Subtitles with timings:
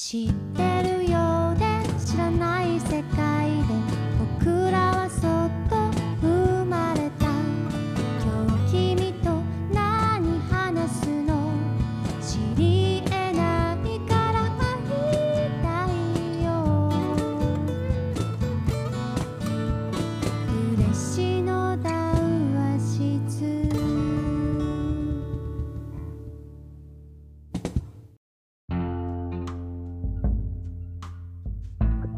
[0.00, 0.87] 知ってる？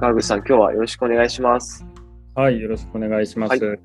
[0.00, 1.84] 川口さん、今日はよろしくお願いします。
[2.34, 3.50] はい、よろしくお願いします。
[3.50, 3.78] はい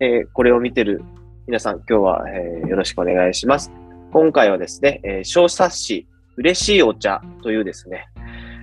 [0.00, 1.02] えーこれを見てる
[1.46, 3.72] 皆さん、今日は、えーよろしくお願いします。
[4.12, 6.06] 今回はですね、えー小冊子、
[6.36, 8.08] 嬉しいお茶というですね、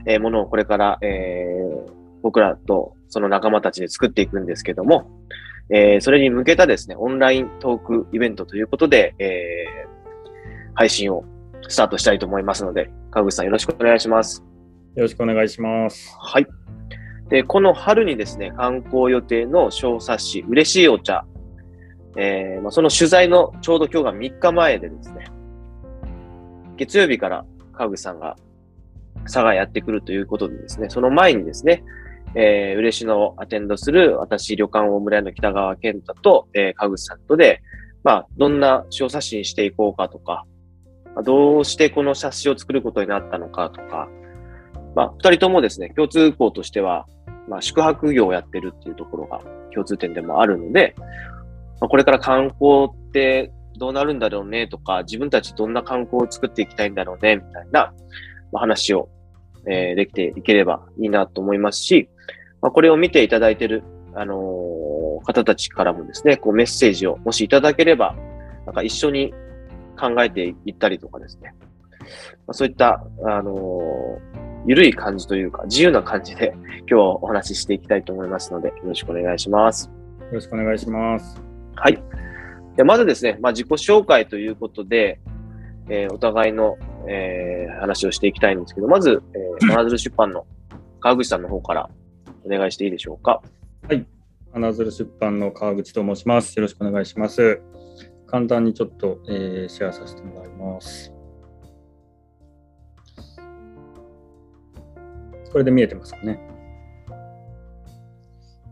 [0.06, 5.10] えーものをこれから、えー僕らとその仲間たちで作っていくんですけども、
[5.74, 9.90] えーそれに向けたですね、オンライントークイベントということで、えー
[10.76, 11.26] 配信を
[11.68, 14.46] スタートしたいと思いますので、川口さんよろしくお願いします。
[14.96, 16.16] よろしくお願いします。
[16.20, 16.48] はい。
[17.30, 21.26] で、この春にですね、観光予定の小冊子、嬉しいお茶。
[22.18, 25.28] えーま、その取材のちょうど今日が3日前でですね、
[26.76, 28.36] 月曜日から川口さんが
[29.24, 31.84] 佐賀やってくるということでですね、その前にですね、
[32.36, 37.62] えー、嬉野をアテンドする私、旅館大村屋の北川健太と、えー川口さんとで、
[38.04, 40.46] まあ、どんな小冊子にしていこうかとか、
[41.24, 44.10] どうしてこの冊子を作ることになったのかとか、
[45.00, 47.06] まあ、二人ともですね、共通項としては、
[47.48, 49.40] まあ、宿泊業をやってるっていうところが
[49.74, 50.94] 共通点でもあるので、
[51.80, 57.94] まあ、これから観光ってどうなるんだろうねとか、自分たちどんな観光を作っていきたいんだろうね、みたいな、
[58.52, 59.08] ま、話を、
[59.70, 62.10] えーできていければいいなと思いますし、
[62.62, 63.84] ま、これを見ていただいてる、
[64.16, 68.18] あのー方たちからもですね、こうメッセージをもしいただければ、
[68.66, 69.34] なんか一緒に
[69.98, 71.54] 考えていったりとかですね、
[72.48, 79.90] ま、そういった、あのーゆるい感じというか、自由な感じで 今日はお話ししていきたいと思いますので、よろしくお願いします。
[80.20, 81.42] よろしくお願いします。
[81.76, 82.02] はい。
[82.76, 85.20] でまずですね、まあ、自己紹介ということで、
[85.90, 86.78] えーお互いの、
[87.08, 90.46] えー話をしていきたいんですけど、まず、えー、 真鶴出版の
[91.00, 91.90] 川口さんの方から
[92.46, 93.42] お願いしていいでしょうか？
[94.52, 96.56] 花鶴出版の川口と申します。
[96.58, 97.62] よろしくお願いします。
[98.28, 101.14] 簡単にちょっと、えーシェアさせてもらいます。
[105.52, 106.40] これで見えてますかね。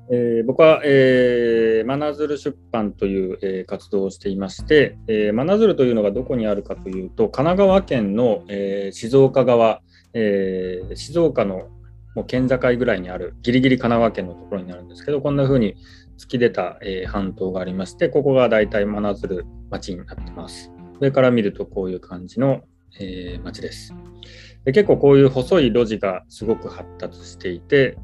[0.09, 9.81] えー僕は、えー、真鶴出版という、えー活動をしていまして、えー、真鶴というのがどこにあるかというと、神奈川県の、えー静岡側、
[10.13, 11.67] えー静岡の
[12.15, 15.75] もう県境ぐらいにあるギリギリ神奈川県のところになるんですけどこんな風に
[16.17, 22.61] 突き出た、えー半島がありましてここが大体真鶴町になってます上から見るとこういう感じの、
[22.99, 23.93] えー町です
[24.65, 27.97] で結構こういう細い路地がすごく発達していて、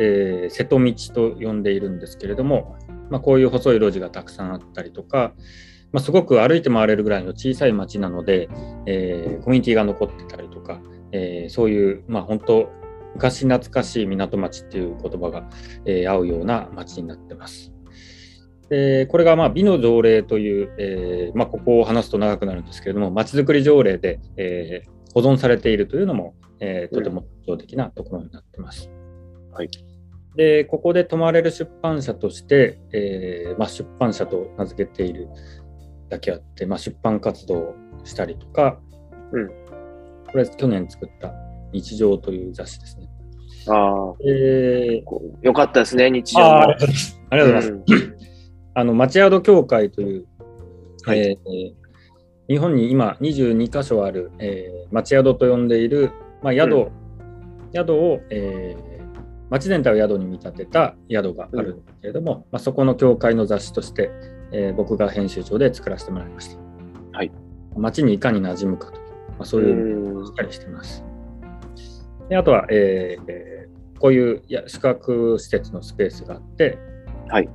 [0.00, 2.76] えー瀬戸道と呼んでいるんですけれども、
[3.10, 5.32] まあ、こういう細い路地がたくさんあったりとか、
[5.92, 8.48] まあ、すごく歩いて回れるぐらいの小さい町なので、
[8.86, 10.80] えーコミュニティが残ってたりとか、
[11.12, 12.68] えーそういう、まあ、本当
[13.14, 15.48] 昔懐かしい港町っていう言葉が、
[15.84, 17.75] えー合うような町になってます。
[18.68, 28.90] でこれがまあ美の条例という、えーまあ、ここを話すと長くなるんですけれども町づくり条例で、えー保存されているというのも、えーとても特徴的なところになってます。
[29.50, 29.70] はい
[30.36, 35.28] でここで泊まれる出版社として、えーまあ、出版社と名付けている
[36.10, 37.74] だけあって、まあ、出版活動を
[38.04, 38.78] したりとか、
[39.32, 39.48] うん
[40.30, 41.32] これ去年作った
[41.72, 43.08] 「日常」という雑誌ですね。
[43.68, 48.35] ああ、えーよかったですね、日常ありがとうございます。
[48.76, 50.26] あの町宿協会という、
[51.04, 51.18] はい。
[51.18, 51.72] えー
[52.48, 56.12] 日本に今22カ所ある、えー町宿と呼んでいる、
[56.44, 56.90] まあ、宿,、うん。
[57.74, 58.96] 宿を、えー
[59.48, 64.10] 町全体を宿に見立てた宿があるんですけれども、まあ、そこの協会の雑誌として、
[64.52, 66.60] えー僕が編集長で作らせてもらいました。
[67.16, 67.32] はい、
[67.76, 71.02] 町にいかに馴染むかとまあ、そういうのをしっかりしてます。
[72.28, 73.66] であとは、えーえー
[73.98, 76.78] こういう宿泊施設のスペースがあって、
[77.28, 77.48] はい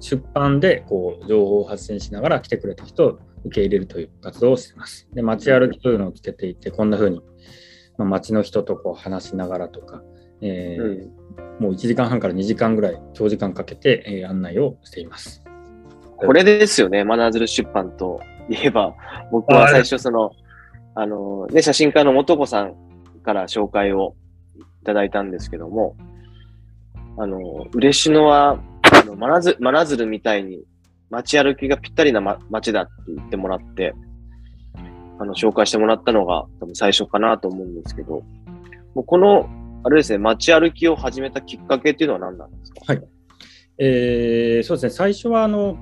[0.00, 5.08] 出版でこう情報を発信しながら来てくれた人を受け入れるという活動をしています。
[5.12, 7.22] で街歩きというのをつけていて、こんな風に、
[7.96, 10.02] まあ、街の人とこう話しながらとか、
[10.40, 11.28] えーうん
[11.58, 15.42] もう1時間半から2時間ぐらい長時間かけて、えー案内をしています。
[16.16, 18.94] これですよね、真鶴出版といえば、
[19.30, 20.32] 僕は最初その、
[20.94, 22.74] あの、ね、写真家の元子さん
[23.22, 24.14] から紹介を
[24.82, 25.96] いただいたんですけども、
[27.18, 28.77] あの、嬉野は、あ
[29.08, 30.62] の真鶴真鶴みたいに
[31.10, 33.94] 街歩きがぴったりな、ま、街だって言ってもらって、
[35.18, 38.22] あの紹介してもらったのが多分最初かなと思うんですけど、
[38.94, 39.48] もうこの、
[39.84, 42.80] あれですね、街歩きを始めたきっかけっていうのは何なんですか？
[42.86, 43.02] はい。
[43.78, 45.76] えーそうですね、最初はあの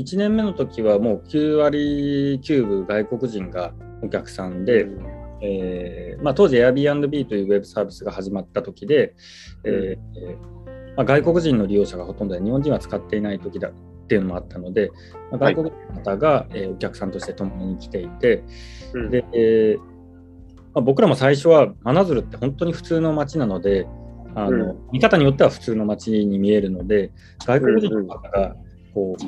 [0.00, 3.72] 1年目の時はもう9割9分外国人が
[4.02, 4.86] お客さんで、
[5.42, 9.14] えーまあ、当時 Airbnb というウェブサービスが始まった時で、
[9.64, 10.57] えー
[10.98, 13.72] まあ、外国人の利用者がほとんどで日本人は使っていない時だっ
[14.08, 14.90] ていうのもあったので、
[15.30, 15.54] まあ、はい。
[15.54, 18.42] 外国人の方が、えーお客さんとして共に来ていて、
[18.94, 19.10] うん。
[19.10, 19.84] で、えーま
[20.74, 23.86] あ、僕らも最初は真鶴って本当に普通の街なので
[24.34, 27.12] あの、う見方によっては普通の街に見えるので
[27.46, 28.56] 外国人の方が
[28.92, 29.24] こう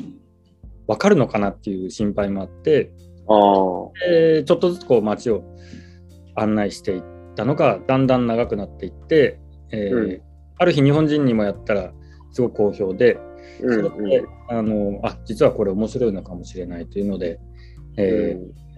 [0.89, 2.91] 分かるのかなっていう心配もあって、
[4.09, 5.45] でちょっとずつこう街を
[6.35, 7.03] 案内していっ
[7.37, 9.39] たのがだんだん長くなっていって、
[9.71, 10.30] えーうん
[10.61, 11.93] ある日日本人にもやったら
[12.33, 13.19] すごく好評で、
[13.63, 17.41] うんそれで、あのあ実はこれ面白いのかもしれないというので、
[17.97, 18.71] えー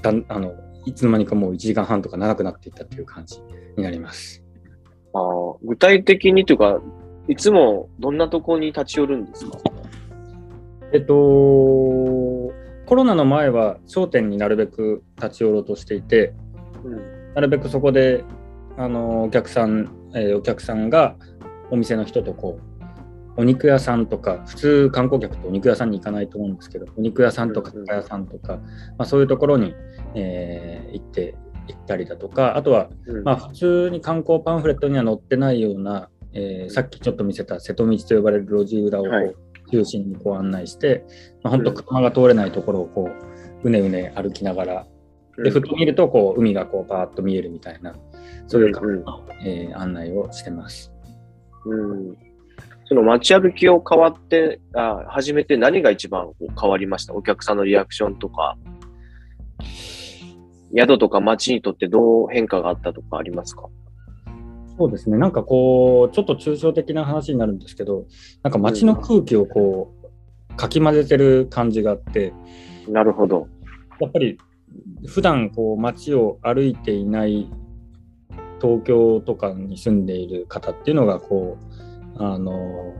[0.00, 0.54] だんあの
[0.86, 3.40] いつの間にかもう1時間半とか長くなっていったという感じ
[3.76, 4.42] になります。
[5.12, 6.80] あー具体的にというか、
[7.26, 9.58] いつもどんなところに立ち寄るんですか？
[10.94, 16.32] えっと、コロナの前は商店になるべく立ち寄ろうとしていて、
[16.82, 17.34] うん。
[17.34, 18.24] なるべくそこで
[18.78, 21.16] あのお客さん、えーお客さんが
[21.70, 22.58] お店の人とこ
[23.36, 29.74] うお肉屋さんとか普通観光客ってお肉屋さんに行かないと思うんですけどお肉屋さんとか酒屋さんとか、まあ、そういうところに、
[30.14, 31.34] えー行って
[31.68, 33.24] 行ったりだとかあとは、うん。
[33.24, 39.34] まあ、普通に観光パンフレットには載ってないような、えーさっきちょっと見せた瀬戸道と呼ばれる路地裏をこう、はい。
[39.70, 41.04] 中心にこう案内して、
[41.42, 43.10] まあ、本当車が通れないところをこ
[43.62, 44.86] ううねうね歩きながら
[45.42, 47.94] で、ふと見ると、こう、海がこう、パーッと見えるみたいな、
[48.48, 50.92] そういう感じの、えー案内をしてます。
[51.64, 52.16] うん。
[52.86, 57.14] その街歩きを変わって、あ始めて何が一番こう変わりました？
[57.14, 58.56] お客さんのリアクションとか、
[60.74, 63.68] 宿とか街にとってどう変化があったとかありますか？
[64.78, 68.06] そうですね、なんかこう、ちょっと抽象的な話になるんですけど、
[68.44, 69.92] なんか街の空気をこ
[70.50, 72.32] う、かき混ぜてる感じがあって、
[72.88, 73.48] なるほど。
[74.00, 74.38] やっぱり、
[75.06, 77.50] 普段こう、街を歩いていない
[78.60, 81.58] 東京とかに住んでいる方っていうのが、こ
[82.18, 82.94] う、あの、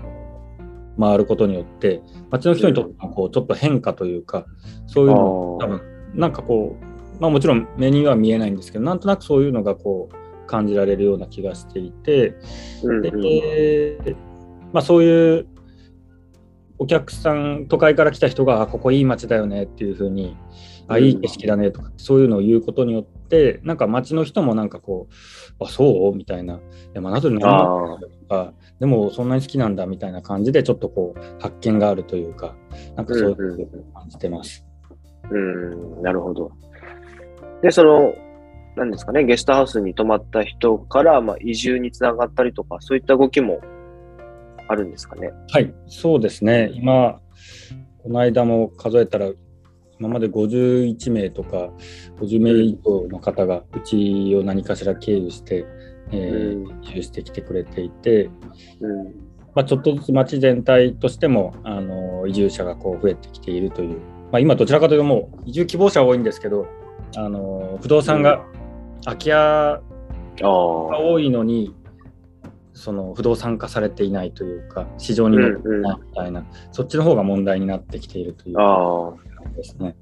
[0.98, 4.46] 回ることによって、街の人にとってもこう、ちょっと変化というか、
[4.86, 12.34] そういうの多分なんかこう、まあ、もちろん目には見えないんですけどなんとなくそういうのがこう感じられるような気がしていて
[14.02, 14.16] で、
[14.72, 15.46] まあ、そういう
[16.78, 20.36] お客さん都会から来た人があここいい街だよねっていうふうに
[20.86, 21.04] あうん。
[21.04, 25.08] いい景色だねとかそういうのを言うことによってなんか街の人もなんかこ
[25.60, 26.16] うあそう？
[26.16, 26.58] みたいない
[26.94, 32.56] や真鶴何もあとかでもそんなに好きなんだみたいな感じでちょっとこう発見があるというか
[32.96, 34.64] なんかそういうふうに感じてます。
[35.30, 36.50] うん、なるほど。
[37.60, 38.14] で、その、
[38.76, 43.60] なんですかね、ゲストハウスに泊まった人から、まあ、移住につながったりとか、そういった動きも
[44.68, 45.32] あるんですかね？
[45.50, 46.70] はい、そうですね。
[46.72, 47.20] 今、
[48.02, 49.30] この間も数えたら、
[49.98, 51.70] 今まで51名とか、
[52.20, 55.66] 50名以上の方がうちを何かしら経由して、
[56.10, 56.82] えーうん。
[56.82, 58.30] 移住してきてくれていて、
[58.80, 59.28] うん。
[59.54, 63.98] まあ、ちょっとずつ町全体としてもあの移住者がこう増えてきているという、
[64.30, 66.68] まあ、今どちらかというともう移住希望者は多いんですけど、
[67.16, 68.44] あの不動産が
[69.04, 69.80] 空き家あ
[70.40, 70.50] が
[71.00, 71.74] 多いのに、
[72.72, 78.56] その不動産化されていないというか、市場に乗っていないみたいな、そっちの方が問題になってきているという
[79.58, 79.96] ですね。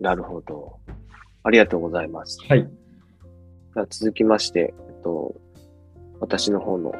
[0.00, 0.78] なるほど。
[1.44, 2.38] ありがとうございます。
[2.48, 2.68] はい。
[3.74, 5.34] では続きまして、えっと、
[6.18, 6.92] 私の方の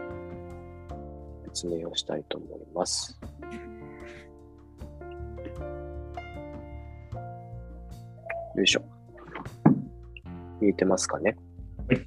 [1.47, 3.19] 説明をしたいと思います。
[8.55, 8.83] よいしょ。
[10.61, 11.37] 見えてますかね？
[11.89, 12.07] はい。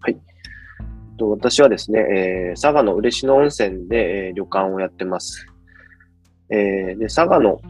[0.00, 0.20] はい。
[1.18, 5.46] と私はですね、えー佐賀の嬉野温泉で、えー旅館をやってます。
[6.48, 7.60] えーで佐賀の、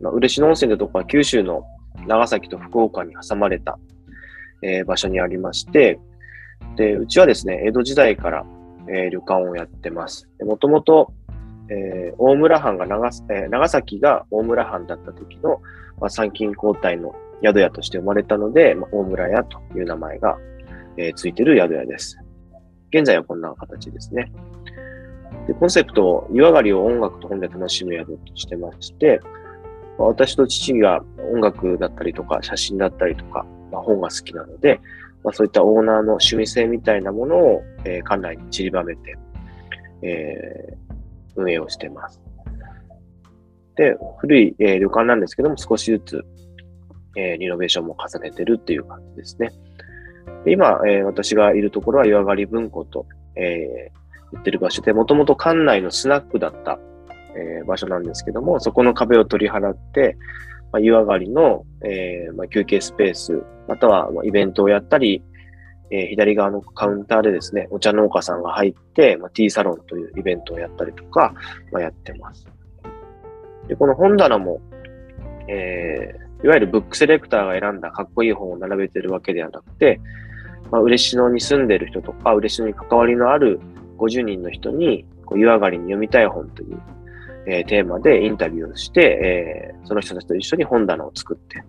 [0.00, 1.64] まあ、嬉野温泉というところは九州の
[2.06, 3.78] 長崎と福岡に挟まれた、
[4.62, 5.98] えー場所にありまして、
[6.76, 8.44] で、うちはですね、江戸時代から、
[8.88, 10.28] えー旅館をやってます。
[10.42, 11.12] もともと、
[11.68, 15.60] えー大村藩が長、えー長崎が大村藩だった時の、
[16.00, 17.14] まあ、参勤交代の
[17.44, 20.38] 宿屋として生まれたので、まあ、大村屋という名前が、
[20.96, 22.18] えーついてる宿屋です。
[22.92, 24.32] 現在はこんな形ですね。
[25.46, 29.20] でコンセプトを湯上がりを音楽と本で楽しむ宿としてまして、
[30.00, 34.80] まあ私と父が音楽だったりとか写真だったりとか、まあ、本が好きなので、
[35.22, 39.18] まあ、そういったオーナーの趣味性みたいなものを、えー館内に散りばめて、
[40.02, 40.80] えー
[41.36, 42.20] 運営をしています。
[43.76, 46.24] で、古い、えー旅館なんですけども、少しずつ、
[47.16, 49.52] えーリノベーションも重ねてるっていう感じですね。
[50.46, 53.04] で今、えー私がいるところは湯上がり文庫と、
[53.36, 53.90] え
[54.32, 56.78] 言ってる場所で、もともと館内のスナックだった、
[57.36, 60.16] えー場所なんですけども、そこの壁を取り払って、
[60.72, 65.22] まあ、湯上がりの、えーまあ、休憩スペース、またはまあイベントをやったり、
[65.90, 71.34] えー左側のカウンターでですね、お茶農家さんが入って、まあ、ティーサロンというイベントをやったりとか、
[71.72, 72.46] まあ、やってます。
[73.68, 74.60] で、この本棚も、
[75.48, 80.00] えーいわゆるブックセレクターが選んだかっこいい本を並べてるわけではなくて、
[80.70, 83.60] まあ、嬉野に住んでる人とか、嬉野に関わりのある
[83.98, 86.80] 50人の人に、こう湯上がりに読みたい本という、
[87.46, 91.64] えーテーマでインタビューをして、えーその人たちと一緒に本棚を作って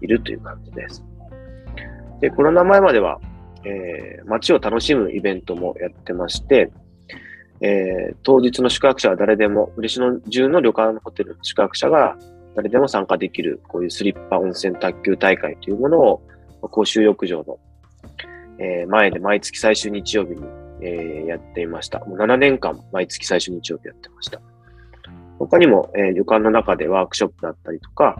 [0.00, 1.04] いるという感じです。
[2.20, 3.20] で、コロナ前までは、
[3.64, 6.70] えー街を楽しむイベントもやってまして、
[7.60, 12.16] えー当日の宿泊者は誰でも、嬉野中の旅館ホテルの宿泊者が
[12.54, 16.22] 誰でも参加できる、こういうスリッパ温泉卓球大会というものを、
[16.62, 17.58] 公衆浴場の、
[18.58, 20.42] えー前で毎月最終日曜日に、
[20.80, 22.00] えーやっていました。
[22.04, 24.40] もう7年間毎月最終日曜日やってました。
[25.38, 28.16] 他にも、えー旅館の中でワークショップだったりとか、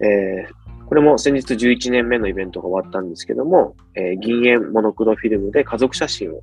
[0.00, 6.42] えーこれも先日11年目のイベントが終わったんですけども、えー銀塩モノクロフィルムで家族写真を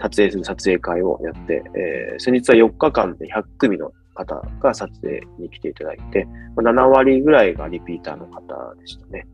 [0.00, 9.26] 撮影する撮影会をやって、えー先日は4日間で100組の方が撮影に来ていただいて、ま7割ぐらいがリピーターの方でしたね。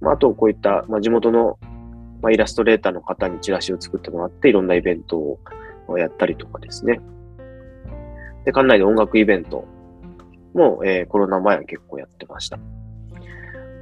[0.00, 1.58] まあ、あと、こういった、まあ、地元の、
[2.22, 5.38] まあ、イラストレーターの方にチラシを作ってもらって、いろんなイベントを
[5.98, 7.00] やったりとかですね。
[8.44, 9.64] で、館内で音楽イベント
[10.54, 12.58] も、えーコロナ前は結構やってました。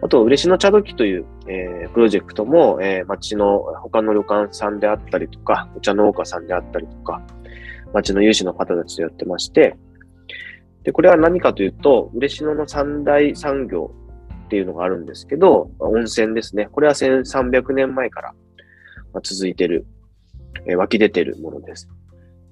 [0.03, 7.23] あと、嬉野茶時という、えープロジェクトも、えー町の他の旅館さんであったりとか、お茶農家さんであったりとか、
[7.93, 9.77] 町の有志の方たちとやってまして、
[10.83, 13.93] で、これは何かというと、嬉野の三大産業
[14.47, 16.69] っていうのがあるんですけど、温泉ですね。
[16.71, 18.35] これは1300年前から
[19.23, 19.87] 続いてる、
[20.67, 21.89] えー湧き出てるものです。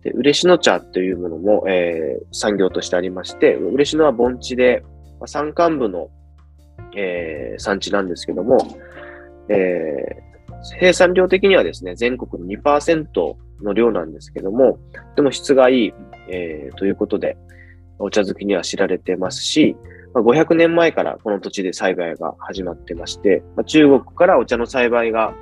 [0.04, 4.82] で、嬉野茶というものも、えー産業としてありまして、嬉野は盆地で、
[5.18, 6.08] まあ山間部の、
[6.96, 8.58] えー産地なんですけども、
[9.48, 10.24] えー
[10.80, 13.06] 生産量的にはですね、全国の2%
[13.62, 14.78] の量なんですけども、
[15.16, 15.94] でも質がいい、
[16.28, 17.36] えーということで、
[17.98, 19.76] お茶好きには知られてますし、
[20.14, 25.34] まあ、500年前からこの土地で栽培が始まってまして、まあ、中国からお茶の栽培が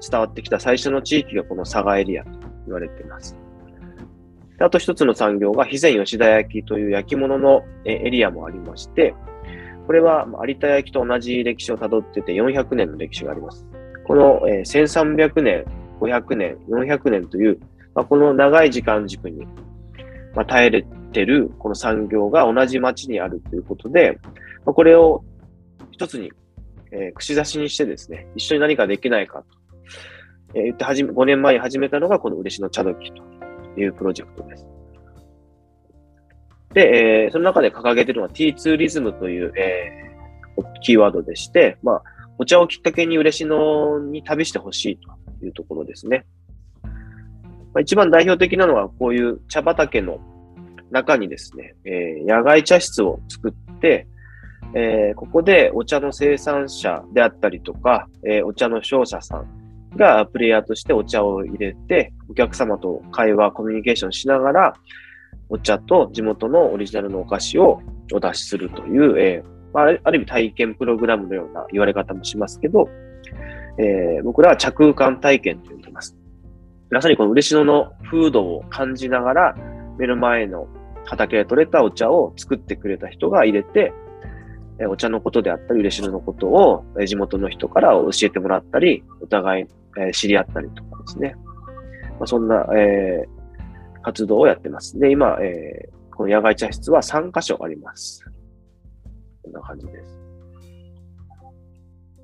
[0.00, 2.30] 伝わってきた最初の地域がこの佐賀エリアと
[2.66, 3.36] 言われています。
[4.58, 9.14] あと一つの産業が肥前吉田焼という焼き物のエリアもありまして、
[9.86, 13.66] これは有田焼と同じ歴史をたどってて400年の歴史があります。
[14.06, 15.64] この1300年、
[16.00, 17.58] 500年、400年という、
[17.94, 19.46] まあ、この長い時間軸に
[20.46, 20.82] 耐えれ
[21.12, 24.18] てるこの産業が同じ町にあるということで、
[24.64, 25.24] これを
[25.90, 26.32] 一つに、
[26.92, 29.44] えー串刺しにしてですね、一緒に何かできないかと、
[30.54, 33.22] えー言って始め、5年前に始めたのがこの嬉野茶時と
[33.80, 34.66] いうプロジェクトです。
[36.74, 40.06] で、えーその中で掲げているのは T2 リズムという、えー
[40.80, 42.02] キーワードでして、まあ、
[42.38, 44.98] お茶をきっかけに嬉野に旅してほしい
[45.40, 46.24] というところですね。
[46.82, 50.18] まあ、一番代表的なのはこういう茶畑の
[50.90, 54.06] 中にですね、えー野外茶室を作って、
[54.74, 59.65] えーここでお茶の生産者であったりとか、えーお茶の商社さん
[59.96, 64.74] がプレイヤーとしてお茶を入れて、お客様と会話、コミュニケーションしながら、
[65.48, 67.80] お茶と地元のオリジナルのお菓子を
[68.12, 72.88] お出しするという、えまあ、る意味体験プログラムのような言われ方もしますけど、
[73.78, 76.16] えー僕らは茶空間体験と呼んでます。
[76.90, 79.54] まさにこの嬉野の風土を感じながら、
[79.98, 80.66] 目の前の
[81.04, 83.92] 畑で採れたお茶を作ってくれた人が入れて、
[84.78, 89.66] えお茶のことであったり、嬉野のことをえ地元の人から教えてもらったり、お互い、
[89.98, 91.34] え知り合ったりとかですね。
[92.18, 93.36] まあ、そんな、えー
[94.02, 94.96] 活動をやってます。
[95.00, 98.24] で、今、えーこの野外茶室は3カ所あります。
[99.42, 100.20] こんな感じです。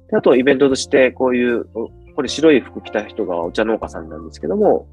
[0.08, 1.66] であと、イベントとして、こういう、
[2.14, 4.86] これ白い服着た人がお茶農家さんなんですけども、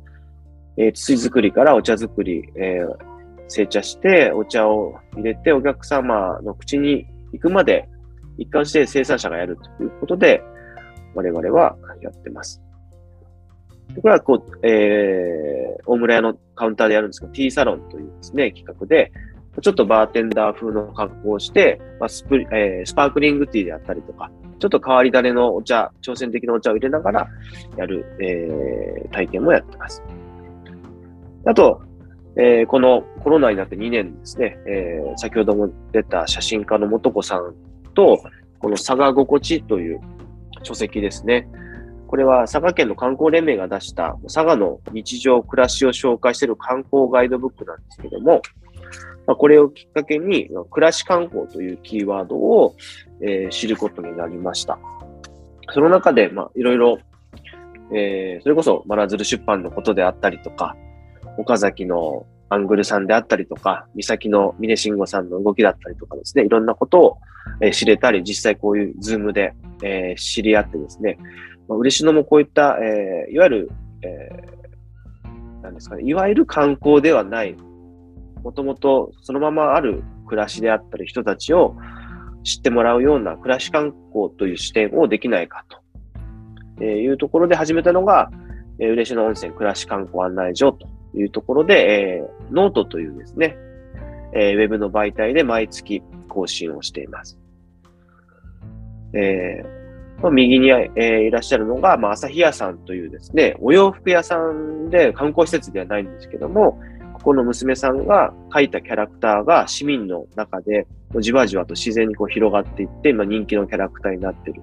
[0.77, 3.09] えー土作りからお茶作り、えー
[3.47, 7.87] 成茶して、お茶を入れて、お客様の口に行くまで、
[8.37, 10.41] 一貫して生産者がやるということで、
[11.13, 12.61] 我々はやってます。
[14.01, 19.11] これは、こう、えー、大村屋のカウンターでやるんですけど、ティーサロンというですね、企画で、
[19.61, 27.27] ちょっとバーテンダー風の格好をして、まあスプえースパークリングティーであったりとか、ちょっと変わり種のお茶、挑戦的なお茶を入れながら
[27.75, 30.03] やる、えー体験もやってます。
[31.45, 31.81] あと、
[32.41, 37.53] えーこのコロナになって2年ですね、えー先ほども出た写真家の元子さん
[37.93, 38.23] と、
[38.59, 39.99] この佐賀心地という
[40.63, 41.49] 書籍ですね。
[42.07, 48.41] これは佐賀県の観光連盟が出した佐賀の日常、暮らしを紹介している観光ガイドブックなんですけども、
[49.27, 52.75] ま、これをきっかけに、暮らし観光というキーワードを、
[53.21, 54.79] えー、知ることになりました。
[55.71, 56.97] その中で、まあ、いろいろ、
[57.93, 60.75] えー、それこそ、真鶴出版のことであったりとか、
[61.39, 67.17] 岡崎のアングルさんであったりとか、三崎の峰慎吾さんの動きだったりとかですね、いろんなことを、
[67.61, 69.53] え、知れたり、実際こういうズームで、
[69.83, 71.17] え、知り合ってですね、
[71.67, 77.55] まあ、嬉野もこういった、えー、いわゆる、えー、ですかね、いわゆる観光ではない、
[78.43, 81.75] もともとそのままある暮らしであったり人たちを
[82.43, 85.65] 知ってもらうような暮らし観光という視点をできないか
[86.77, 88.31] というところで始めたのが、
[88.79, 93.57] えー、嬉野温泉暮らし観光案内所というところで、えー、ノートというですね、
[94.33, 97.37] えー、ウェブの媒体で毎月更新をしています。
[99.13, 99.79] えー
[100.29, 106.77] 右に、えー、いらっしゃるのが、まあ、朝日屋さんというですね、お洋服屋さんで観光施設ではないんですけども、
[107.13, 110.87] ここの娘さんが描いたキャラクターが市民の中で
[111.19, 114.61] じわじわと自然にこう広がっていって、まあ、人気のキャラクターになっている。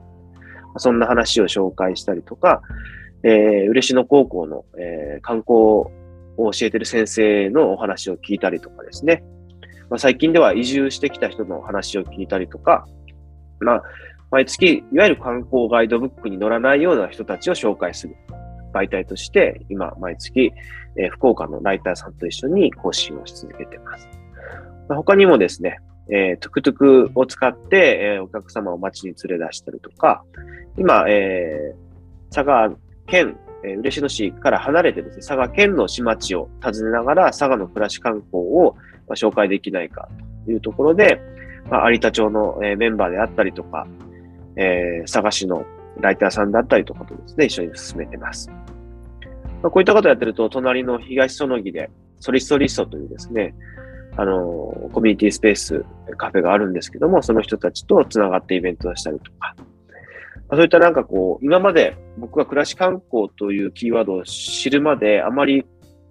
[0.78, 2.60] そんな話を紹介したりとか、
[3.22, 5.86] えー、嬉野高校の、えー、観光
[6.36, 9.22] を教えてる先生のお話を聞いたりとかですね。
[9.88, 12.86] まあ、最近では移住してきた人の話を聞いたりとか、
[13.60, 13.82] まあ、
[14.30, 18.16] 毎月、いわゆる観光ガイドブックに載らないような人たちを紹介する
[18.74, 20.52] 媒体として、今、毎月、
[20.96, 24.08] えー、福岡のライターさんと一緒に更新をし続けています。
[24.88, 25.78] まあ、他にもですね、
[26.10, 30.24] えー、トゥクトゥクを使って、えー、お客様を街に連れ出したりとか、
[30.76, 32.74] 今、えー、佐賀
[33.06, 38.76] 県、えー、嬉野市から離れてですね、佐賀県の市町を訪ねながら、佐賀の暮らし観光を、
[39.08, 40.08] ま、紹介できないか
[40.44, 41.20] というところで、
[41.70, 43.86] まあ、有田町の、え、メンバーであったりとか、
[44.56, 45.66] えー、佐賀市の
[46.00, 48.48] ライターさんだったりとかとですね、一緒に進めてます。
[49.62, 53.54] まあ、こういったことをやってると、隣の東園木で、ソリストリストというですね、
[54.16, 55.84] あの、コミュニティスペース、
[56.16, 59.64] カフェがあるんですけども、その人たちと繋がってイベントをしたりとか、ま
[60.50, 65.64] あ、そういったなんかこう、今まで僕は暮らし観光というキーワードを知るまであまり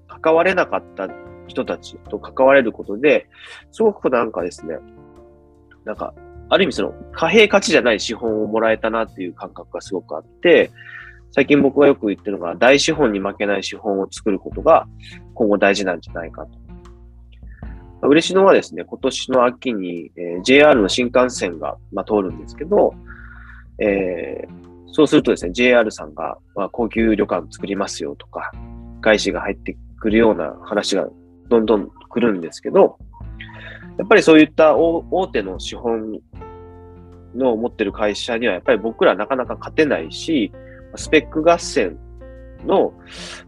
[0.07, 1.09] 関われなかった
[1.47, 3.27] 人たちと関われることで、
[3.71, 4.77] すごくなんかですね、
[5.83, 6.13] なんか
[6.49, 10.71] ある意味その貨幣価値じゃない資本をもらえたなっていう感覚がすごくあって、
[11.31, 14.87] 最近僕がよく言ってるのが、大資本に負けない資本を作ることが
[15.33, 16.65] 今後大事なんじゃないかと。
[18.07, 22.93] 嬉野はですね、今年の秋に、え、JR の新幹線が、ま、通るんですけど、
[23.79, 24.64] えー、
[24.95, 28.53] そうするとですね、JR さんが、まあ、高級旅館作りますよとか、
[29.01, 31.05] 外資が入ってくるような話が
[31.49, 32.97] どんどん来るんですけど、
[33.97, 36.21] やっぱりそういった大手の資本
[37.36, 40.53] の持ってる会社にはやっぱり僕らなかなか勝てないし、
[40.95, 41.99] スペック合戦
[42.65, 42.93] の、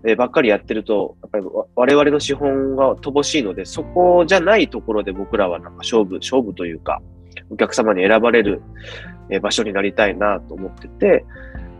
[0.06, 7.02] えばっかりやってると、やっぱり我々の資本が乏しいので、そこじゃないところで僕らはなんか勝負、勝負というか、
[7.50, 8.62] お客様に選ばれる
[9.30, 11.26] え場所になりたいなと思ってて、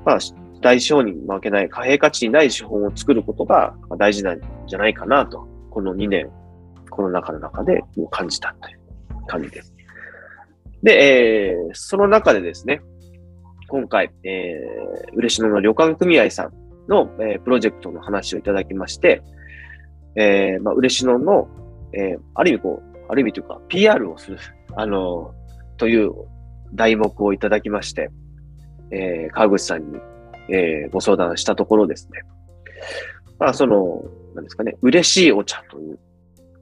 [0.06, 0.20] まあ、
[0.62, 6.30] 大資本に負けない、貨幣価値にない資本を作ることが大事なんじゃないかなと、この2年、
[6.90, 8.80] この中の中でもう感じたという
[9.28, 9.74] 感じです。
[10.84, 12.82] で、えー、その中でですね、
[13.68, 16.54] 今回、えー、嬉野の旅館組合さん
[16.88, 19.22] の、えー、プロジェクトの話をいただきまして、
[20.16, 21.48] えー、まあ、嬉野の、
[21.94, 24.38] えー、ある意味こう、ある意味というか、PR をする、
[24.76, 25.34] あの、
[25.78, 26.12] という
[26.74, 28.10] 題目をいただきまして、
[28.92, 30.00] えー、川口さんに、
[30.50, 32.22] えー、ご相談したところですね、
[33.40, 34.04] まあ、その、
[34.36, 36.00] なんですかね、嬉しいお茶という、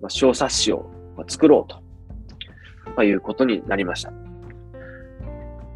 [0.02, 0.92] まあ、小冊子を
[1.28, 1.86] 作ろうと
[2.96, 4.12] まあ、いうことになりました。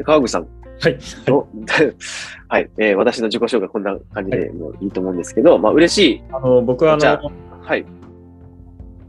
[0.03, 0.47] 川口さん。
[0.81, 0.97] はい。
[2.47, 2.95] はい、えー。
[2.95, 6.23] 私の自己紹介こんな感じでもいいと思うんですけど、はい、まあ嬉しい。
[6.31, 7.85] あの僕はあの、はい。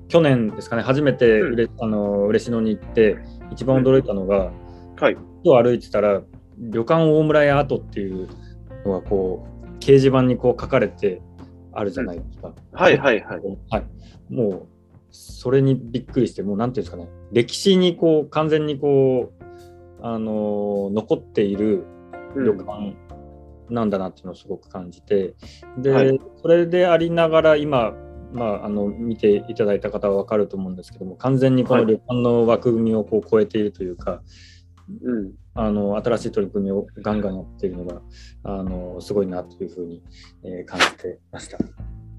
[0.09, 3.17] 去年ですかね、初めてうれ、うん、あの嬉野に行って、
[3.53, 4.53] 一番驚いたのが、うん、
[5.01, 5.17] はい。
[5.45, 6.23] 今日歩いてたら、
[6.59, 8.29] 旅館大村屋跡っていう
[8.85, 11.23] のがこう、掲示板にこう書かれて
[11.73, 12.49] あるじゃないですか。
[12.49, 13.41] うん、はいはいはい。
[13.71, 13.85] はい。
[14.29, 14.67] もう、
[15.11, 19.45] それにびっくりして、もうなんていうんですかね、歴史にこう完全にこう
[20.03, 21.85] あの残っている
[22.37, 22.95] 旅館
[23.71, 25.35] なんだなっていうのをすごく感じて、
[25.79, 27.95] で、はい、それでありながら今
[28.33, 34.21] まあ、あの見ていただいた方は分かると思うんですけども完全にこの旅館の枠組みをこう超えているというか、はい、
[35.03, 38.01] うん、あの新しい取り組みをガンガンやっているのが
[38.45, 40.03] あのすごいなというふうに、
[40.45, 41.59] えー、感じてました。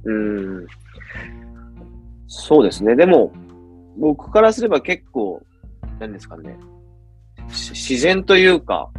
[0.04, 0.68] うん。
[2.28, 2.96] そうですね。
[2.96, 3.34] でも
[3.98, 5.42] 僕からすれば結構、
[6.00, 6.58] なんですかね、
[7.50, 8.90] 自然というか、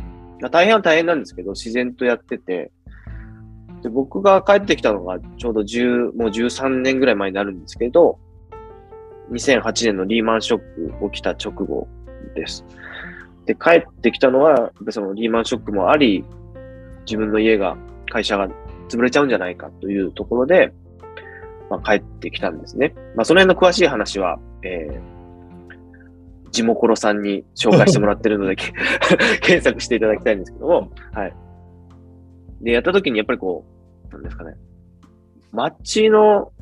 [0.51, 2.71] 大変は大変なんですけど、自然とやってて、
[3.83, 8.19] で僕が帰ってきたのがちょうど10、もう13年ぐらい前になるんですけど、
[9.31, 10.61] 2008年のリーマンショッ
[11.01, 11.89] ク起きた直後
[12.35, 12.65] です。
[13.46, 16.24] で、帰ってきたのは、そのリーマンショックもあり、
[17.07, 17.76] 自分の家が、
[18.11, 18.48] 会社が
[18.88, 20.72] 潰れちゃうんじゃないかというところで、
[21.70, 22.94] まあ、帰ってきたんですね。
[23.16, 28.72] まあ、その辺の詳しい話は、えー、地モコロさんに紹介してもらってるので、け
[29.40, 31.35] 検索していただきたいんですけども、はい。
[32.61, 33.64] で、やった時にやっぱりこ
[34.11, 34.55] う、なんですかね、
[35.50, 36.52] 街の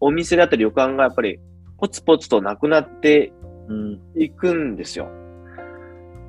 [0.00, 1.38] お店だったり旅館がやっぱり
[1.78, 3.32] ポツポツとなくなって
[3.68, 4.00] うん。
[4.16, 5.08] いくんですよ。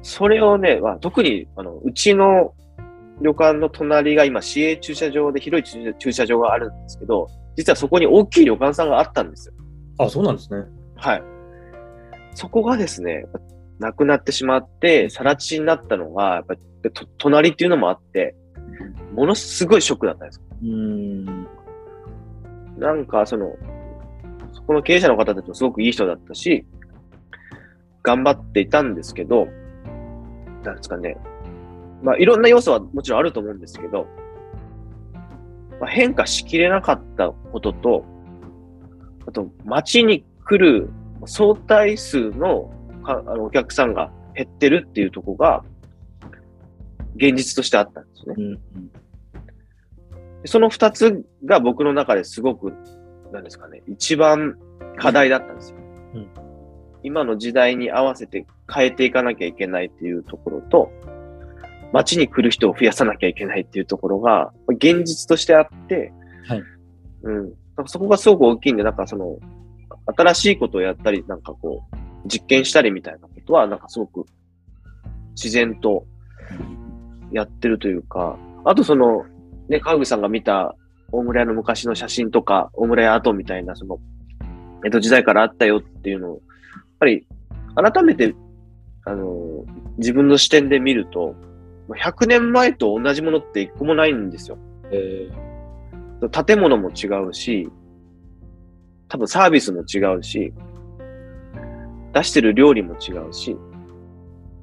[0.02, 2.54] それをね、まあ、特に、あの、うちの
[3.22, 9.54] 旅館の隣が今、市営駐車場で広い駐車場があるんですけど、実はそこに大きい旅館さんがあったんですよ。
[10.00, 10.64] あ、そうなんですね。
[10.96, 11.24] はい。
[12.34, 13.26] そこがですね、
[13.80, 16.56] なくなってしまって、更地になったのが、やっぱ
[17.18, 18.36] 隣っていうのもあって、
[19.14, 20.42] ものすごいショックだったんです。
[20.62, 21.26] うん。
[22.78, 23.56] なんか、その、
[24.54, 26.66] そこの経営者の方たちもすごくいい人だったし、
[28.04, 29.48] 頑張っていたんですけど、
[30.64, 31.18] なんですかね。
[32.02, 34.08] まあ、いろんな要素はもちろんあると思うんですけど、
[35.80, 38.06] まあ、変化しきれなかったことと、
[39.28, 40.90] あと、街に来る
[41.26, 42.72] 相対数の
[43.04, 45.64] かあのお客さんが減ってるっていうところが、
[47.16, 48.44] 現実としてあったんですよね。
[48.44, 48.60] うん。
[50.46, 52.74] その二つが僕の中ですごく、
[53.32, 54.58] なんですかね、一番
[54.98, 55.78] 課題だったんですよ。
[56.16, 56.47] うん
[57.04, 60.92] 今の時代に合わせて変えていかなきゃいけないっていうところと、
[61.94, 66.12] 街に来る人を増やさなきゃいけないっていうところが、現実としてあって、
[66.48, 66.64] はい
[67.24, 67.36] うん。
[67.76, 69.38] なんかそこがすごく大きいんで、なんかその、
[70.06, 71.96] 新しいことをやったり、なんかこう、
[72.28, 74.26] 実験したりみたいなことは、なんかすごく
[75.32, 76.06] 自然と
[77.32, 79.26] やってるというか、あとその、
[79.70, 80.76] ね、川口さんが見た
[81.12, 84.00] 大村屋の昔の写真とか、大村屋跡みたいな、その、
[84.86, 86.42] 江戸時代からあったよっていうのを、
[87.00, 87.26] ぱり、
[87.76, 88.36] 改めて、
[89.06, 89.66] あの、
[89.98, 91.36] 自分の視点で見ると、
[91.90, 94.58] 100年前と同じものって一個もないんですよ。
[94.92, 95.48] えー
[96.32, 97.70] 建物も違うし、
[99.08, 100.52] 多分サービスも違うし、
[102.14, 103.56] 出してる料理も違うし、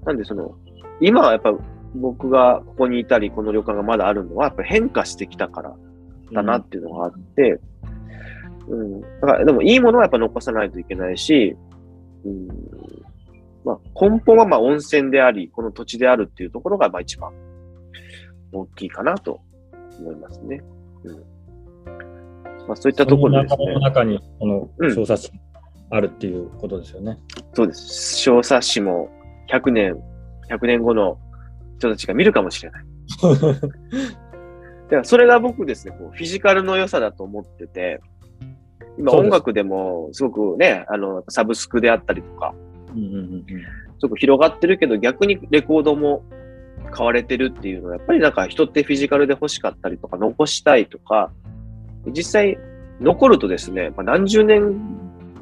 [0.05, 0.57] なんでその、
[1.01, 1.53] 今はやっぱ
[1.95, 5.77] 僕がここにいたり、この旅館がまだあるのは、やっぱ変化してきたから
[6.33, 7.61] だなっていうのがあって、
[8.69, 9.01] うん。
[9.01, 11.57] だから、でもいいものはやっぱ残さないといけないし、
[12.25, 12.49] うん。
[13.65, 17.33] まあ、根本はまあ温泉であり、この土地であるっていうところがまあ一番
[18.53, 19.41] 大きいかなと
[19.99, 20.63] 思いますね。
[21.05, 21.17] うん。
[22.67, 23.81] まあそういったところですそのね。
[23.81, 25.33] 中に、このうん小冊子
[25.91, 27.19] あるっていうことですよね。
[27.55, 28.19] そうです。
[28.19, 29.09] 小冊子も
[29.51, 29.95] 100年、
[30.51, 31.19] 100年後の
[31.79, 32.85] 人たちが見るかもしれない。
[34.91, 38.01] でそれが僕ですね、こうフィジカルの良さだと思ってて、
[38.99, 42.55] 今音楽でもすごくね、あの、サブスクであったりとか、
[42.95, 43.45] うんうんうん
[44.01, 46.25] すごく広がってるけど、逆にレコードも
[46.91, 51.33] 買われてるっていうのは、やっぱりなんか人ってフィジカルで欲しかったりとか、残したいとか、
[52.09, 52.59] 実際
[53.01, 54.79] 残るとですね、まあ、何十年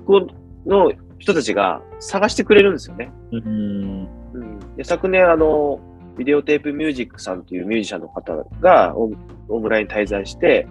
[0.04, 0.26] 後
[0.66, 3.10] の人たちが探してくれるんですよね。
[3.32, 5.80] うんうんうん、で昨年、あの、
[6.16, 9.10] ビデオテープミュージックさんというミュージシャンの方が大
[9.48, 10.66] 大村に滞在して、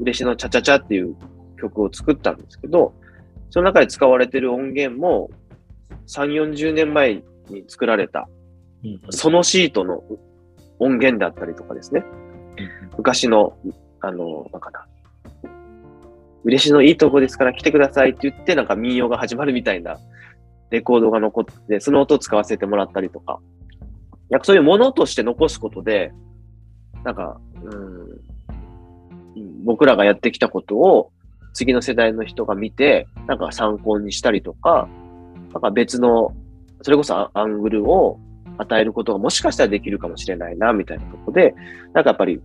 [0.00, 1.16] 嬉しのチャチャチャっていう
[1.56, 2.94] 曲を作ったんですけど、
[3.50, 5.30] その中で使われてる音源も、
[6.06, 8.28] 3、40年前に作られた、
[8.84, 9.00] うん。
[9.10, 10.02] そのシートの
[10.78, 12.04] 音源だったりとかですね。
[12.96, 13.56] 昔の、
[14.00, 14.86] あの、なんかな、
[16.44, 19.98] 嬉しのいいとこですから来てくださいって言って、なんか民謡が始まるみたいな
[20.70, 23.40] レコードが残って、その音を使わせてもらったりとか、
[24.30, 26.12] なんかそういうものとして残すことで、
[27.04, 27.70] なんか、うん、
[29.36, 31.10] うん僕らがやってきたことを
[31.54, 34.88] 次の世代の人が見て、なんか参考にしたりとか、
[35.52, 36.34] なんか別の、
[36.82, 38.18] それこそアングルを
[38.58, 41.54] 与えることがもしかしたらできるかもしれないな、みたいなとこで、
[41.94, 42.40] なんかやっぱり、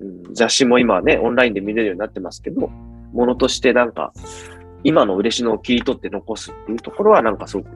[0.00, 2.68] うん、雑誌も今はね、オンラインで見れるようになってますけど、
[3.12, 4.12] ものとしてなんか、
[4.82, 7.68] 今の嬉しのを切り取って残すっていうところはなんかすごく、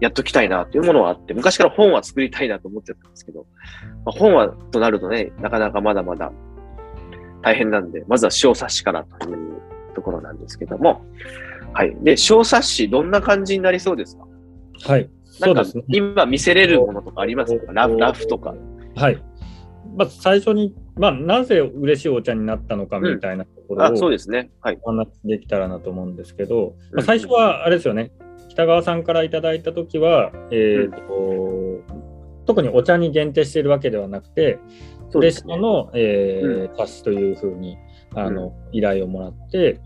[0.00, 3.46] やっときたいなっていうものはあって、昔から本は作りたいなと思ってたんですけど、
[4.04, 6.32] まあ、本はとなるとね、なかなかまだまだ
[7.42, 9.60] 大変なんで、まずは小冊子からという
[9.94, 11.04] ところなんですけども、
[11.72, 11.96] はい。
[12.02, 14.26] で、小冊子どんな感じになりそうですか？
[14.92, 15.10] はい。
[15.40, 15.84] なんかそうですね。
[15.88, 17.72] 今見せれるものとかありますか？
[17.72, 18.54] ラフラフとか。
[18.96, 19.22] はい。
[19.96, 24.50] まず最初に、まあ、なぜ嬉しいお茶になったのかみたいなところあ、そうをですね。
[24.60, 24.78] はい。
[24.82, 28.12] お話しできたらなと思うんですけど、うんまあ、最初はあれですよね、
[28.48, 31.82] 北川さんからいただいたときは、えーと
[32.44, 34.58] 特にお茶に限定しているわけではなくて、
[35.20, 35.54] ですね。
[35.54, 37.76] レシノの、えー冊子というふうに
[38.14, 39.80] あの、依頼をもらって、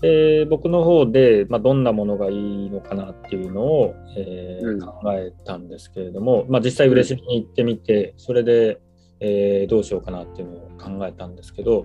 [0.00, 4.80] で僕の方で、まあ、どんなものがいいのかなっていうのを、えーうん。
[4.80, 8.80] 考えたんですけれども、まあ、実際嬉しに行ってみてそれで、
[9.20, 11.84] えーどうしようかなっていうのを考えたんですけど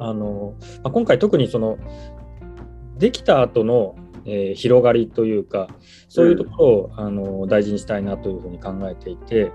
[0.00, 1.78] あの、まあ、今回特にその
[2.98, 5.68] できた後の、えー広がりというか
[6.08, 9.52] そういうところを、あの大事にしたいなというふうに考えていて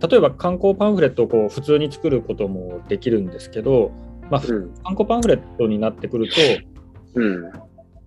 [0.00, 3.92] 例えば観光パンフレットをこう普通に作ることもできるんですけど、
[4.30, 4.74] まあ、うん。
[4.82, 6.34] 観光パンフレットになってくると
[7.14, 7.52] うん。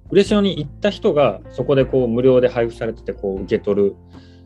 [0.09, 3.95] 嬉野に行った人がそこでこう無料で配布されててこう受け取る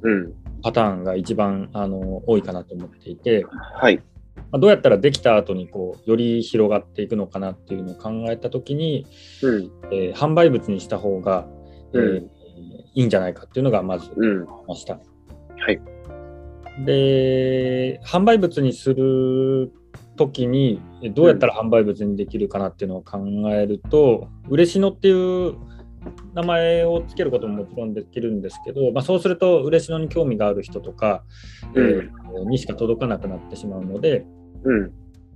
[0.01, 0.33] うん。
[0.63, 3.97] パターンが一番あの多いかなと思っていて、はい。
[4.51, 9.07] まあ、どうやったらできた後にこうより広がっていくのかなっていうのを考えた時に、
[9.41, 9.71] うん。
[9.91, 11.47] えー販売物にした方が、
[11.93, 12.31] えーうん
[12.93, 14.45] いいんじゃないかっていうのがまずうん。
[14.67, 14.99] ました。
[16.77, 16.85] はい。
[16.85, 19.71] で販売物にする
[20.17, 23.19] 時にえどうやったら販売物にできるかなっていうのを考
[23.51, 25.55] えると、嬉野っていう
[26.33, 31.23] 名前をつけることももちろんできるんですけど、まあ、そうすると嬉野に興味がある人とか、
[31.73, 32.11] うんえー
[32.45, 34.25] にしか届かなくなってしまうので、
[34.63, 34.91] うん。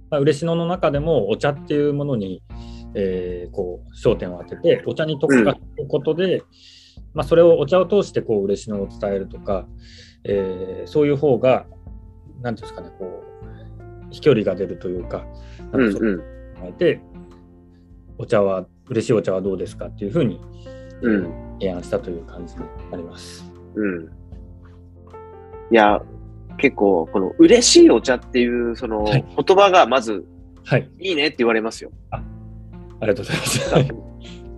[0.10, 2.42] まあ、嬉野の中でもお茶っていうものに、
[2.94, 6.44] えーこう焦点を当ててお茶に特化することで、
[7.14, 9.68] まあ、それをお茶を通してこう嬉野を伝えるとか、
[10.28, 11.66] えーそういう方が
[12.42, 15.26] 何ていうんですかねこう飛距離が出るというか
[15.74, 16.18] うなんんかそううん。
[16.18, 16.24] 考
[16.64, 17.02] えて、
[18.18, 20.40] お茶は嬉しいお茶はどうですかっていうふうに
[21.02, 21.46] うん。
[21.60, 22.62] 提案したという感じに
[22.92, 23.52] なります。
[23.76, 24.10] うん。
[25.72, 26.02] いや、
[26.58, 30.26] 結構、この嬉しいお茶っていう、その、はい言葉がまず、
[30.66, 31.92] はい、いいねって言われますよ。
[32.12, 32.22] あ
[33.02, 33.74] りがとうございます。
[33.74, 33.92] はい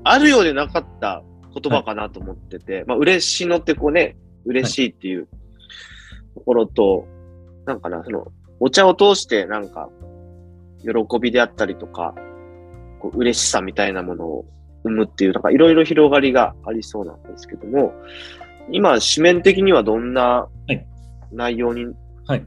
[0.09, 1.21] あるようでなかった
[1.53, 5.27] 言葉かなと思ってて、まあ、嬉しいのってこうね、嬉しいっていう
[6.37, 7.07] ところと、
[7.65, 8.27] なんかな、その、
[8.59, 9.89] お茶を通してなんか、
[10.81, 12.13] 喜びであったりとか、
[12.99, 14.45] こう嬉しさみたいなものを
[14.83, 17.93] 生むっていう、なんかいろいろ広がりがありそうなんですけども、
[18.71, 20.85] 今、紙面的にはどんなはい
[21.31, 21.85] 内容に
[22.25, 22.45] はい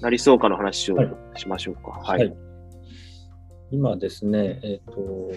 [0.00, 1.90] なりそうかの話をはいしましょうか。
[1.90, 2.32] ははいい。
[3.70, 5.30] 今ですね、えっ、と、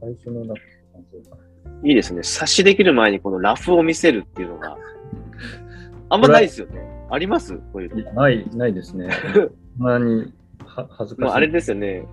[0.00, 1.42] 最初のラフなんていうかな
[1.84, 2.22] いいですね。
[2.22, 4.76] 冊子できる前にこのラフを見せるっていうのが、
[6.10, 6.80] あんまないですよね。
[7.10, 7.54] あります？
[7.72, 9.10] こういうない、ないですね。
[9.78, 10.32] そんなに
[10.64, 11.28] は恥ずかしい。
[11.28, 12.06] もうあれですよね。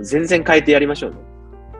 [0.00, 1.16] 全然変えてやりましょうね。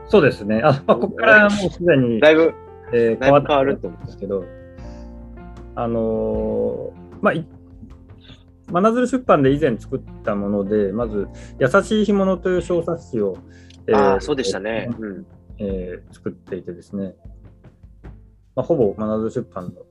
[0.07, 0.61] そうですね。
[0.63, 2.53] あ、まあ、ここからもうすでに、だいぶ、
[2.93, 4.43] えーだいぶ変わると思うんですけど、
[5.75, 7.45] あのーまあ、い
[8.71, 11.27] 真鶴出版で以前作ったもので、まず、
[11.59, 13.37] 優しい干物という小冊子を、
[13.87, 14.89] えーああ、そうでしたね。
[14.99, 15.25] うん。
[15.59, 17.15] えー作っていてですね、
[18.55, 19.81] まあ、ほぼ真鶴出版の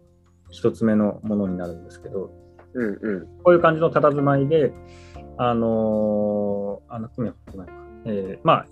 [0.51, 2.31] 一つ目のものになるんですけど、
[2.75, 3.27] うんうん。
[3.43, 4.73] こういう感じの佇まいで、
[5.37, 7.73] あのーあ、中身は入ってないか。
[8.07, 8.67] えーまあ、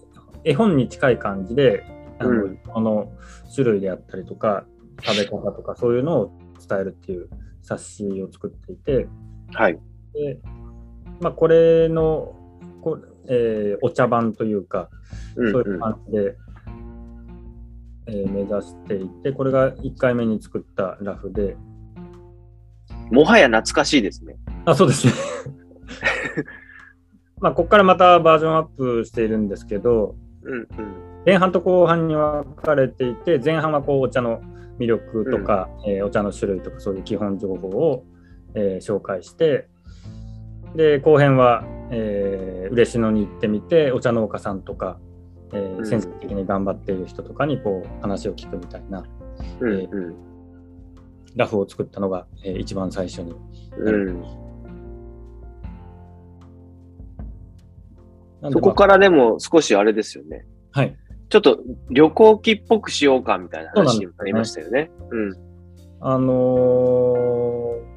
[0.45, 1.85] 絵本に近い感じで、
[2.19, 3.13] あの、うんこの
[3.55, 4.65] 種類であったりとか、
[5.03, 6.33] 食べ方とか、そういうのを
[6.67, 7.29] 伝えるっていう
[7.63, 9.09] 冊子を作っていて、
[9.53, 9.79] はい。
[10.15, 10.41] で、
[11.21, 12.35] まあ、これの、
[12.83, 14.89] こえーお茶版というか、
[15.37, 16.37] うんそういう感じで、
[18.07, 21.57] えー目指していて、これが1回目に作ったラフで、
[23.11, 24.37] もはや懐かしいですね。
[24.65, 25.13] あ、そうですね。
[27.41, 30.67] まあ、ここからまたバージョンアップしているんですけど、うんうん。
[31.27, 34.41] 前半と後半に分かれていて、前半はこうお茶の
[34.79, 38.05] 魅力とか、えーお茶の種類とかそういう基本情報を、
[38.55, 39.69] えー紹介して、
[40.75, 44.99] で、後編は、えー嬉野に行ってみて、お茶農家さんとか、
[45.53, 49.05] えーうん先生的に頑張っている人とかにこう話を聞くみたいな
[49.61, 49.77] うんう
[50.11, 50.15] ん。
[51.37, 53.35] ラフを作ったのが、えー一番最初に。
[53.79, 54.25] うん、
[58.53, 60.47] そこからでも少しあれですよね。
[60.73, 60.97] まあはい。
[61.29, 64.91] ちょっと旅行記っぽくしようかみたいな話になりましたよね。
[65.11, 65.35] うん。
[66.01, 67.96] あのー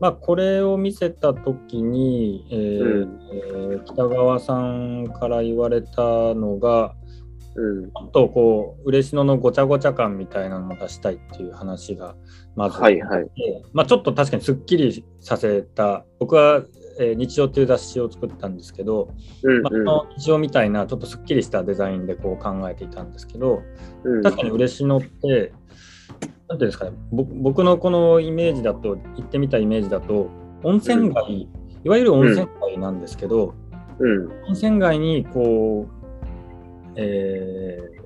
[0.00, 3.20] まあ、これを見せたときに、えーうん。
[3.32, 6.02] えー北川さんから言われた
[6.34, 6.94] のが、
[7.54, 7.84] うん。
[7.86, 12.14] ちょっとこう、嬉野のごちゃごちゃ感みたいなのも出したいっていう話が
[12.54, 13.26] まず、はいはい。
[13.72, 16.62] まあ、ちょっと確かにすっきりさせた、僕は、
[17.00, 19.08] えー日常っていう雑誌を作ったんですけど、
[19.62, 19.80] まあ、うん。
[19.80, 23.62] うんその日常みたいなちょっとすっきりしたデザインでこう考えていたんですけど、
[24.04, 24.22] うん。
[24.22, 25.52] 確かに嬉野って、
[26.48, 30.30] なんていうんですかね、ぼ僕のこのイメージだと、行ってみたイメージだと、
[30.62, 31.48] 温泉街、
[31.84, 33.54] いわゆる温泉街なんですけど、
[33.98, 34.28] うん。
[34.46, 37.98] 温泉街にこう、えー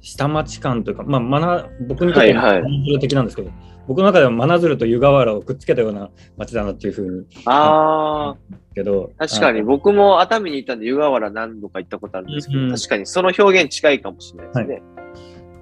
[0.00, 2.70] 下町感というか、まあ、マナ僕にとってははいはい。
[2.70, 3.50] 真鶴的なんですけど、
[3.88, 8.36] 僕の中では真鶴と湯河原をくっつけたような町だなっていうふうにあ
[8.74, 12.74] けど、あ、確かに僕も熱海に行ったんで湯河原何度か行ったことあるんですけど、うん。
[12.74, 14.82] 確かにその表現近いかもしれないですね。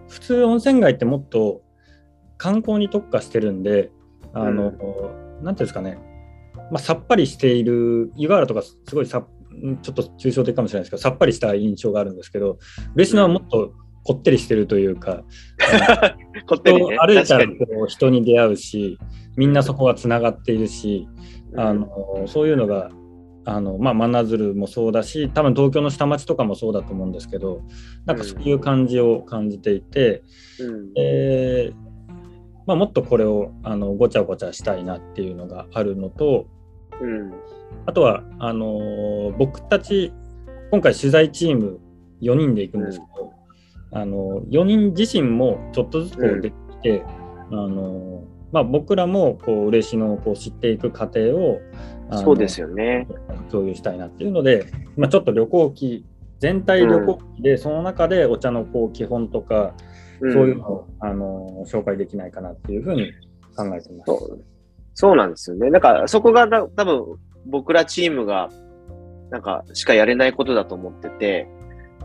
[0.09, 1.63] 普通温泉街ってもっと
[2.39, 3.91] 観光に特化してるんで、
[4.33, 4.81] あの、なんてい
[5.43, 5.99] うんですかね、
[6.71, 12.59] まあ、さっぱりしている、湯河原とかすごいさんちょっと抽象的かもしれないですけど、さっぱりした印象があるんですけど、
[12.95, 13.73] 嬉野はもっと
[14.05, 15.25] こってりしてるというか、
[16.47, 16.97] こってりね。
[16.99, 17.59] 歩いたらに。
[17.59, 18.99] こう人に出会うし、
[19.37, 21.09] みんなそこはつながっているし、
[21.57, 22.91] あのそういうのが、
[23.45, 27.63] あのまあ、真鶴もそうだし、多分東京の下町とかもそうだと思うんですけど、
[28.05, 30.23] なんかそういう感じを感じていて、
[30.61, 30.91] うん。
[30.97, 31.87] えー
[32.67, 36.47] まあ、もっとこれをあのごちゃごちゃしたいなっていうのがあるのと、
[37.01, 37.33] うん。
[37.87, 40.13] あとはあのー僕たち、
[40.71, 41.79] 今回取材チーム
[42.21, 43.33] 4人で行くんですけど、
[43.93, 47.05] あの4人自身もちょっとずつこうできて、
[47.51, 51.61] あのーまあ、僕らもこう嬉野をこう知っていく過程を
[52.13, 53.07] そうですよね。
[53.51, 56.05] 共有したいなっていうので、まあ、ちょっと旅行記
[56.41, 63.13] 全体旅行記で、その中でお茶のこう基本とか、うんそういうのを、あの紹介できないかなっていうふうに
[63.57, 64.07] 考えてます。
[64.07, 64.45] そう
[64.95, 65.71] そうなんですよね。
[65.71, 67.05] なんか、そこがだ多分
[67.47, 68.49] 僕らチームが、
[69.31, 71.49] なんか、しかやれないことだと思ってて、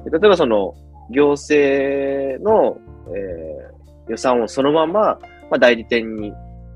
[0.04, 0.76] で例えばその、
[1.10, 2.78] 行政の、
[3.16, 5.20] えー予算をそのまま、ま
[5.52, 6.34] あ、代理店に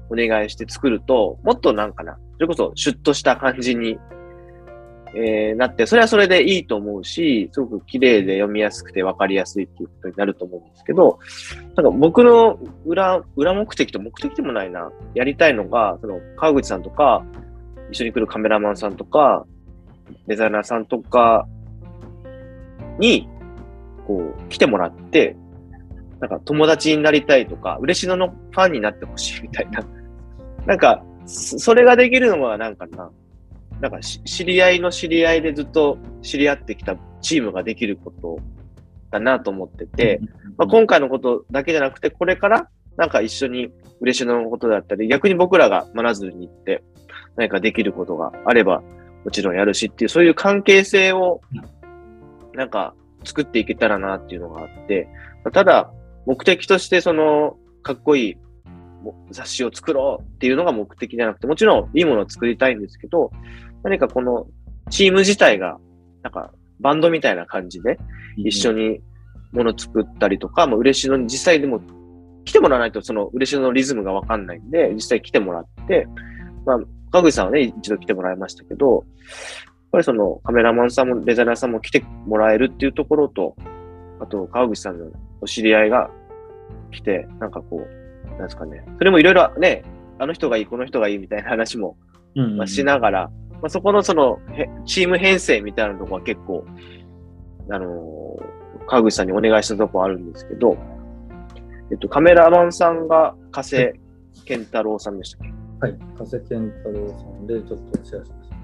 [0.09, 3.97] お願いして作ると、もっとなんかな、それこそシュッとした感じに、
[5.17, 11.19] えーなって、それはそれでいいと思うし、すごく綺麗で読みやすくて分かりやすいっていうことになると思うんですけど、
[11.75, 14.91] なんか僕の裏、裏目的と目的でもないな。
[15.13, 17.25] やりたいのが、その、川口さんとか、
[17.91, 19.45] 一緒に来るカメラマンさんとか、
[20.27, 21.47] デザイナーさんとか
[22.99, 23.29] に、
[24.05, 25.37] こう、来てもらって、
[26.19, 29.81] なんか友達になりたいとか、嬉野のファンになってほしいみたいな。
[30.65, 33.09] なんか、それができるのはなんかな、
[33.81, 38.39] なんかし知り合いの知り合いでずっと知り合ってきたチームができること
[39.11, 40.21] だなと思ってて、
[40.57, 43.69] まあ、今回のことだけじゃなくて、これからなんか一緒に
[44.01, 46.83] 嬉野のことだったり、逆に僕らが真鶴に行って
[47.35, 48.81] 何かできることがあれば、
[49.23, 51.41] もちろんやるしっていう、そういう関係性を
[52.53, 55.07] なんか作っていけたらなっていうのがあって、
[55.51, 55.91] ただ
[56.25, 58.37] 目的としてそのかっこいい
[59.31, 63.31] 雑誌を作ろうっていうのが目的じゃなくて、もちろんいいものを作りたいんですけど、
[63.85, 64.47] 何かこの
[64.89, 65.77] チーム自体が
[66.21, 67.97] なんかバンドみたいな感じで、
[68.35, 68.89] 一緒に。
[68.89, 69.01] に
[69.55, 71.81] もの作ったりとか、まあ、嬉野に実際でも
[72.43, 76.07] 来てもらわないとその嬉野のリズムがわかんないんで、実際来てもらって、
[76.65, 76.79] まあ、
[77.11, 79.03] 川口さんはね、一度来てもらいましたけど、やっ
[79.91, 83.55] ぱりそのカメラマンさんもデザイナーさんも来てもらえるっていうところと、
[84.19, 85.05] あと川口さんの
[85.41, 86.09] お知り合いが
[86.91, 89.83] 来て、なんかこう、なんですかね、それもいろいろね、
[90.19, 91.97] あの人がいい、この人がいいみたいな話も
[92.35, 96.65] うんまあ、しながら、まあ、そこのそのへチーム編成みたいなところは結構、
[97.69, 98.45] あのー
[98.87, 100.77] 川口さんにお願いしたとこあるんですけど、
[101.89, 103.99] えっと、カメラマンさんが加瀬
[104.45, 105.47] 健太郎さんでしたっ
[105.81, 105.87] け？
[105.87, 105.99] はい。
[106.19, 108.61] 加瀬健太郎さんでちょっとシェアしましたね。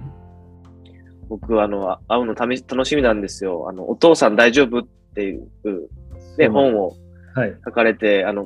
[1.27, 3.65] 僕、あの、会うのため楽しみなんですよ。
[3.67, 5.47] あの、お父さん大丈夫っていう、
[6.37, 6.93] ね、本を
[7.33, 7.55] はい。
[7.65, 8.45] 書かれて、あの、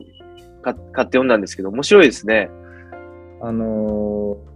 [0.62, 2.50] か買って読んだんですけど、面白いですね。
[3.42, 4.55] あのーあ、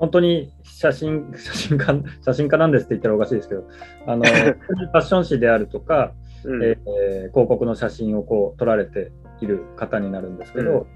[0.00, 3.64] 本当に写真、 写真家、写真家なんですって言ったらおかしいですけど、
[4.06, 4.56] あの、 ファ
[4.94, 6.64] ッション誌であるとか、うん。
[6.64, 10.86] えー広告の写真をこう撮られている方になるんですけど、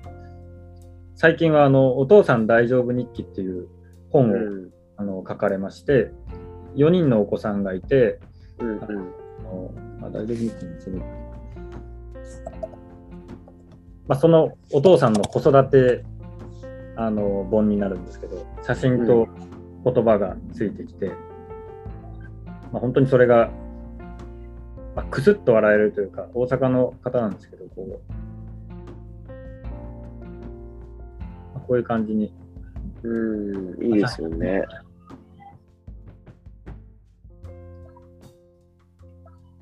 [1.14, 3.68] 最近はあの、お父さん大丈夫日記っていう
[4.10, 4.70] 本を、うん。
[4.96, 6.12] あの書かれまして、
[6.76, 8.20] 4人のお子さんがいて、
[8.58, 8.68] うん。
[8.68, 8.80] うん。
[8.80, 9.70] あの
[10.02, 11.02] あ大丈夫日記にする。
[14.06, 16.04] まあ、そのお父さんの子育て
[16.96, 19.28] あの本になるんですけど、写真と
[19.84, 21.08] 言葉がついてきて、
[22.72, 23.50] まあ、本当にそれが、
[24.94, 28.12] まあ、くすっと笑えるというか、大阪の方なんですけど、こう、
[31.54, 32.32] まあこういう感じに、
[33.02, 33.84] うん。
[33.84, 34.64] いいですよね。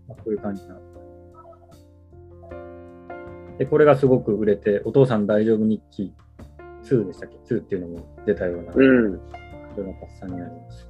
[0.06, 0.76] まあ、こういう感じな
[3.58, 6.12] で、これがすごく売れて、お父さん大丈夫日記
[6.84, 9.20] 2でしたっけ ?2 っていうのも出たような、うん。
[9.74, 10.88] その発散になります。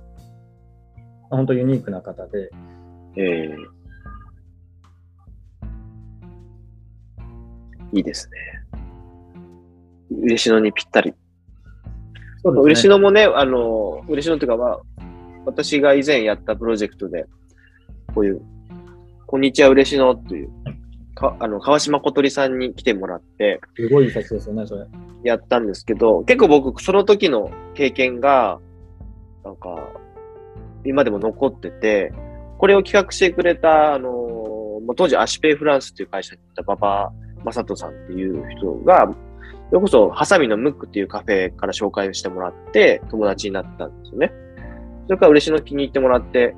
[0.96, 2.50] まあ、本当ユニークな方で、
[3.16, 3.56] ええ
[7.94, 8.38] いいですね。
[10.22, 11.14] 嬉野にぴったり。
[12.42, 14.80] そう嬉野もね、あの、嬉野っていうか、まあ、
[15.44, 17.26] 私が以前やったプロジェクトで、
[18.14, 18.40] こういう、
[19.26, 20.50] こんにちは嬉野っていう
[21.22, 24.86] かあの川島小鳥さんに来てもらってすごい写真ですよね、それ。
[25.24, 28.58] やったんですけど、結構僕、その時の経験が、
[29.44, 29.76] なんか、
[30.84, 32.12] 今でも残ってて、
[32.58, 37.12] これを企画してくれた、あの、当時アシペイフランスっていう会社にいた馬場
[37.44, 39.08] 正人さんっていう人が、
[39.70, 44.32] それこそ、ハサミのムックっていうカフェから紹介してもらって、友達になったんですよね。
[45.06, 46.54] それから嬉野気に入ってもらって、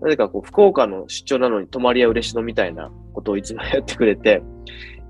[0.00, 4.42] なぜかこう、福岡の出張なのに泊まりや嬉野みたいなことをいつもやってくれて、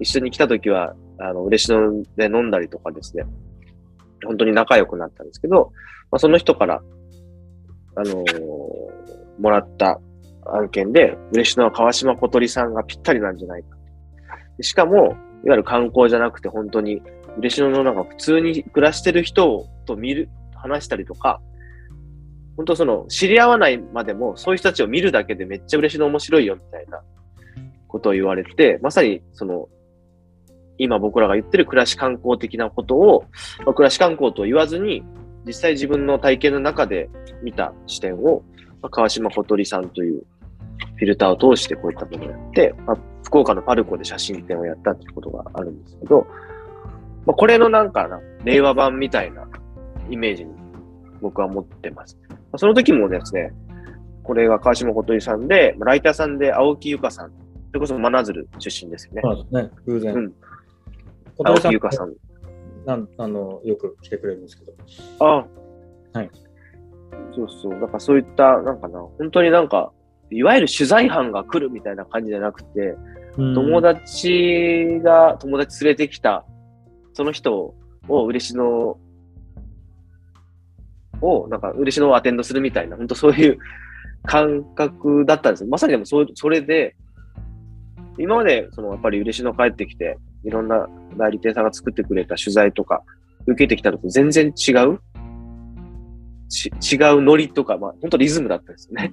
[0.01, 3.25] 一緒に来た時は、あの、嬉野で飲んだりとかですね、
[4.25, 5.73] 本当に仲良くなったんですけど、
[6.11, 6.83] まあ、その人から、
[7.97, 9.05] あのー
[9.39, 10.01] もらった
[10.47, 13.69] 案件で、嬉野は川島小鳥さんがぴったりなんじゃないか。
[14.61, 17.03] しかも、いわゆる観光じゃなくて本当に、
[17.39, 21.41] 嬉野のなんか普通に暮らしてる人と見る、話したりとか、
[22.57, 27.03] 本当その、知り合わないまでも、そういう人たちを見るだけでめっちゃ嬉野面白いよみたいな
[27.89, 29.69] ことを言われて、まさにその、
[30.79, 33.25] 今僕らが言ってる暮らし観光的なことを、
[33.65, 35.03] まあ暮らし観光と言わずに、
[35.47, 37.11] 実際自分の体験の中で
[37.43, 38.43] 見た視点を、
[38.83, 40.23] まあ川島小鳥さんという
[40.97, 46.27] フィルターを通してこういったものをやって、まあ、福岡のパルコで写真展をやったっていうことがあるんですけど、
[47.27, 49.47] まあ、これのなんかな、令和版みたいな
[50.11, 50.53] イメージに
[51.21, 52.19] 僕は持ってます。
[52.29, 53.53] まあその時もですね、
[54.23, 59.23] これが川島小鳥さんで、まあライターさんで青木由香さん、それこそ真鶴出身ですよね。
[59.25, 60.15] そうですね、偶然。
[60.15, 60.33] うん
[61.37, 62.15] 小鳥さん青木由香さん。
[62.87, 64.73] なんあのよく来てくれるんですけど。
[65.21, 65.47] あ
[66.13, 66.31] はい。
[67.35, 67.81] そうそう。
[67.81, 69.93] だからそういった、なんかな、本当になんか、
[70.31, 72.97] いわゆる取材班が来るみたいな感じじゃなくて、
[73.37, 76.45] 友達が友達連れてきた、
[77.13, 77.75] その人
[78.09, 78.99] を嬉野
[81.21, 83.59] を、なんか嬉野をアテンドするみたいな、本当そういう
[84.25, 85.69] 感覚だったんですよ。
[85.69, 86.95] まさにでもそそれで、
[88.19, 90.87] 今まで、そのやっぱり嬉野帰ってきて、いろんな
[91.17, 93.03] 代理店さんが作ってくれた取材とか、
[93.47, 95.01] 受けてきたのと全然違う
[96.49, 99.13] ち違うノリとか、まあ、本当リズムだったんですよね。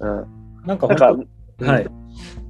[0.00, 0.66] うん。
[0.66, 1.26] なんか本
[1.58, 1.86] 当はい。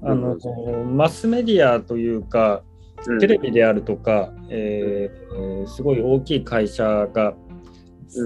[0.02, 0.36] あの
[0.84, 2.74] マスメディアというか、うん
[3.18, 7.34] テレビであるとか、えーえーすごい大きい会社が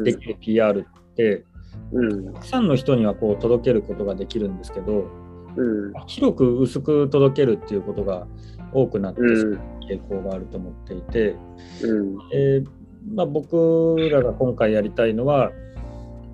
[0.04, 1.44] できる PR って、
[1.92, 2.32] うん。
[2.34, 5.08] たくさんの人にはこう届けることができるんですけど、
[5.56, 5.92] うん。
[6.06, 8.28] 広く薄く届けるっていうことが
[8.72, 9.34] 多くなってしまう。
[9.52, 11.34] うん傾向があると思っていて、
[11.82, 12.18] うん。
[12.32, 12.66] えー
[13.14, 15.50] まあ、僕らが今回やりたいのは、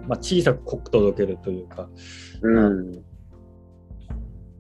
[0.09, 1.89] まあ、小さく濃く届けるというか、
[2.43, 3.05] うん。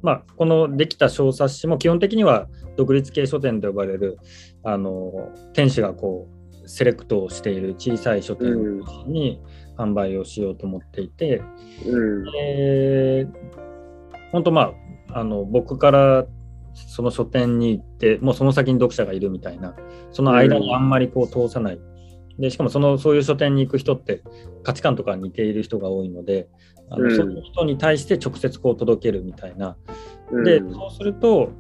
[0.00, 2.46] まあ、このできた小冊子も基本的には
[2.76, 4.18] 独立系書店と呼ばれる
[4.62, 6.28] あの店主がこ
[6.62, 9.40] うセレクトをしている小さい書店に
[9.78, 11.42] 販売をしようと思っていて、
[11.86, 12.24] うん。
[12.38, 13.64] えー
[14.30, 14.72] 本当ま
[15.10, 16.26] ああの僕から
[16.74, 19.74] その書店に行ってもうその先に読者がいるみたいな
[20.12, 21.78] その間にあんまりこう通さない、
[22.38, 24.22] でしかもそのそういう書店に行く人って
[24.62, 26.48] 価値観とか似ている人が多いので
[26.90, 29.76] あの、うんそういう人に対して直接こう届けるみたいな
[30.30, 30.44] うん。
[30.44, 31.50] で、そうすると、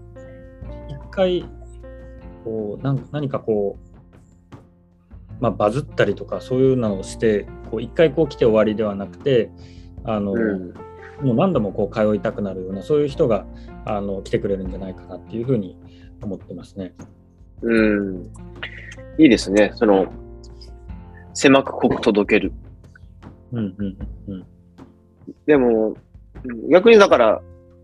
[0.88, 1.44] 一回、
[2.44, 4.54] こう、なん何かこう、
[5.40, 9.50] まあ、バズったりとか、そういうのをして、こう、一回こう来て終わりではなくて、
[10.04, 10.74] あの、うん。
[11.22, 13.46] もう何度もこう通いたくなるような、そういう人が、
[13.84, 15.78] あの、来てくれるんじゃないかなっていうふうに
[16.22, 16.94] 思ってますね。
[17.62, 18.22] うん。
[19.18, 19.72] いいですね。
[19.74, 20.06] その、
[21.32, 22.52] 狭く濃く届ける。
[23.52, 23.96] うんうん
[24.28, 24.46] うん
[25.46, 25.94] でも、
[26.44, 27.40] うん逆にだから、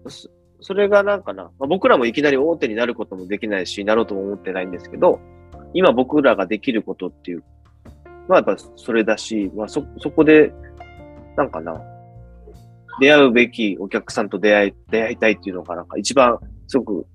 [0.07, 0.29] そ
[0.61, 5.19] それがなんかな、まあ、僕らもいきなり大手になることもできないし、なろうとも思ってないんですけど、
[5.73, 7.45] 今僕らができることっていう、
[8.29, 10.53] まあやっぱそれだし、まあそ、そこで、
[11.37, 11.81] なんかな、
[13.01, 16.39] 出会うべきお客さんと出会い、出会いたいっていうのがなんか一番
[16.69, 17.07] すごく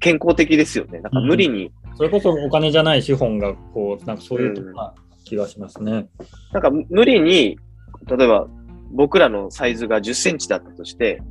[0.00, 1.00] 健康的ですよね。
[1.00, 6.08] なんか無理に、それこそお金じゃない資本が、こう、なんかそういうとこな気がしますね。
[6.52, 7.58] なんか無理に、
[8.06, 8.48] 例えば
[8.92, 11.22] 僕らのサイズが10センチだったとして、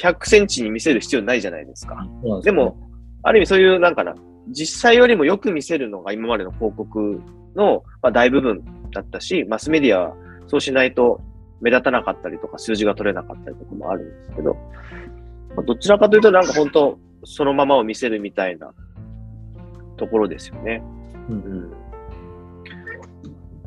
[0.00, 2.06] 100センチに見せる必要ないじゃないですか。
[2.22, 2.76] そうなんすでも、
[3.22, 4.14] ある意味そういうなんかな、
[4.48, 7.20] 実際よりもよく見せるのが今までの広告
[7.54, 10.16] の、まあ、大部分だったし、マスメディアは
[10.46, 11.20] そうしないと
[11.62, 14.54] 目立たなかったりとか数字が取れなかったりとかもあるんですけど、
[15.56, 18.74] まあ、どちらかというとなんか本当そのままを見せるみたいな
[19.96, 20.82] ところですよね。
[21.30, 21.72] うんうん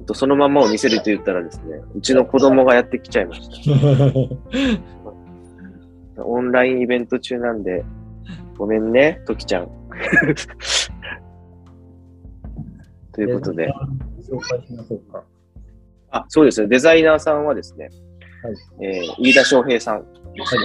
[0.05, 3.49] とそのままを見せると言ったらですね、うちの子供がやってきちゃいまし
[6.15, 6.23] た。
[6.23, 7.83] オンラインイベント中なんで、
[8.57, 9.67] ごめんね、ときちゃん。
[13.11, 13.73] ということで、
[14.29, 15.23] 紹介しましょうか。
[16.15, 17.89] あ、そうですね、デザイナーさんはですね、
[18.81, 20.61] えー飯田翔平さんですね。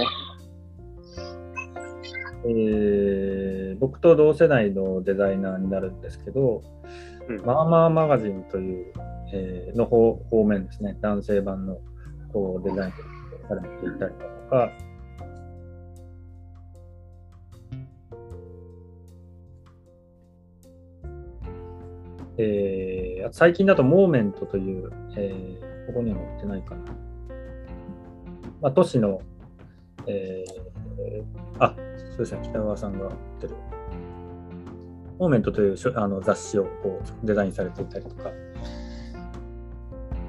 [2.45, 6.63] えー僕と同世代のデザイナーになるんですけど、
[7.27, 7.45] うん。
[7.45, 8.93] マーマーマガジンという、
[9.33, 11.77] えーの方方面ですね、男性版の
[12.31, 12.91] こうデザイン
[13.49, 14.71] されていたりだとか、
[22.37, 22.80] えー
[23.31, 26.81] 最近だとモーメントという、えーここには載ってないかな。
[28.61, 29.19] まあ、都市の、
[30.05, 31.23] えー
[31.59, 31.75] あ、
[32.11, 33.11] そうですね、北川さんが言っ
[33.41, 33.55] てる。
[35.17, 38.31] モーメントというあの雑誌をこうデザインされていたりとか、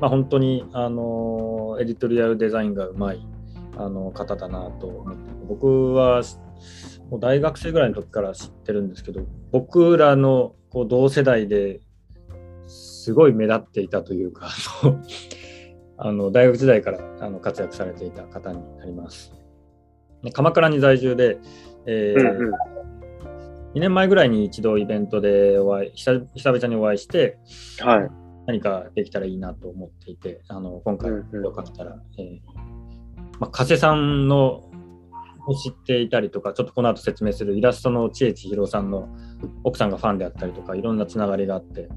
[0.01, 3.25] まあ、本当にあのエディトリアルデザインがうまい
[3.77, 6.23] あの方だなと思って、僕は
[7.11, 9.21] もう大学生ぐらいの時から知ってるんですけど、
[9.51, 11.81] 僕らのこう同世代で
[13.03, 14.49] すごい目立っていたというか、
[15.99, 19.33] あの大学時代からあの活躍されていた方になります。
[20.23, 21.39] で鎌倉に在住で、
[21.87, 22.53] えーうんうん
[23.75, 27.39] 2年前ぐらいに一度イベントでお会い久久々にお会いして
[27.81, 28.11] はい。
[28.47, 32.41] 何かできたらいいなと思っていてあの今回うんうんよかったら、えー
[33.41, 34.69] まあ、加瀬さんの
[35.47, 39.09] を知っていたりとかちょっとこの後説明するイラストの知恵千尋さんの
[39.65, 41.89] 奥さんがファンであったりとかいろんなつながりがあって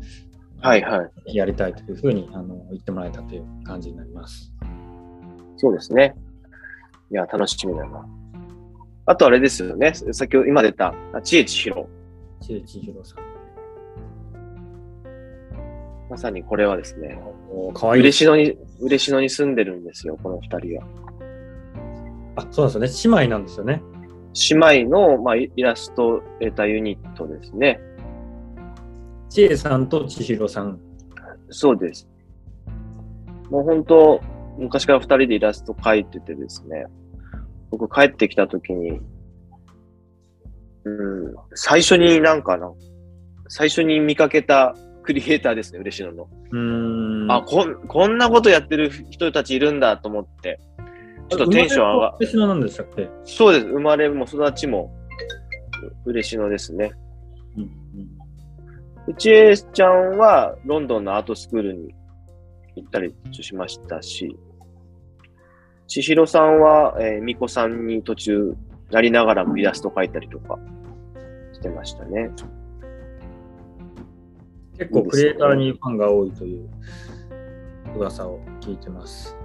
[0.62, 1.36] はいはい。
[1.36, 4.53] やりたいというふうにあの言ってもらえたという感じになります。
[5.58, 6.16] そうですね。
[7.12, 8.06] いや、楽しみだな。
[9.06, 9.93] あとあれですよね。
[9.93, 11.88] 先ほど今出た、あ知恵千尋。
[12.41, 13.36] 知恵千尋さん。
[16.10, 20.88] まさにこれはですね、もう可愛い嬉野に、嬉野に住んでるんですよ、この二人は。
[22.38, 23.20] あそうなんですよね。
[23.20, 23.82] 姉妹なんですよね。
[24.49, 27.80] 姉妹の、まあ、イイラストレーターユニットですね。
[29.30, 30.80] 知恵さんと千尋さん。
[31.49, 32.07] そうです。
[33.49, 34.21] もう本当、
[34.57, 36.86] 昔から二人でイラスト描いててですね、
[37.69, 38.99] 僕帰ってきた時に、
[40.86, 40.89] う
[41.30, 42.71] ん、最初になんかな、
[43.47, 46.28] 最初に見かけたクリエイターですね、嬉野の。
[46.51, 47.32] うーん。
[47.32, 50.59] あこん、こんなことやってる人たちいるんだと思って、
[51.30, 53.09] ちょっとテンション上がっ嬉野なんでしたっけ？
[53.23, 53.67] そうです。
[53.67, 54.95] 生まれも育ちも
[56.05, 56.91] 嬉野ですね。
[59.08, 61.93] うちえちゃんはロンドンのアートスクールに
[62.76, 64.36] 行ったりしましたし、
[65.88, 68.56] 千尋さんは、えー、巫女さんに途中
[68.91, 70.58] なりながらもイラスト描いたりとか
[71.53, 72.32] してましたね。
[74.78, 76.70] 結構クリエイターにファンが多いという
[77.95, 79.38] 噂を聞いてます。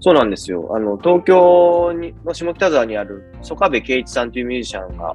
[0.00, 0.70] そうなんですよ。
[0.74, 5.14] あの、東京にの下北沢にある曽我部圭一さんというミュージシャンが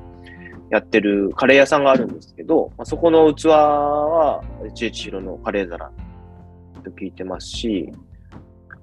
[0.70, 4.44] やってるカレー屋さんがあるんですけど、まあ、そこの器は、
[4.74, 5.92] 千恵千尋のカレー皿
[6.84, 7.92] と聞いてますし、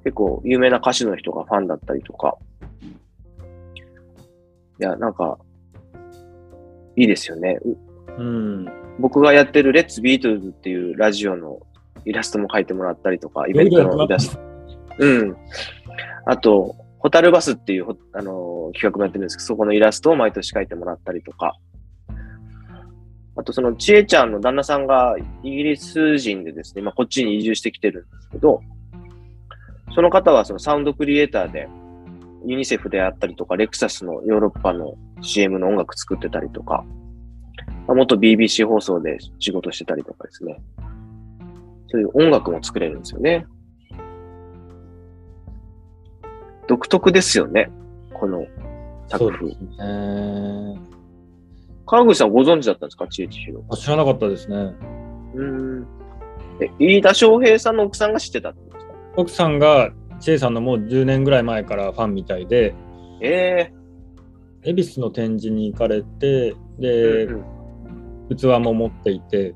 [0.05, 2.37] 結構有名な歌手の人がファンだったりとか、
[4.81, 5.39] いや、なんか、
[6.97, 7.59] いいですよね。
[7.65, 7.77] う
[8.19, 8.67] うん。
[8.99, 11.61] 僕がやってるレッツビートルズっていうラジオの
[12.05, 14.41] イラストも描いてもらったりとか、イベントのイラスト。
[14.99, 15.37] うん。
[16.27, 21.57] あと、ホタルバスっていうほ、あのー企画もやってるんですけど、そこのイラストを毎年描いてもらったりとか、
[23.43, 28.63] あとそのちえちゃんの旦那さんがイギリス人でですね、今こっちに移住してきてるんですけど、
[29.97, 31.69] その方はそのサウンドクリエイターで、
[32.47, 36.85] ユニセフであったりとか、レクサスのヨーロッパの CM の音楽作ってたりとか、
[37.89, 40.63] まあ元 BBC 放送で仕事してたりとかですね。
[41.89, 43.45] そういう音楽も作れるんですよね。
[46.69, 47.73] 独特ですよね。
[48.15, 48.47] この
[49.09, 49.49] 作風。
[49.49, 50.92] えー、
[51.93, 53.07] 川口さんご存知だったんですか？
[53.09, 53.65] 知恵千尋。
[53.71, 54.57] あ知らなかったですね。
[54.57, 55.43] うー
[55.81, 55.87] ん。
[56.61, 58.95] え、飯田翔平さんの奥さんが知ってたってことですか？
[59.17, 59.91] 奥さんが
[60.21, 62.75] チェイさんのもう10年ぐらい前からファンみたいで、
[63.21, 63.71] え
[64.65, 67.45] 恵比寿の展示に行かれて、えで、うん
[68.37, 69.55] 器も持っていて、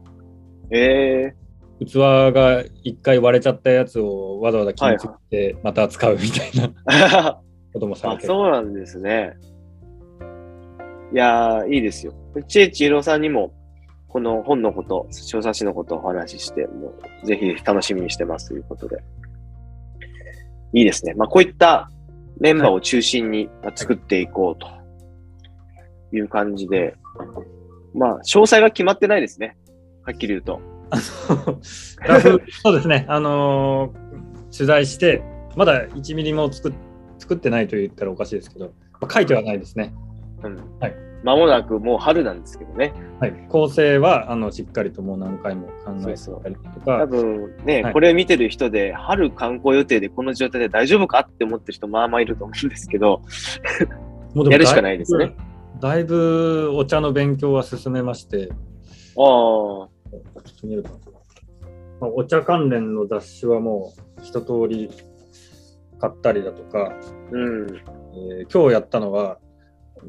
[0.71, 1.33] え
[1.81, 1.95] え器
[2.35, 7.41] が一回割れちゃったやつをわざわざ金作ってまた使うみたいなあ、
[7.73, 8.27] こともされてる。
[8.29, 9.35] そうなんですね。
[11.15, 12.13] いやー、いいですよ。
[12.45, 13.53] 知恵千尋さんにも、
[14.09, 19.03] この本のこと、小冊子のことをお話しして、もうぜひ楽しみにしてますということで。
[20.73, 21.15] いいですね。
[21.15, 21.91] まあ、こういった
[22.39, 24.69] メンバーを中心にまあ作っていこうと
[26.17, 26.95] いう感じで、
[27.95, 29.57] まあ、詳細が決まってないですね。
[30.05, 30.61] はっきり言うと。
[32.63, 34.07] そうですね、あのー
[34.57, 35.23] 取材して、
[35.55, 36.73] まだ1ミリも作っ
[37.19, 39.93] 作ってないと言ったらおかしいですけど、まあ書いてはないですね。
[40.43, 40.57] うん。
[40.79, 41.06] はい。
[41.23, 42.93] 間もなくもう春なんですけどね。
[43.21, 47.93] はい、構成はあのしっかりともう何回も考えてたりと多か、分ね、はい。
[47.93, 53.23] これ見てる人で、春観光予定でこの状態で大丈夫かって思ってる人まあまあいると思うんですけど、
[54.35, 55.35] もうやるしかないですね。
[55.81, 58.51] だいぶお茶の勉強は進めまして、
[59.19, 59.89] ああ
[62.01, 64.91] お茶関連の雑誌はもう一通り
[65.99, 66.93] 買ったりだとか、
[67.33, 67.67] うん。
[67.69, 69.39] えー今日やったのは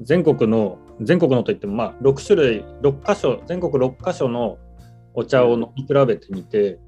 [0.01, 4.57] 全国の全国のといってもまあ6種類6箇所全国6箇所の
[5.13, 6.79] お茶を飲み比べてみて、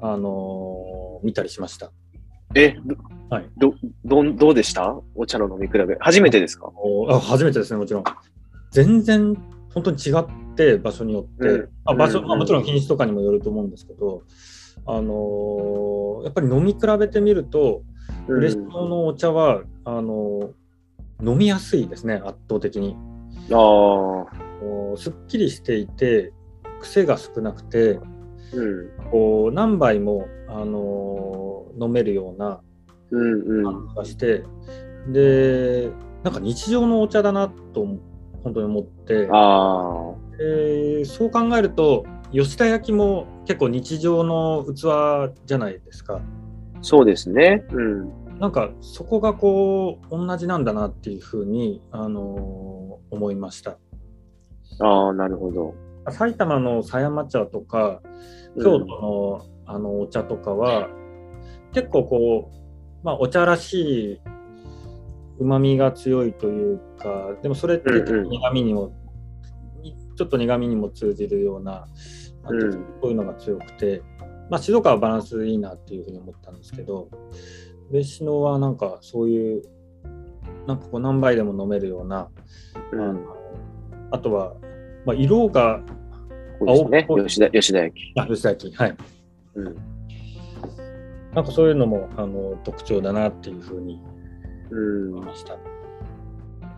[0.00, 1.90] あのー見たりしました。
[2.54, 2.96] え、ど
[3.30, 4.94] はいど、どん、どうでした？
[5.14, 5.96] お茶の飲み比べ。
[6.00, 6.70] 初めてですか？
[6.76, 8.04] おあ初めてですねもちろん。
[8.70, 9.34] 全然
[9.72, 14.22] 本当に違って場所によって、うんあ場所、うんまあもちろん品種とかにもよると思うんですけど、
[14.86, 17.82] あのーやっぱり飲み比べてみると
[18.28, 22.96] うん嬉野のお茶はあのー飲みやすいですね圧倒的に。
[23.50, 26.32] あすっきりしていて
[26.80, 27.98] 癖が少なくて
[28.52, 28.90] うん。
[29.10, 32.60] こう何杯も、あのー飲めるような
[33.10, 33.64] うんうん。
[33.64, 34.44] 感じがして、
[35.08, 35.90] で
[36.22, 37.84] なんか日常のお茶だなと
[38.44, 46.20] 本当に思って、ああ、えーそう考えると吉田焼も結構日常の器じゃないですか。
[46.80, 47.64] そうですね。
[47.72, 48.23] うん。
[48.40, 52.74] なんかそこがこう同じなんだなっていうふうに、あのー
[53.14, 53.78] 思いました。
[54.80, 55.74] ああ、なるほど。
[56.10, 58.02] 埼玉の狭山茶とか
[58.56, 60.88] 京都の,、あのお茶とかは
[61.72, 64.20] 結構こう、まあ、お茶らしい
[65.38, 68.92] うまみが強いというかでもそれってうんうん苦みにも、
[70.16, 71.86] ちょっと苦みにも通じるような
[72.42, 72.50] こ
[73.04, 74.02] ういうのが強くて、
[74.50, 77.08] まあ、静岡はバランスいいなっていうふうに思ったんですけど
[77.90, 79.62] 別野はなんかそういう
[80.66, 82.28] なんかこう何杯でも飲めるような、
[82.92, 83.26] うん。
[84.10, 84.54] あとは、
[85.04, 85.80] まあ、色が
[86.58, 87.24] そうですね青。
[87.24, 88.12] 吉田、吉田焼。
[88.16, 88.96] あ吉田焼はい
[89.56, 89.76] うん。
[91.34, 94.00] なんかそういうのもあの特徴だなっていうふうに
[94.70, 95.26] うん思い。
[95.26, 95.56] ました。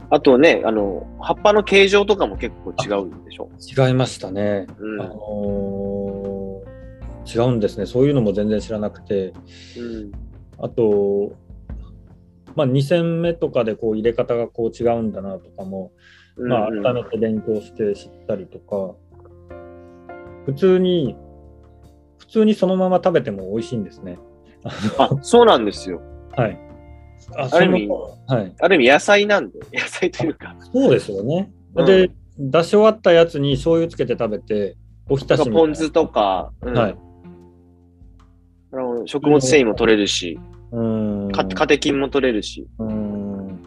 [0.09, 3.49] あとね、あの、葉っぱの形状とかも結構違うんでしょ？
[3.87, 4.67] 違いましたね。
[4.79, 5.01] うん。
[5.03, 6.47] あのー
[7.29, 7.87] 違うんですね。
[7.87, 9.33] そういうのも全然知らなくて、
[9.77, 10.13] うん。
[10.59, 11.33] あと、
[12.55, 15.93] まあ、2戦目とかでこう入れ方がこう違うんだなとかも、
[16.37, 18.97] まあ、うん改めて勉強して知ったりとか、
[20.47, 21.17] 普通に、
[22.19, 24.19] 普通にそのまま食べても美味しいんですね。
[24.99, 26.01] あ、そうなんですよ。
[26.37, 26.59] はい。
[27.37, 28.55] あある意味はい。
[28.61, 30.57] ある意味野菜なんで、野菜というか。
[30.73, 31.51] そうですよね。
[31.75, 34.77] うんで、出し終わったやつに醤油つけて食べて、
[35.09, 36.97] おひたしポン酢とか、うんはい。
[39.05, 40.39] 食物繊維も取れるし、
[40.73, 41.33] うーん。
[41.33, 42.67] かカテキンも取れるし。
[42.79, 43.59] うーん。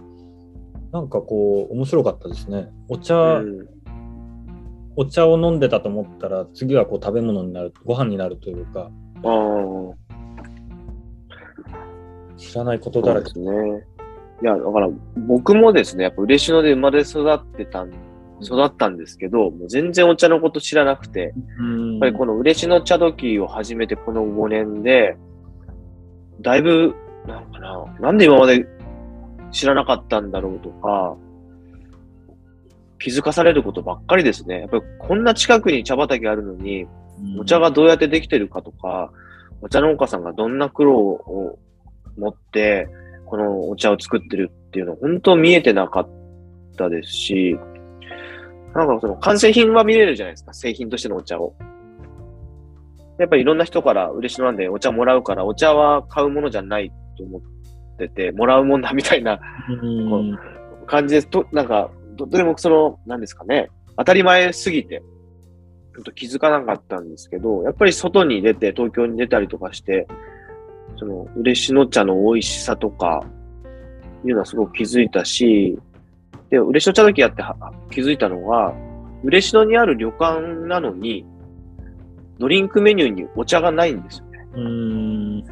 [0.92, 2.70] なんかこう、面白かったですね。
[2.88, 3.68] お茶、うん
[5.02, 8.92] お茶を飲んでたと思ったら、次はこう食べ物になる、ご飯になるというか、
[12.36, 13.40] 知らないことだらけです。
[13.40, 13.86] ね。
[14.42, 14.90] いや、だから
[15.28, 17.92] 僕もですね、やっぱ嬉野で生まれ育ってたん、
[18.42, 21.34] 育ったんですけど、もう全然お茶のこと知らなくて、ややっ
[22.00, 25.18] ぱりこの嬉野茶時を始めてこの5年で、
[26.42, 26.96] だいぶ、
[27.28, 28.66] なんかな、なんで今まで
[29.52, 31.16] 知らなかったんだろうとか、
[33.00, 34.62] 気づかされることばっかりですね。
[34.62, 36.88] やっぱりこんな近くに茶畑あるのに、
[37.38, 39.12] お茶がどうやってできてるかとか、
[39.62, 41.60] お茶農家さんがどんな苦労を
[42.18, 42.88] 持って、
[43.26, 46.10] このお茶を作ってるっていうのは本当見えてなかっ
[46.78, 47.58] たですし、
[48.76, 51.56] なんかその完成品は見れるじゃないですか、製品としてのお茶を。
[53.18, 57.42] やっぱりいろんな人から嬉しのなんでお茶もらうから、お茶は買うものじゃないと思っ
[57.98, 60.40] てて、もらうもんだみたいなうん
[60.86, 61.28] 感じです。
[61.28, 65.04] と、なんか、ととてもその、なんですかね、当たり前すぎて、
[65.94, 70.08] ちょっと気づかなかったんですけど、やっぱり外に出て、東京に出たりとかして、
[70.98, 73.24] その、嬉野茶の美味しさとか、
[74.26, 75.78] いうのはすごく気づいたし、
[76.50, 77.56] で、嬉野茶時やっては
[77.92, 78.74] 気づいたのは、
[79.24, 81.26] 嬉野にある旅館なのに、
[82.40, 84.48] ドリンクメニューにお茶がないんですよね。
[84.56, 85.44] うん。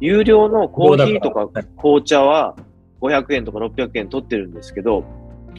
[0.00, 2.54] 有料のコーヒーとかはい紅茶は
[3.00, 5.04] 500円とか600円取ってるんですけど、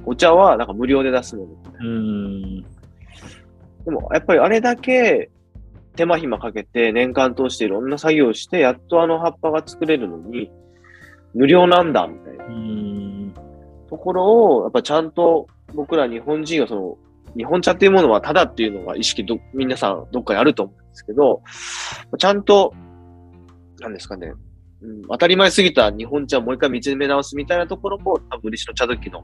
[0.05, 1.49] お茶はなんか無料で出すもの。
[1.79, 2.61] うん。
[2.61, 5.29] でもやっぱりあれだけ
[5.95, 10.51] 手間暇かけて年間通していろんな作業をして、やっとあの葉っぱが作れるのに、
[11.33, 13.16] 無料なんだみたいなうん。
[13.89, 16.97] ところを、やっぱちゃんと僕ら日本人はその、
[17.35, 21.41] 日本茶っていうものはただっていうのが意識ど、皆さんどっかにあると思うんですけど、
[22.17, 22.73] ちゃんと、
[23.79, 24.33] なんですかね、
[24.81, 29.23] うん、当たり前すぎた日本茶をもう一回見つめ直すみたいなところも、多分嬉野茶時の、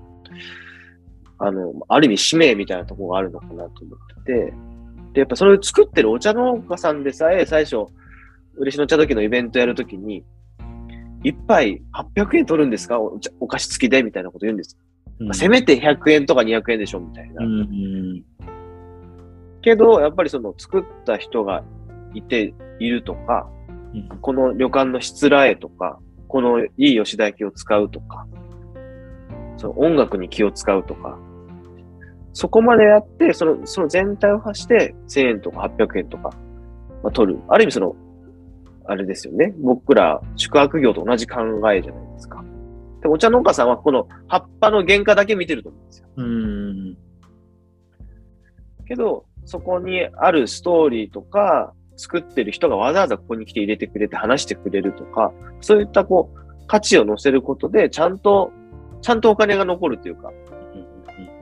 [1.40, 4.54] あの、ある意味使命みたいなところがあるのかなと思ってて、
[5.14, 7.88] で、やっぱそれを作ってるお茶農家さんでさえ、最初、
[8.58, 10.24] 嬉野茶時のイベントやるときに、
[11.24, 11.82] 一杯
[12.16, 13.00] 800円取るんですか？
[13.00, 14.78] お茶お菓子付きでみたいなこと言うんです。
[15.20, 17.46] うんせめて100円とか200円でしょみたいな。
[17.46, 18.24] うんうん
[19.62, 21.64] けど、やっぱりその作った人が
[22.14, 23.48] いているとか、
[23.94, 28.28] うんこの旅館のしつらえとか、このいい吉田焼を使うとか、
[29.58, 31.18] その音楽に気を使うとか、
[32.34, 36.32] そこまでやって、その、その全体を発して1000円とか800円とか、
[37.04, 37.40] まあ、取る。
[37.48, 37.96] ある意味その、
[38.86, 39.54] あれですよね。
[39.60, 42.44] 僕ら宿泊業と同じ考えじゃないですか。
[43.02, 46.08] でお茶農家さんはこの葉っぱの原価だけ見てると思うんですよ。
[46.18, 46.98] うん
[48.86, 55.32] けど、そこにあるストーリーとか、作ってる人がわざわざここに来て入れてくれて話してくれるとか、
[55.62, 58.52] そういったこう、価値を乗せることで、ちゃんと、
[59.02, 60.32] ちゃんとお金が残るというか、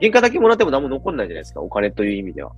[0.00, 2.52] 原価だけもらっても何も残んないじゃないですか、お金という意味では。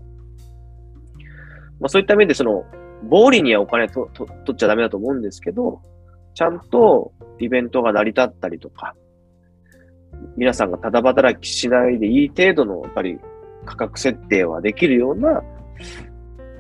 [1.81, 2.65] まあそういった面で、その、
[3.09, 5.81] 暴利にはお金とと取っちゃダメだと思うんですけど、
[6.35, 8.95] ちゃんとイベントが成り立ったりとか、
[10.37, 13.19] 皆さんがただ働きしないでいい程度の、やっぱり
[13.65, 15.43] 価格設定はできるような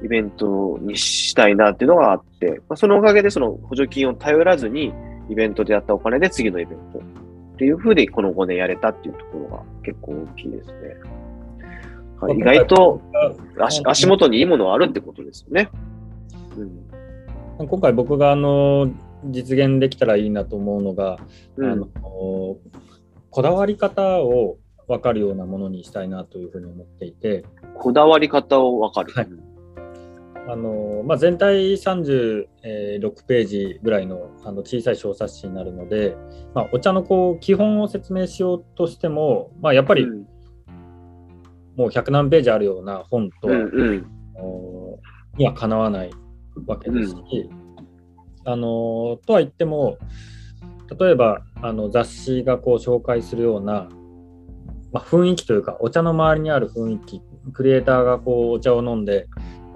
[0.03, 4.93] イベントにしたいなっていうのがあって、まあ、そのおかげでその補助金を頼らずに
[5.31, 10.75] イベントでやったお金で次のイベントっていう風でこの5年やれたっていうところが結構大きいですね。
[12.21, 13.01] はい意外と
[13.59, 15.69] 足足元にいいものはあるってことですよね。
[17.59, 17.69] うん。
[17.69, 18.91] 今回僕があの
[19.25, 21.19] 実現できたらいいなと思うのが、
[21.57, 21.89] うんあの
[23.31, 27.45] こだわり方を分かるようなものにしたいなというふうに思っていて、
[27.75, 29.13] こだわり方をわかる。
[29.13, 29.29] はい
[30.47, 32.47] あのまあ、全体36
[33.27, 36.17] ページぐらいのあの小さい小冊子になるので、
[36.55, 40.27] まあ、お茶のこう基本を説明しようとしても、まあ、やっぱりうん
[41.77, 44.99] もう100何ページあるような本とは、うんうんあの
[45.37, 46.11] にはかなわない
[46.67, 47.51] わけですし、
[48.45, 49.99] あのとは言っても
[50.99, 53.89] 例えばあの雑誌がこう紹介するような、
[54.93, 59.27] まあ、雰囲気というかお茶の周りにある雰囲気クリエイターがこうお茶を飲んで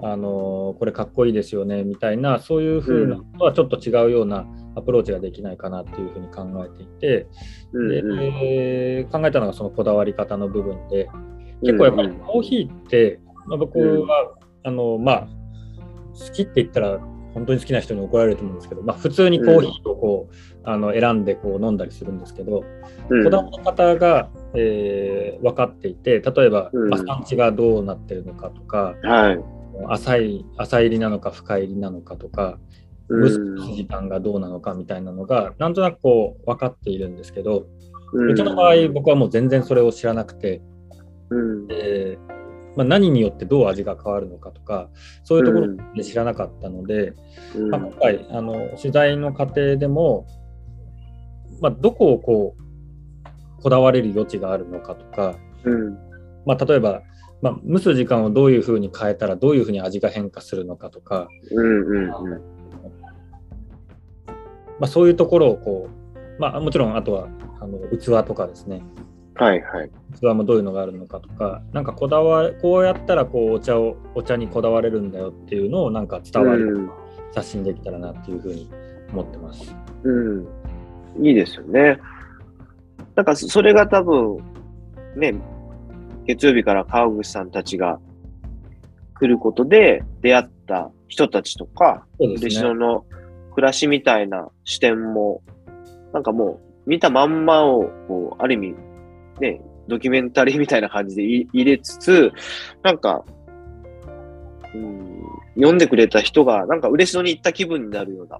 [0.01, 7.27] あのこれかっこいいですよねみたいなそういうふうなのとはちょっと違うようなアプローチができないかなっていうふうに考えていて、で
[7.73, 8.19] うんうん。
[8.21, 11.09] えー考えたのがそのこだわり方の部分で
[11.63, 15.27] 結構やっぱりコーヒーって、まあ、僕は、あのまあ
[16.19, 16.99] 好きって言ったら
[17.33, 22.63] 本当に好きな人に怒られると思うんですけど、まあ、普通にコーヒーをこう、あの選んでこう飲んだりするんですけど、
[23.09, 29.39] うんこだわり方が、えー分かっていて例えば、うんまあ産地がどうなってるのかとかはい。
[29.87, 32.59] 浅い浅入りなのか深入りなのかとか
[33.07, 37.67] うん蒸す時間がどうなのかみたいなのがなんとなくこう分かっているんですけど、
[38.11, 40.61] うちの場合僕はもう全然それを知らなくて。
[41.29, 42.39] うんえー
[42.79, 44.89] まあ、何によってどう味が変わるのかとか
[45.25, 47.13] そういうところで知らなかったので、
[47.53, 47.69] うん。
[47.71, 50.25] まあ、今回あの取材の過程でも、
[51.59, 55.97] まあ、どこをこうこだわれる余地があるのかとか、うん。
[56.45, 57.01] まあ、例えば、
[57.41, 62.09] まあ、蒸す時間をどういうふうに変えたらどういうふうに味が変化するのかとか、うんうんうん。
[62.29, 62.37] ま
[64.83, 67.27] あ、そういうところをこう、まあ、もちろんあとは
[67.59, 68.81] あの器とかですね
[69.35, 69.91] はいはい。
[70.19, 76.91] 器もどういうのがあるのかとか、なんかこだわこうやったらこうお茶をお茶にこだわれるんだよっていうのをなんか伝わるうん
[77.31, 78.69] 冊子にできたらなっていうふうに
[79.11, 79.73] 思ってます。
[80.03, 80.47] うん。
[81.25, 81.99] いいですよね。
[83.15, 84.37] なんかそそれが多分、
[85.15, 85.35] ね、
[86.25, 87.99] 月曜日から川口さんたちが
[89.19, 92.73] 来ることで出会った人たちとか、ね嬉野。
[92.73, 93.05] の
[93.53, 95.41] 暮らしみたいな視点も、
[96.13, 98.75] なんかもう見たまんまを、こう、ある意味、
[99.39, 102.31] ね、ドキュメンタリーみたいな感じで入れつつ、
[102.83, 103.25] なんか、
[104.73, 105.21] うん、
[105.55, 108.39] 読んでくれた人が、なんか嬉野に行った気分になるような、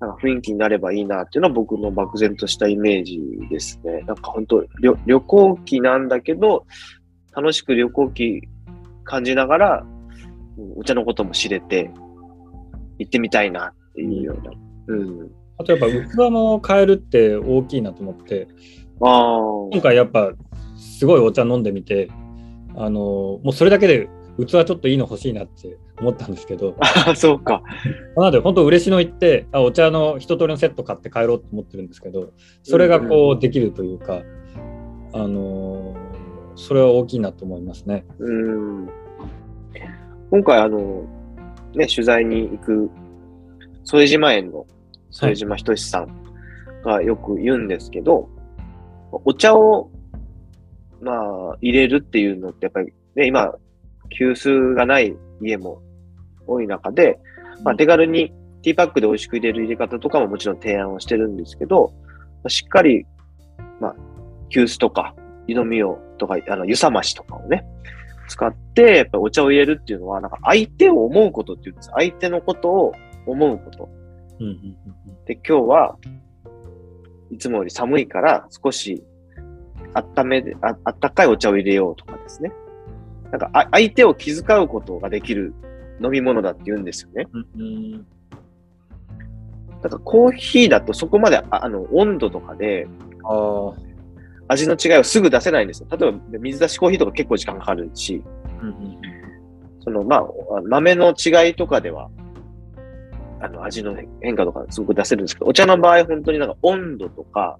[0.00, 3.20] なんか雰囲気になればいいなっていうのは僕の漠然としたイメージ
[3.50, 4.02] ですね。
[4.06, 6.66] なんか本当旅旅行記なんだけど、
[7.34, 8.42] 楽しく旅行記
[9.04, 9.86] 感じながら、
[10.76, 11.90] お茶のことも知れて、
[12.98, 14.52] 行ってみたいなっていうような。
[14.88, 15.30] うん。
[15.58, 18.48] あとやっぱ器も変えるって大きいなと思って、
[19.00, 20.32] 今回やっぱ
[20.76, 22.10] すごいお茶飲んでみて、
[22.76, 27.62] あのもうそれだけで器ちょっといいの欲しいなって思ったんですけど、あ、 そうか。
[28.16, 32.32] なので本当嬉しの行ってあお茶の一通りのセット買って帰ろうと思ってるんですけど
[32.62, 34.22] それがこうできるというか、
[35.12, 35.94] あの
[36.54, 38.04] それは大きいなと思いますね。
[38.18, 38.88] うん。
[40.30, 41.04] 今回あの、
[41.74, 42.90] ね、取材に行く、
[43.86, 44.66] 副島園の
[45.10, 46.08] 副島仁さん
[46.84, 48.28] がよく言うんですけど、
[49.12, 49.90] お茶を、
[51.00, 53.52] まあ、入れるっていうのってやっぱりね、今、
[54.16, 55.80] 急須がない家も
[56.46, 57.18] 多い中で、
[57.64, 58.32] まあ、手軽に
[58.62, 61.92] ティーパックで美味しく入れる入れ方とかももちろん提案をしてるんですけど、
[62.42, 63.06] まあしっかり、
[63.80, 63.96] まあ、
[64.50, 65.14] 急須とか、
[65.46, 67.64] 湯飲みをとか、あの、湯冷ましとかをね、
[68.28, 71.90] 使って、やっぱお茶を入れるっていうのは、なんか相手を思うことっていうんです。
[71.94, 72.92] 相手のことを
[73.26, 73.88] 思うこと。
[75.26, 75.96] で、今日は
[77.30, 79.02] いつもより寒いから少し
[79.94, 82.52] 温めで、ああったかいお茶を入れようとかですね。
[83.30, 85.54] なんかあ相手を気遣うことができる
[86.02, 87.26] 飲み物だって言うんですよね。
[89.82, 92.86] だからコーヒーだとそこまでああの温度とかで
[94.48, 95.88] 味の違いをすぐ出せないんですよ。
[95.96, 98.22] 例えば水出しコーヒーとか結構時間かかるし、
[99.82, 100.26] そのまあ、
[100.68, 102.10] 豆の違いとかでは、
[103.40, 107.58] あの味の変化とかすごく出せるんですけど、お茶の場合本当になんか温度とか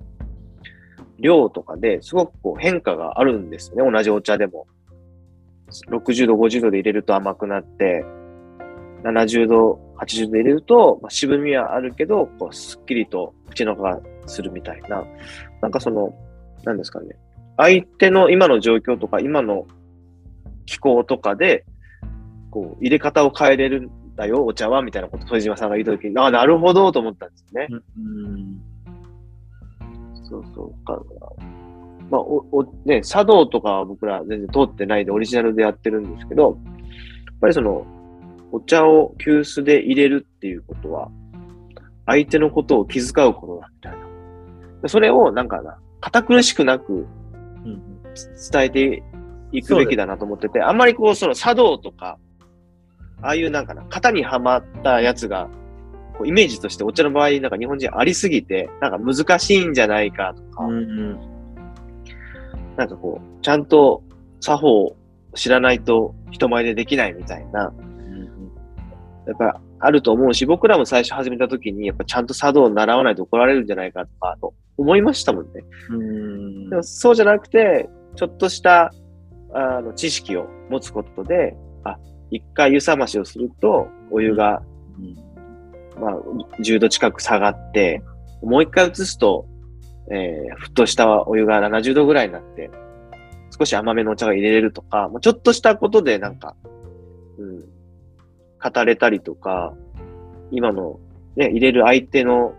[1.19, 3.91] 量とかですごくこう変化があるんですよね。
[3.91, 4.67] 同じお茶でも。
[5.89, 8.05] 60度、50度で入れると甘くなって、
[9.05, 15.05] 70度、80度で入れると、まあ、渋みはあるけど、こうすっきりと口の中がするみたいな。
[15.63, 16.13] なんかその、
[16.65, 17.17] なんですかね。
[17.57, 19.67] 相手の今の状況とか、今の
[20.67, 21.65] 気候とかで、
[22.51, 27.69] こう、入れ方を変えれるんだよ、お茶は、みたいなこと、豊島さんが言ったときに、ああ、なるほど、と思ったんですよね。
[27.99, 28.61] うん
[30.29, 30.85] そうそう。
[30.85, 31.03] か
[32.11, 36.59] まあ、お、お、ね、茶道とかは僕ら全然通ってないでオリジナルでやってるんですけど、
[37.27, 37.87] やっぱりその、
[38.53, 41.11] お茶を急須で入れるっていうことは、
[42.07, 43.99] 相手のことを気遣うことだ、みたいな。
[44.83, 47.07] でそれをなんかな、堅苦しくなく
[47.65, 47.83] うん
[48.53, 49.03] 伝えて
[49.53, 52.19] いくべきだなと思ってて、あんまりこう、その茶道とか、
[53.23, 55.49] ああいうなんかな、型にはまったやつが、
[56.17, 61.21] こうイメージとしてお茶の場合、なんか日本人ありすぎて、なんか難しいんじゃないかとか、うんうん
[62.77, 64.03] なんかこう、ちゃんと
[64.41, 64.97] 作法を
[65.35, 67.91] 知らないと人前でできないみたいな、うん
[69.27, 75.51] やっぱあると思うし、僕らも最初始めた時に、やっぱちゃんと茶道を習わないと怒られるんじゃないかとか、と思いましたもんね。
[75.91, 78.93] うんでもそうじゃなくて、ちょっとした
[79.53, 81.99] あの知識を持つことで、あ、
[82.31, 84.63] 一回湯冷ましをすると、お湯が、
[86.01, 86.15] まあ、
[86.61, 88.03] 10度近く下がって、
[88.43, 89.47] もう一回移すと、
[90.11, 92.71] えー、沸騰したお湯が70度ぐらいになって、
[93.57, 96.57] 少し甘めのお茶が入れれるとか、まあ、ちょっとしたことでなんか、
[97.39, 99.75] うん、語れたりとか、
[100.51, 100.99] 今の、
[101.37, 102.55] ね、入れる相手の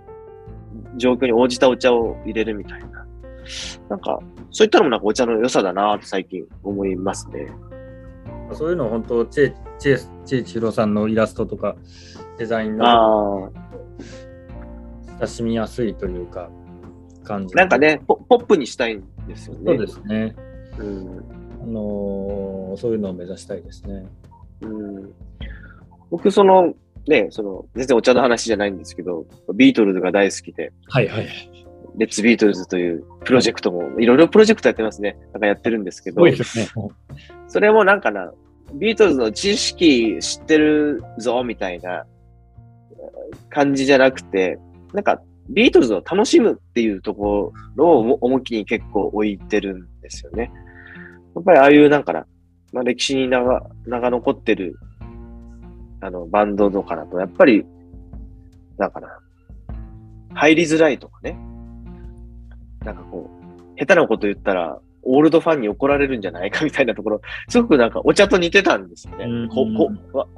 [0.98, 3.06] 状況に応じたお茶を入れるみたいな。
[3.90, 4.20] なんか、
[4.52, 7.48] そういったのもなんかお茶の良さだなって最近思いますね。
[8.56, 11.76] そういうの本当、チェチェチェ千尋さんのイラストとか
[12.38, 13.52] デザインのああ、
[15.20, 16.50] 親しみやすいというか、
[17.24, 17.56] 感じ。
[17.56, 19.62] なんかねポ、ポップにしたいんですよね。
[19.66, 20.36] そうですね。
[20.80, 21.26] うん
[21.62, 24.06] あのーそういうのを目指したいですね。
[24.62, 25.14] うん
[26.10, 26.74] 僕、その、
[27.08, 29.26] ね、その、全然お茶の話じゃないんですけど、
[29.56, 31.28] ビートルズが大好きで、はいはい。
[31.98, 35.18] レッツビートルズというプロジェクトも、いろいろプロジェクトやってますね。
[35.34, 36.36] なんかやってるんですけどね。
[37.48, 38.32] それもなんかな、
[38.74, 42.06] ビートルズの知識知ってるぞ、みたいな
[43.50, 44.58] 感じじゃなくて、
[44.94, 50.52] なんか、ビートルズを楽しむっていうところを重きに結構置いてるんですよね。
[51.36, 52.26] やっぱりああいうなんかな、
[52.72, 54.78] まあ、歴史に名が名が残ってる、
[56.00, 57.66] あの、バンドとかだと、やっぱり、
[58.78, 59.10] なんかな、
[60.34, 61.38] 入りづらいとかね。
[62.84, 63.30] なんかこ
[63.76, 69.26] う、下手なこと言ったら、オールドファンに怒られるんじゃないかみたいなところ、すごくなんかお茶と似てたんですよね。
[69.26, 69.50] うん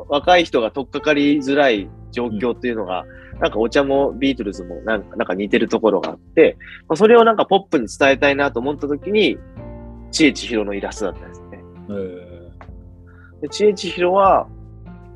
[0.08, 3.06] 若い人が取っかかりづらい状況っていうのが、
[3.40, 9.38] なんかお茶もビートルズもなんかなんか似てるところがあって、まあ、それをなんかポップに伝えたいなと思った時に、
[10.12, 11.64] 知恵千尋のイラストだったんですね。
[11.90, 12.52] え
[13.42, 14.48] で知恵千尋は、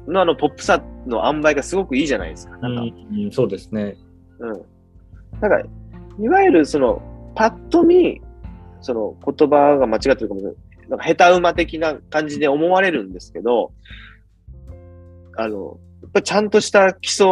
[0.08, 2.58] のあのポップさの塩梅がすごくいいじゃないですか。
[2.58, 3.96] ーなんか、うんうんそうですね。
[4.40, 4.50] うん。
[5.40, 5.70] なんか、
[6.20, 7.02] いわゆるその、
[7.38, 8.20] パッと見、
[8.82, 10.90] その言葉が間違ってるかもしれない。
[10.90, 13.74] なんか下手馬的な感じで思われるんですけど、
[15.38, 17.28] あの、やっぱちゃんとした基礎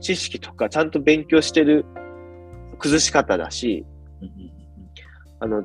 [0.00, 1.86] 知識とか、ちゃんと勉強してる
[2.80, 3.86] 崩し方だし、
[5.38, 5.62] あの、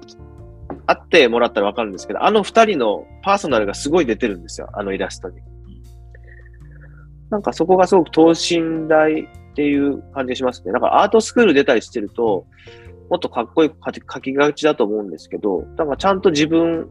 [0.86, 5.42] 会ってもらったらわかるんですけど、あの二人のパーソナルがすごい出てるんですよ、あのイラストに。
[7.32, 10.72] なんかそこがすごく等身大っていう感じがしますね。
[10.72, 12.46] なんかアートスクール出たりしてると、
[13.10, 16.90] もっとかっこよく描きがちだと思うんですけど、なんかちゃんと自分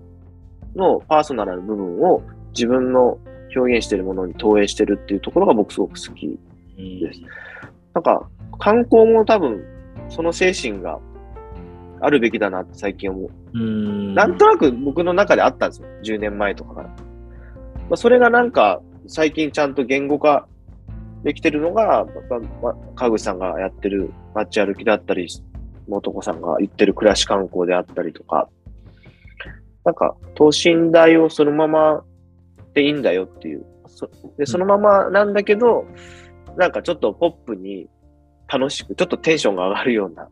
[0.77, 2.23] のパーソナルな部分を
[2.55, 3.19] 自分の
[3.55, 6.27] 表現してるものに投影してるっていうところが僕すごく好き。
[6.27, 7.21] うんです
[7.95, 8.27] なんか
[8.59, 9.63] 観光も多分
[10.09, 10.99] その精神が
[12.01, 13.31] あるべきだなって最近思う。
[13.55, 15.89] うんなんとなく僕の中であったんですよ。
[16.05, 16.89] 10年前とかから。
[16.89, 16.95] ま
[17.93, 20.47] あ、それがなんか最近ちゃんと言語化
[21.23, 25.29] できてるのが、まあまあ川口さんがやってる街歩きだったり
[25.89, 28.49] 元子さんが言ってる暮らし観光であったりとか、
[29.85, 32.05] なんか、等身大をそのまま
[32.75, 33.65] でいいんだよっていう。
[33.87, 34.09] そ
[34.39, 35.87] でそのままなんだけど、
[36.57, 37.89] なんかちょっとポップに
[38.49, 40.29] 楽しく、ちょっとテンションが上がるような、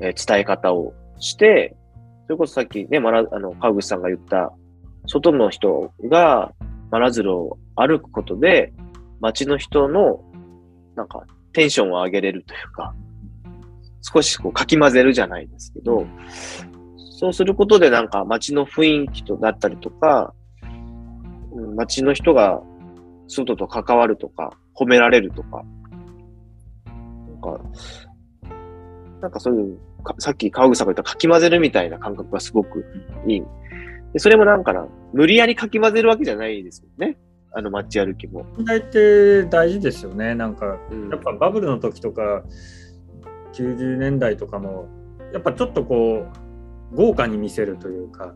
[0.00, 1.76] えー伝え方をして、
[2.26, 4.52] それこそさっきね、まなあの川口さんが言った、
[5.06, 6.52] 外の人が
[6.90, 8.72] 真鶴を歩くことで、
[9.20, 10.24] 街の人の、
[10.94, 12.94] なんか、テンションを上げれるというか、
[14.02, 16.06] 少しこうかき混ぜるじゃないですけど、
[17.18, 20.34] そうすることでなんか街の雰囲気とだったりとか、
[21.52, 22.62] うん街の人が
[23.26, 25.62] 外と関わるとか、褒められるとか、
[26.86, 27.60] なんか、
[29.20, 32.84] なんかそういう、かさっき川口さんが言ったかき混ぜるみたいな感覚がすごく
[33.26, 33.42] いい。
[34.12, 37.18] でそれもなんかな、無理やりかき混ぜるわけじゃないですよね。
[37.52, 38.44] あの街歩きも。
[38.56, 40.34] 問題って大事ですよね。
[40.34, 42.42] なんか、うんやっぱバブルの時とか、
[43.52, 44.88] 90年代とかも、
[45.32, 46.26] やっぱちょっとこ
[46.92, 48.34] う、豪華に見せるというか、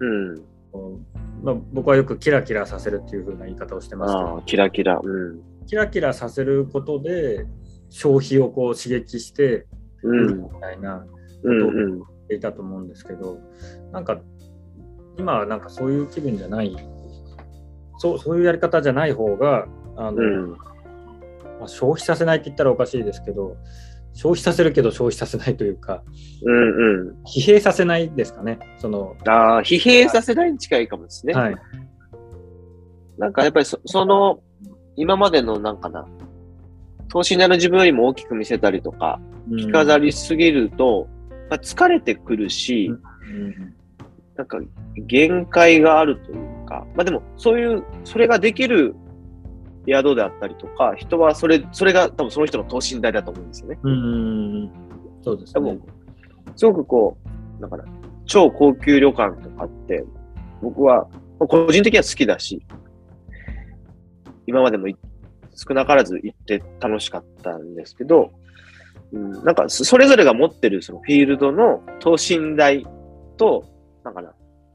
[0.00, 0.36] うん。
[0.72, 5.00] こうまあ、僕はよくキラキラさせるっていう風な言い方をしてますけどキラキラ。
[5.02, 5.40] うん。
[5.66, 7.46] キラキラさせることで
[7.88, 9.66] 消費をこう刺激して
[10.02, 11.06] みたいな
[11.42, 11.60] うん。
[11.60, 12.02] うん。
[12.02, 13.38] っていたと思うんですけど、
[13.92, 14.20] なんか
[15.18, 16.76] 今はなんかそういう気分じゃない
[17.98, 19.66] そうそういうやり方じゃない方が
[19.96, 20.50] あの、うん。
[20.52, 23.56] まあ、消費させないって言ったらおかしいですけど
[24.12, 26.02] 消費させるけど消費させないというか
[26.44, 27.00] うん。
[27.00, 27.22] うん。
[27.24, 31.34] 疲弊させないですかねその、ああ、疲弊させないに近いかもですね。
[31.34, 31.56] はい、
[33.18, 34.40] なんかやっぱりそその、
[34.96, 36.06] 今までのなんかな、
[37.08, 39.20] 等身大の自分よりも大きく見せたりとか、
[39.56, 41.08] 着飾りすぎると、
[41.48, 43.74] まあ、疲れてくるし、うん
[44.40, 44.58] なんか
[44.96, 48.94] 限界があるというか、まあでもそういう、それができる
[49.90, 53.78] 宿であったりとか、人はそれ、それが多分その人の等身大だと思うんですよね。
[53.82, 53.96] うんう
[54.66, 54.70] ん
[55.22, 55.60] そうですね。
[55.60, 55.82] 多分、
[56.56, 57.18] すごくこ
[57.58, 57.84] う、なんかな、
[58.26, 60.04] 超高級旅館とかって、
[60.62, 62.62] 僕は、まあ個人的には好きだし、
[64.46, 64.96] 今までもい
[65.54, 68.32] 少なからず行って楽しかったんですけど、
[69.12, 72.86] うん、なんかそそれぞれが持ってるそのフィールドの等身大
[73.36, 73.64] と、
[74.04, 74.32] なんかな、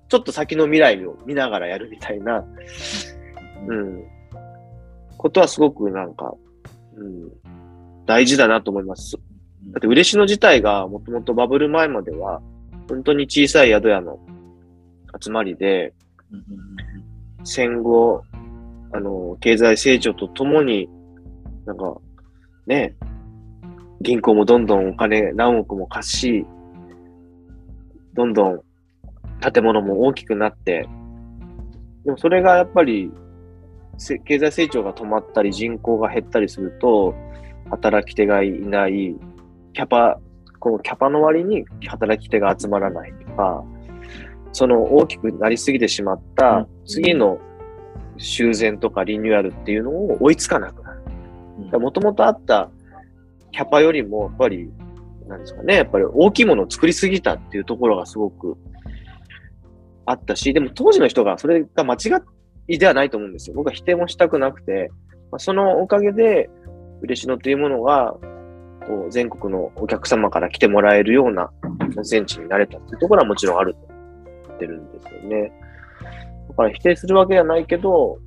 [0.08, 2.46] ちょっと先の未来を見ながらやるみたいな、
[3.68, 4.04] うん、
[5.26, 6.36] ことはすごくなんか、
[6.96, 7.32] うん、
[8.06, 9.18] 大事だなと思います。
[9.72, 12.44] だって嬉野自体がもともとバブル前までは、
[12.88, 14.20] 本当に小さい宿屋の
[15.20, 15.96] 集まりで、
[17.44, 18.22] 戦後、
[18.92, 20.88] あの、経済成長とともに、
[21.66, 21.98] なんか、
[22.68, 22.96] ね、
[24.02, 26.46] 銀行もどんどんお金何億も貸し、
[28.14, 28.62] どんどん
[29.42, 30.88] 建物も大きくなって、
[32.06, 33.25] でもそれがやっぱり、せ
[34.26, 37.16] 経済成長が止まったり人口が減ったりすると、
[37.70, 39.16] 働き手がいない、
[39.74, 40.20] キャパ、
[40.60, 43.64] このキャパの割に働き手が集まらないとか、
[44.52, 47.40] その大きくなりすぎてしまった次の
[48.18, 50.94] 修繕とかリニューアルっていうのを追いつかなくな
[51.72, 51.80] る。
[51.80, 52.70] もともとあった
[53.52, 54.70] キャパよりも、やっぱり、
[55.28, 58.58] なんですかね、やっぱり大きいものを作りすぎたっていうところがすごく
[60.06, 62.00] あったし、でも当時の人がそれが間違い
[62.68, 63.56] ではないと思うんですよ。
[63.56, 64.90] 僕は否定もしたくなくて、
[65.32, 66.50] まあそのおかげで、
[67.02, 68.16] 嬉野というものが、
[68.88, 73.80] こう全国のお客様から来てもらえるような温泉地になれたっていうところはもちろんあると
[74.48, 75.52] 思ってるんですよね。
[76.50, 78.20] だから否定するわけではないけど、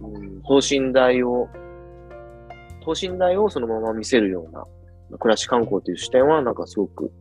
[0.00, 1.48] うん、等身大を、
[2.84, 4.64] 等身大をそのまま見せるような
[5.18, 7.12] 暮らし観光という視点はなんかすごく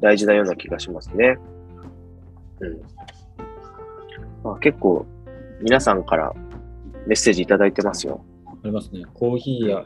[0.00, 1.36] 大事なような気がしますね。
[2.60, 2.80] うん。
[4.42, 5.06] まあ、結構
[5.60, 6.32] 皆さんから
[7.06, 8.24] メッセージいただいてますよ。
[8.46, 9.04] ありますね。
[9.14, 9.84] コーヒーや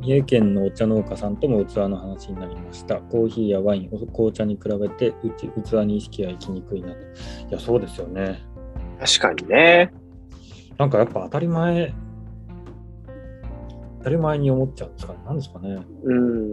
[0.00, 2.96] 三重県のお茶農家さんとも器の話になりました。
[2.96, 6.94] コーヒーやワイン、紅茶に比べてうち器に意識がいきにくいなと。
[6.98, 7.02] い
[7.50, 8.42] や、そうですよね。
[9.00, 9.92] 確かにね。
[10.78, 11.94] なんかやっぱ当たり前、
[13.98, 15.18] 当たり前に思っちゃうんですかね。
[15.24, 15.82] なんですかね。
[16.04, 16.52] うん。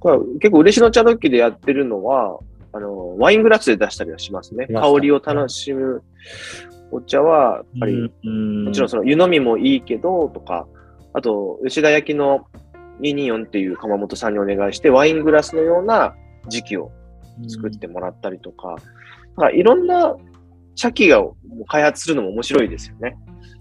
[0.00, 2.38] これは結構嬉野茶時でやってるのは、
[2.72, 4.66] あの、ワイングラスで出したりはしますね。
[4.66, 6.02] 香りを楽しむ
[6.90, 10.66] お茶は、やっぱり、うん、もちろんその湯飲みもいいけど、とか、
[11.12, 12.46] あと、吉田焼の
[13.00, 16.14] 224っていう窯元さんにお願いして、ワイングラスのような
[16.48, 16.90] 時期を
[17.48, 18.76] 作ってもらったりとか、
[19.36, 20.16] なんかいろんな
[20.74, 21.22] 茶器が
[21.66, 23.16] 開発するのも面白いですよね。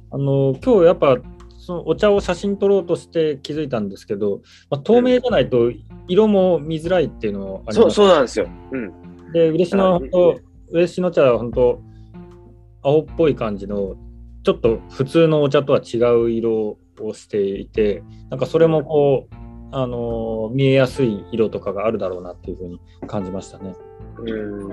[0.10, 1.18] あの今日やっぱ
[1.58, 5.72] そのお茶を写真撮ろうとして気づいたんですけど、まあ、透明じゃないと
[6.08, 7.96] 色も見づらいっていうのもありそう、ます。
[7.96, 8.48] そうなんですよ。
[8.72, 9.32] うん。
[9.34, 10.40] で、嬉野は本当、
[10.72, 11.82] 嬉野茶は本当、
[12.84, 13.96] 青っぽい感じの、
[14.44, 19.36] ちょっと普通のお茶とは違う色をしていて、なんかそれもこう、
[19.72, 23.76] あの見えやすい色とかがあるだろうなっていうふうに感じましたね。
[24.20, 24.70] うん。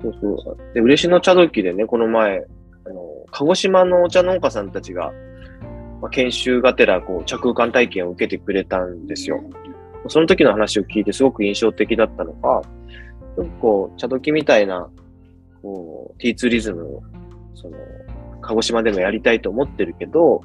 [0.00, 0.74] そうそう。
[0.74, 2.46] で、嬉野茶時でね、この前、
[2.86, 5.12] あの、鹿児島のお茶農家さんたちが、
[6.00, 9.40] まあ、研修がてら、こう、着空間体験を受けてくれたんですよ。
[10.08, 12.62] その時の話を聞いてすごく印象的だったのが、
[13.36, 14.88] 結構、茶時みたいな、
[15.62, 17.02] こう、T ツーリズムを、
[17.54, 17.76] その、
[18.40, 20.40] 鹿児島でもやりたいと思ってるけど、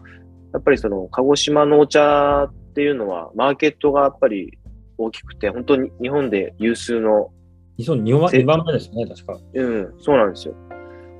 [0.53, 4.57] やっぱりその、鹿児島のお茶っていうのは、マーケットがやっぱり
[4.97, 7.31] 大きくて、本当に日本で有数の
[7.77, 9.37] 日本 2, 番2番目ですね、確か。
[9.53, 10.55] うん、そうなんですよ。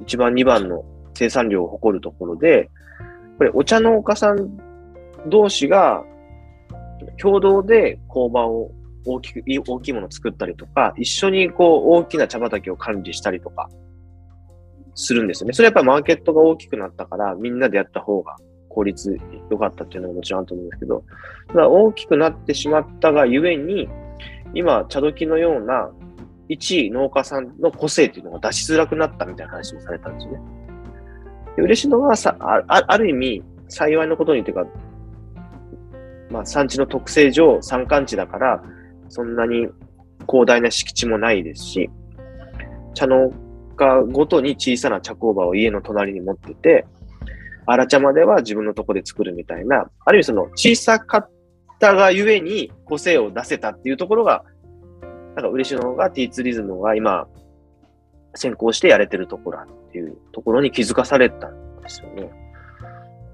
[0.04, 2.70] 一番二番の生産量を誇るところで、
[3.38, 4.58] これお茶農家さん
[5.28, 6.04] 同士が
[7.18, 8.72] 共同で工場を
[9.06, 13.70] 大きく、大きいものを作ったりとか、一緒にこう大きな茶畑を管理したりとか
[14.96, 15.54] するんですよね。
[15.54, 18.36] それやっぱりマーケットが大きくなったから、みんなでやった方が
[18.70, 19.18] 効率
[19.50, 21.04] 良かったっていうのももちろんあると思うんですけど、
[21.48, 23.88] ただ大きくなってしまったがゆえに、
[24.54, 25.92] 今、茶時のような
[26.48, 30.40] 一農家さんの個性っていうのが出しづらくなったみたいな話もされたんですよね。
[31.56, 34.68] で嬉野はさあある意味、幸いのことにというか、
[36.30, 38.64] まあ、産地の特性上、山間地だから、
[39.10, 39.68] そんなに
[40.28, 41.90] 広大な敷地もないですし、
[42.94, 43.32] 茶農
[43.76, 46.86] 家ごとに小さな茶工場を家の隣に持ってて、
[47.66, 51.30] 荒茶までは自分のとこで作るみたいな、ある意味その小さかっ
[51.80, 54.44] たがゆえに個性を出せたっていうところが、
[55.36, 57.28] なんか嬉野が T ツーリズムが今
[58.36, 62.30] 先行してやれてるところっていうところに気づかされたんですよね。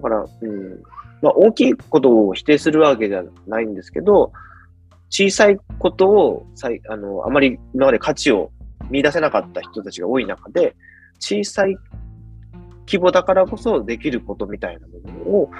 [0.02, 0.84] だから、うん。
[1.22, 4.32] まあ大きいことを否定するわけじゃないんですけど、
[5.12, 8.52] 小さいことをさいあのあまり今まで価値を
[8.90, 10.76] 見出せなかった人たちが多い中で、
[11.20, 11.78] 小さい
[12.88, 15.52] 規模だからこそできることみたいなものを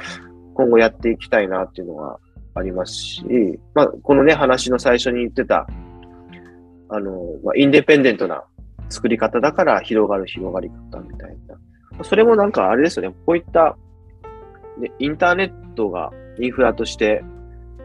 [0.54, 2.18] 今後やっていきたいなっていうのが
[2.56, 3.24] ありますし、
[3.74, 5.68] まあ、このね、話の最初に言ってた、
[6.90, 7.12] あの、
[7.44, 8.44] まあ、インデペンデントな
[8.90, 12.04] 作り方だから広がる広がり方みたいな。
[12.04, 13.78] それもなんかあれですよね、こういった、
[14.78, 17.24] ね、インターネットがインフラとして、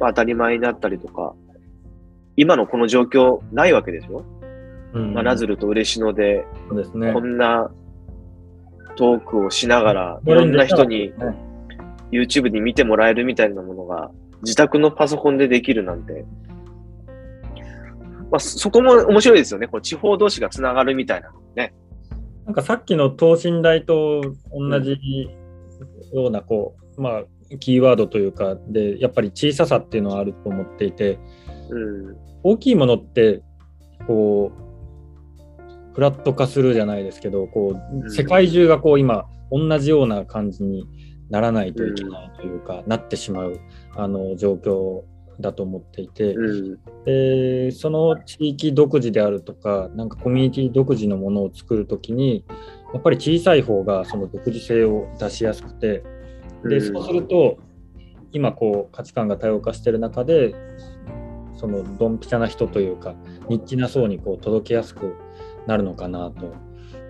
[0.01, 1.35] まあ、当たり前になったりとか、
[2.37, 4.25] 今のこの状況ないわけですよ。
[4.93, 7.21] うんまあ、ナズルと嬉野で、そうですねこ。
[7.21, 7.71] んな
[8.97, 11.13] トークをしながら、いろんな人に
[12.11, 14.11] YouTube に見てもらえるみたいなものが、
[14.43, 16.25] 自宅のパソコンでできるなんて、
[18.31, 19.69] まあ、そそこも面白いですよね。
[19.69, 21.75] こう地方同士がつながるみたいなのね。
[22.45, 24.23] なんかさっきの等身大と
[24.53, 24.99] 同じ
[26.13, 27.23] ようなこう、まあ
[27.61, 31.19] キーワードというかでやっぱり小ささっていうのはあると思っていて
[31.71, 32.17] うん。
[32.43, 33.43] 大きいものって
[34.07, 38.11] こうフラット化するじゃないですけどこううん。
[38.11, 40.87] 世界中がこう今同じような感じに
[41.31, 43.59] ならないといけないというか、なってしまう
[43.97, 45.03] あの状況
[45.41, 46.79] だと思っていて、うん。
[47.05, 52.45] でその地域独自であるとかなんかコミュニティ独自のものを作るときに
[52.93, 56.05] やっぱり小さい方がその独自性を出しやすくて。
[56.65, 56.95] でうん。
[56.95, 57.59] そうすると
[58.33, 60.55] 今こう価値観が多様化している中で
[61.57, 63.15] そのドンピシャな人というか
[63.49, 65.17] ニッチな層にこう届けやすく
[65.67, 66.55] なるのかなと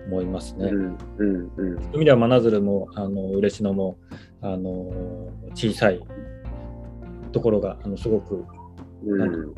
[0.07, 0.67] 思いますね。
[0.67, 0.97] うん。
[1.17, 1.51] うん。
[1.57, 1.77] うん。
[1.77, 3.97] そういう意味では真鶴もあの嬉野も
[4.41, 4.69] あの
[5.53, 6.01] 小さい
[7.31, 8.45] ところがあのすごく
[9.05, 9.53] うん。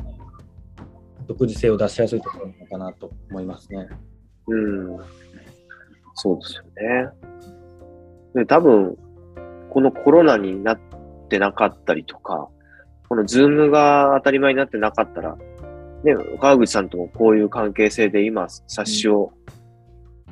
[1.26, 3.88] 独自性を出しやすいところなのかなと思いますね。
[4.48, 4.98] うん。
[6.14, 7.10] そうですよね。
[8.34, 8.96] で、多分、
[9.70, 10.78] このコロナになっ
[11.28, 12.48] てなかったりとか、
[13.10, 15.36] このズームが当たり前になってなかったら、
[16.04, 19.32] ね、川口さんともこういう関係性で今、冊子を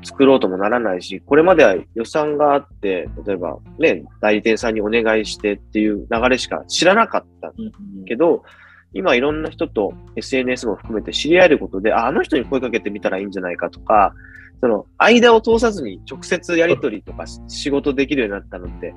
[0.04, 7.52] 作ろうともならないし、これまでは予算があって、例えばね、代理店さんにお願いしてっていう流れしか知らなかった
[8.06, 8.44] けど、
[8.94, 14.14] 今いろんな人と SNS も含めて知り合えることで、ああの人に声かけてみたらいいんじゃないかとか、
[14.60, 18.94] その間を通さずに直接やり取りとかし仕事できるようになったのって、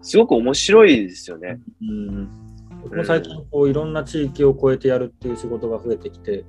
[0.00, 1.60] すごく面白いですよね。
[1.82, 2.51] うん僕
[2.88, 6.44] も最近こういろんな地域を越えてやるっていう仕事が増えてきて、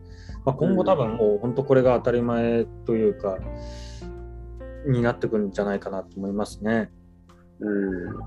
[0.45, 3.37] まあ、今後多分もう本当これが当たり前というか、
[4.85, 6.91] になってくるんじゃないかなと思いますね。
[7.59, 8.17] うん。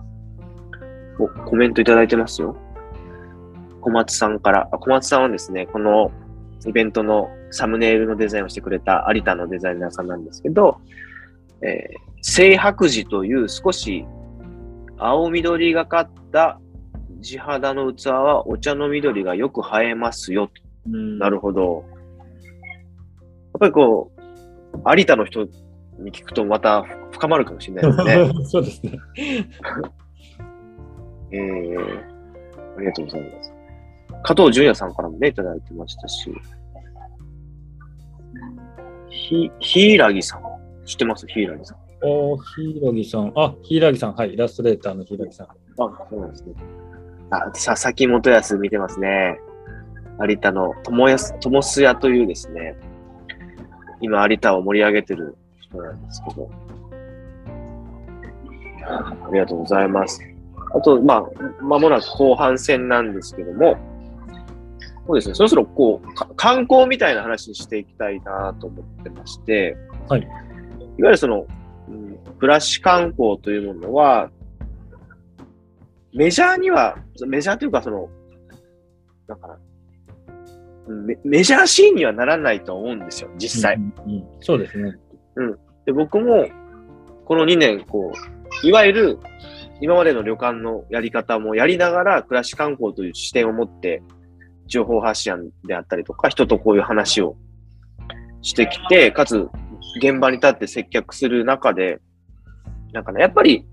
[1.19, 2.57] お、コメントいただいてますよ。
[3.81, 4.69] 小松さんから。
[4.73, 6.11] あ小松さんはですね、この
[6.67, 10.79] イベントのサムネイルのデザインをしてくれた有田のデザイナーさんなんですけど、
[11.63, 14.05] えー、青白磁という少し
[14.99, 16.61] 青緑がかった
[17.27, 20.49] 地肌の器はお茶の緑がよく映えますよ。
[20.89, 21.85] うんなるほど。
[22.23, 24.21] やっぱりこう、
[24.97, 25.43] 有田の人
[25.99, 28.33] に聞くとまた深まるかもしれないですね。
[28.47, 28.93] そうですね。
[31.33, 31.81] えー、
[32.77, 33.53] ありがとうございます。
[34.23, 36.33] 加藤純也さんからもね、いただいてましたし、
[39.09, 40.43] ひ、ひいらぎさん。
[40.85, 41.27] 知ってます？
[41.27, 41.79] ひいらぎさん。
[42.05, 43.33] おひいらぎさん。
[43.35, 44.15] あ、ひいらぎさん。
[44.15, 44.35] はい。
[44.35, 45.47] イラストレーターのひいらぎさん。
[45.49, 46.55] あ、そうなんですね。
[47.31, 49.39] あ、佐々木元康見てますね。
[50.21, 52.77] 有田の友安、友須屋というですね、
[54.01, 56.51] 今有田を盛り上げてる人なんですけど。
[58.89, 60.21] ありがとうございます。
[60.75, 61.25] あと、まあ、
[61.63, 63.77] 間もなく後半戦なんですけども、
[65.07, 69.77] そうですね、そろそろこう、か観光みたいな話にしていきたいなと思ってまして、
[70.09, 70.21] はい。
[70.21, 70.31] いわ
[70.99, 71.47] ゆるその、
[71.89, 74.31] うん、暮らし観光というものは、
[76.17, 78.09] メジャーには、メジャーというかその、
[79.29, 79.59] だから、
[80.89, 83.77] メメジャーシーンにはならないと思うんですよ、実際。
[83.77, 84.97] うんうんうんそうですね。
[85.85, 86.47] で、僕も、
[87.27, 88.13] この2年、こ
[88.63, 89.19] う、いわゆる、
[89.83, 94.03] 今までの旅館のやり方もやりながら、暮らし観光という視点を持って、
[94.67, 97.37] 情報発信であったりとか、人とこういう話を
[98.41, 99.49] してきて、かつ、
[99.99, 102.01] 現場に立って接客する中で、
[102.93, 103.67] なんかね、やっぱり、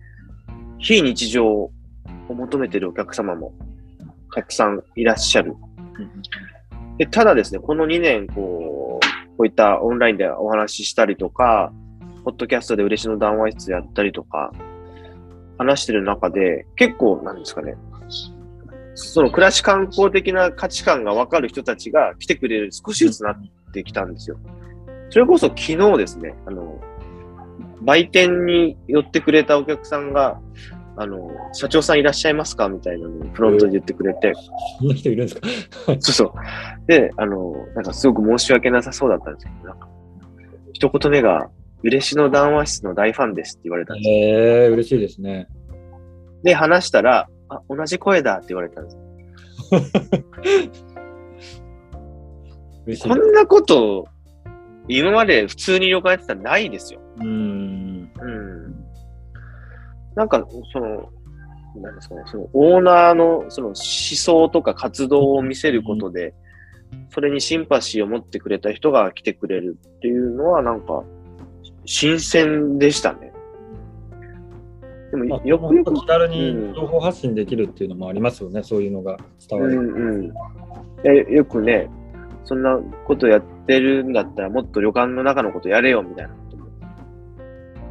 [0.79, 1.71] 非日常
[2.29, 3.53] を求めているお客様も、
[4.33, 5.55] たくさんいらっしゃる。
[6.97, 11.71] でただですね、この2年、こう、こういったオンラインでお話ししたりとか、
[12.23, 14.51] ポッドキャストで嬉しの談話室やったりとか、
[15.57, 17.75] 話してる中で、結構、なんですかね、
[18.95, 23.41] その暮らし観光的な価値観がわかる人たちが来てくれる少しずつなっ
[23.73, 24.37] てきたんですよ。
[25.09, 26.79] それこそ昨日ですね、あの、
[27.81, 30.39] 売店に寄ってくれたお客さんが、
[30.95, 32.69] あの、社長さんいらっしゃいますか？
[32.69, 34.33] みたいなのをフロントで言ってくれて、
[34.79, 35.47] そんな人いるんですか？
[35.85, 36.31] そうそう。
[36.87, 39.87] で、あの、なんかすごく申し訳なさそうだったんですけど、なんか、
[40.73, 41.49] 一言目が、
[41.83, 44.15] 嬉しの談話室の大ファンですって言われたんですよ。
[44.15, 45.47] ええ嬉しいですね。
[46.43, 48.97] で、話したら、あ、同じ声だって言われたんです。
[53.07, 53.15] こ。
[53.15, 54.07] んなこと、
[54.87, 56.99] 今まで普通に旅館やってたらないですよ。
[57.19, 58.09] うん。
[58.21, 58.72] うん。
[60.15, 61.09] なんか、その、
[61.75, 66.33] なんですかね、そのオーナーのその思想とか活動を見せることで、
[67.09, 71.03] それにシンパシーを持ってくれた人が来てくれるっていうのは、なんか、
[71.85, 73.33] 新鮮でしたね。
[75.11, 79.17] でも、まあ、よくよく、気軽うんに情報発信できるっていうのもありますよね、そういうのが
[79.47, 79.73] 伝わる。
[79.73, 80.33] うんうん。
[81.03, 81.89] えよくね、
[82.45, 86.65] そんなことやってるんだったらもっと旅館の中のことやれよみたいなことも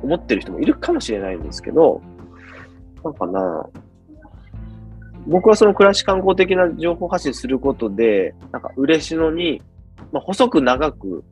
[0.03, 2.03] 思ってる人もいるかもしれないんですけど、
[3.05, 3.69] なんかな、
[5.27, 9.63] 僕はその暮らし観光的な情報発信することで、なんか嬉しのに、
[10.13, 11.25] まあ、細く長く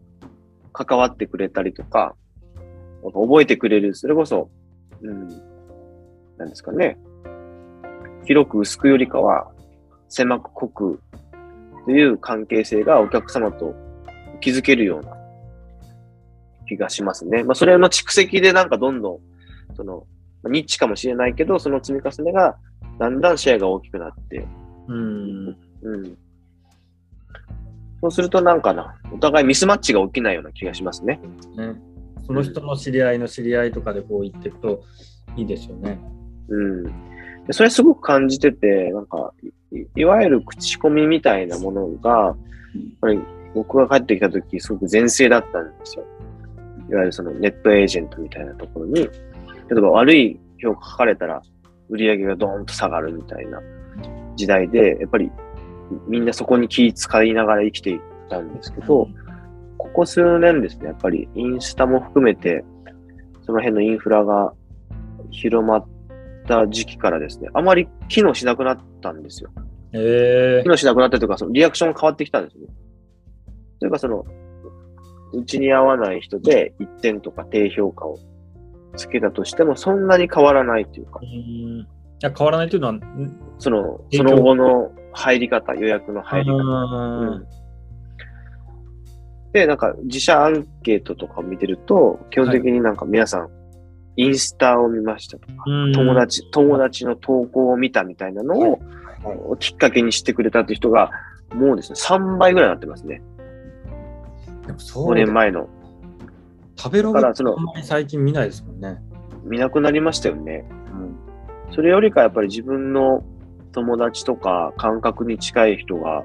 [0.72, 2.14] 関わってくれたりとか、
[3.02, 4.50] 覚えてくれる、それこそ、
[5.02, 5.28] うん、
[6.36, 6.98] なんですかね、
[8.24, 9.50] 広く薄くよりかは、
[10.08, 11.00] 狭く濃く
[11.84, 13.74] という関係性がお客様と
[14.40, 15.16] 築けるような
[16.68, 17.42] 気がしますね。
[17.44, 19.18] まあ、それの蓄積でなんかどんどん、
[19.74, 20.04] その、
[20.48, 22.56] ニッチかもしれないけど、その積み重ねが
[22.98, 24.46] だんだんシェアが大きくなって、
[24.88, 25.56] うん。
[25.82, 26.18] うん。
[28.00, 31.20] そうするとなんかな、お互いミスマッチが起きないような気がしますね。
[31.56, 31.74] ね、
[32.26, 34.82] その人の知り合いの知り合いとかでこう言っていくと
[35.36, 35.98] いいですよね。
[36.48, 36.84] うん。
[37.46, 39.50] でそれすごく感じてて、なんか、い
[39.96, 42.36] いわゆる口コミみたいなものが、やっ
[43.00, 43.20] ぱり
[43.54, 46.04] 僕が帰ってきた時すごく全盛だったんですよ。
[46.88, 49.08] いわゆるそのネットエージェントみたいなところに、
[49.70, 51.42] 例えば悪い評価書かれたら
[51.88, 53.60] 売り上げがドーンと下がるみたいな
[54.36, 55.30] 時代で、やっぱり
[56.08, 59.08] みんなそこに気使いながら生きていったんですけど、
[59.78, 62.64] ここ数年ですね、やっぱりインスタも含めて、
[63.42, 64.52] その辺のインフラが
[65.30, 65.86] 広まっ
[66.46, 69.50] た時期からですね、あまり機能しなくなったんですよ。
[69.92, 72.66] え機能しなくなったというか、そのリアクションが変わってきたんですね。
[73.80, 74.24] というか、その、
[75.32, 78.18] うちに合わない人で1点とか低評価を
[78.96, 81.28] つけたとしても、そんなに変わらないというかー、、う
[81.82, 81.86] ん
[82.22, 83.00] いや変わらないというのは、ん
[83.58, 86.56] その、その後の入り方、予約の入り方。
[86.58, 87.46] あうん
[89.52, 93.48] で、なんか自社アンケートとかを見てると、基本的になんか皆さん、
[94.16, 101.10] インスタを見ましたとか、ー友達、友達の投稿を見たみたいなのを、きっかけにしてくれたっていう人が、
[101.54, 103.22] もうですね、3倍ぐらいになってますね。
[104.62, 105.68] 5でもそう年前の。
[106.82, 108.98] 食べログだからそのあんまり最近見ないですもんね。
[109.44, 110.64] 見なくなりましたよね。
[111.72, 113.22] それよりかやっぱり自分の
[113.72, 116.24] 友達とか感覚に近い人が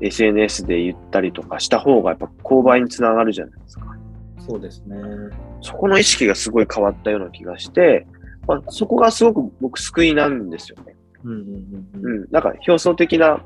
[0.00, 3.96] SNS で言ったりとかした方がやっぱ購買につながるじゃないですか。
[4.38, 4.96] そうですね。
[5.62, 8.06] そこの意識がすごい変わったような気がして、
[8.46, 10.94] まあ、そこがすごく僕救いなんですよね。
[11.24, 12.26] うんうんうんうん。
[12.30, 13.42] なんか表層的な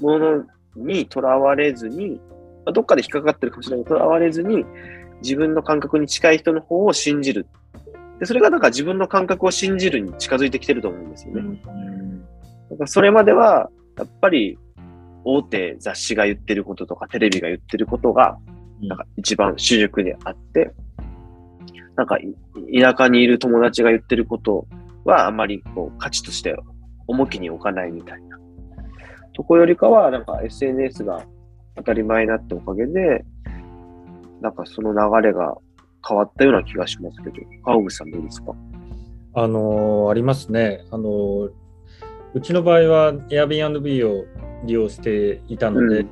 [0.00, 0.44] もの
[0.76, 2.20] にとらわれずに、
[2.66, 4.66] まあどっかで引っかかってるかもしれないけど、とらわれずに、
[5.22, 7.46] 自分の感覚に近い人の方を信じる。
[8.18, 11.60] で、それがなんか自分の感覚を信じるに近づいてきてると思うんですよね。
[12.70, 14.58] だからそれまでは、やっぱり、
[15.24, 18.38] 大手雑誌が言ってることとか、テレビが言ってることが、
[18.80, 20.72] なんか一番主軸であって、
[21.96, 22.34] なんかい
[22.80, 24.66] 田舎にいる友達が言ってること
[25.04, 26.56] はあんまりこう価値として
[27.06, 28.38] 重きに置かないみたいな。
[29.34, 31.24] とこよりかは、なんか SNS が
[31.76, 33.24] 当たり前になったおかげで、
[34.42, 35.56] なんかその流れが
[36.06, 38.54] 変わったような気がしますけど、川口さんどうですか？
[39.34, 40.84] あのーありますね。
[40.90, 41.50] あのー
[42.34, 44.24] うちの場合は Airbnb を
[44.64, 46.06] 利用していたので、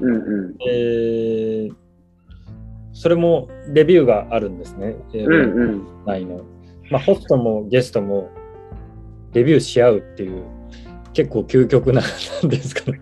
[0.00, 0.54] うんうん。
[0.68, 1.74] えー
[2.98, 4.96] それもレビューがあるんですね。
[5.12, 6.04] うん Airbnb うん。
[6.06, 6.40] 内の。
[6.90, 8.30] まあ、ホストもゲストも
[9.34, 10.44] レビューし合うっていう、
[11.12, 12.00] 結構究極な、
[12.42, 13.00] なんですかね。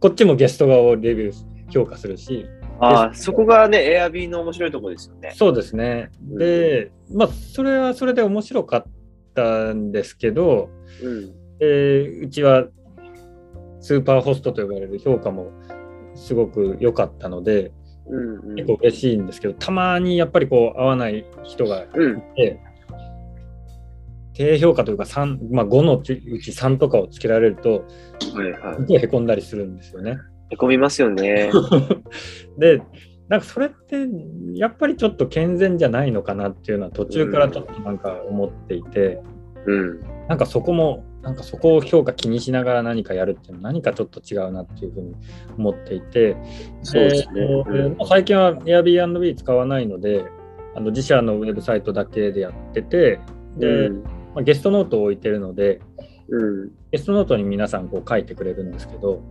[0.00, 1.34] こっちもゲスト側をレビュー、
[1.70, 2.44] 評価するし、
[2.80, 5.32] ああ、そこがね、Airb の面白いところですよね。
[5.34, 6.10] そうですね。
[6.20, 8.84] で、まあ、それはそれで面白かっ
[9.34, 10.70] たんですけど、
[11.02, 11.34] うん。
[11.60, 12.66] えーうちは
[13.80, 15.50] スーパーホストと呼ばれる評価も
[16.14, 17.72] すごく良かったので、
[18.08, 18.54] うんうん。
[18.54, 22.22] 結構嬉しいんですけど、たまにやっぱりこう合わない人がうん。
[22.36, 22.60] で、
[24.34, 27.84] 低評価というか3、まあ、5のうち3とかをつけられると、
[28.34, 28.76] はいはい。
[28.76, 30.16] すごいへこんだりするんですよね。
[30.50, 31.50] へこみますよね。
[32.58, 32.82] で、
[33.28, 34.06] なんかそれって、
[34.54, 39.20] やっぱりちょっと健全じゃないのかなっていうのは途中からちょっとなんか思っていて、
[39.66, 40.00] うん。
[40.28, 45.14] なんかそこも、なんかそこを評価気にしながら何かやるっていうのは何かちょっと違うなっていうふうに
[45.58, 46.36] 思っていて、
[46.82, 47.96] そうですね。
[48.06, 50.24] 最近は Airbnb 使わないので、
[50.74, 53.20] あの自社のウェブサイトだけでやってて、
[53.58, 54.02] で、うん
[54.34, 55.80] まあ、ゲストノートを置いてるので、
[56.28, 56.70] うん。
[56.92, 59.22] ゲストノートに皆さんこう書いてくれるんですけど、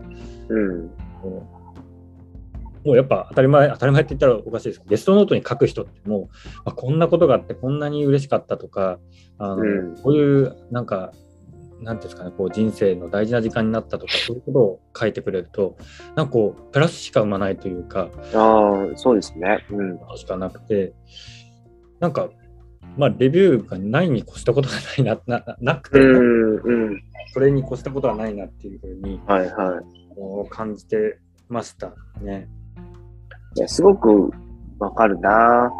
[0.48, 0.90] うん。
[1.24, 6.28] もうやっぱ当たり前、当たり前って言ったらおかしいですけど、ゲストノートに書く人ってもう、
[6.64, 8.98] あこんなことがあってこんなに嬉しかったとか、
[9.38, 11.12] あのうんこういうなんか、
[11.80, 15.76] なんていうんですかね、こう人生の大事な時間になったとか、そういうことを書いてくれると、
[16.16, 19.64] なんかこう、プラスしか生まないというか、ああ、そうですね。
[19.70, 19.98] うん。
[20.16, 20.92] しかなくて、
[22.00, 22.30] なんか、
[22.96, 26.56] まあ、レビューがないに越したことがないな、なななくて、うん。
[26.56, 27.02] うん。
[27.32, 30.07] それに越したことはないなっていうふうにはいはい。
[30.20, 31.18] あの感じて
[31.48, 32.48] ましたね。
[33.56, 34.30] いや、すごく
[34.78, 35.70] わかるな。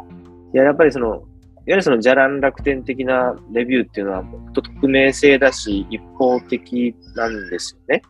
[0.54, 1.22] いや、やっぱりその、いわ
[1.66, 8.02] ゆるその、じゃらん楽天的なレビューっていうのは、本当匿名性だし、一方的なんですよね。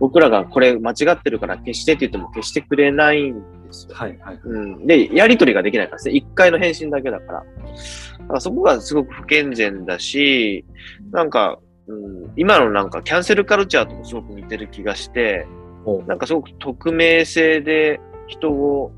[0.00, 3.94] 僕らがこれ間違ってるから消してって言っても消してくれないんですよ。
[3.94, 4.40] はいはい。
[4.42, 4.86] うん。
[4.86, 6.14] で、やりとりができないからですね。
[6.14, 7.32] 一回の返信だけだから。
[7.32, 10.64] だからそこがすごく不健全だし、
[11.12, 15.46] なんか、うん、今のなんかキャンセルカルチャーともすごく似てる気がして、
[15.84, 18.92] ほなんかすごく匿名性で人を、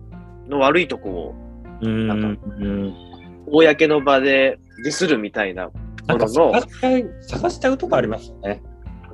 [0.48, 1.46] の悪いとこを
[1.82, 2.94] なんかうん。
[3.48, 5.72] 公の場でディスるみたいなも
[6.08, 8.62] のの探、しちゃうとこありますよね。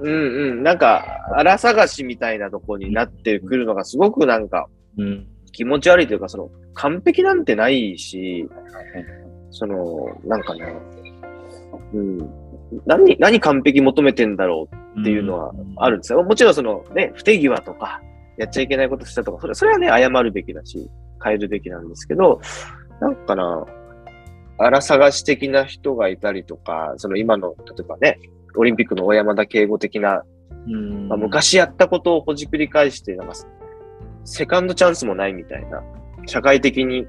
[0.00, 0.16] うんう
[0.54, 1.04] ん、なんか、
[1.36, 4.68] 荒探しみたいなとこになってくるのがすごくなんか
[4.98, 5.26] うん。
[5.52, 8.48] 気持ち悪いというか、その、完璧なんてないし、
[9.50, 10.74] その、なんかね、
[11.92, 12.18] うん、
[12.86, 16.22] 何、何完璧求めてんだろうっていうのはあるんですよ。
[16.22, 18.00] もちろんそのね、不手際とか、
[18.36, 20.88] やっちゃいけないことしたとか、それそれはね、謝るべきだし、
[21.22, 22.40] 変えるべきなんですけど、
[23.00, 23.64] なんかな、
[24.58, 28.18] 荒探し的な人がいたりとか、その今の、例えばね、
[28.56, 30.22] オリンピックの大山田敬吾的な、
[30.66, 33.34] うんまあ、昔やったことをほじくり返して、なんか、
[34.24, 35.82] セカンドチャンスもないみたいな、
[36.26, 37.06] 社会的に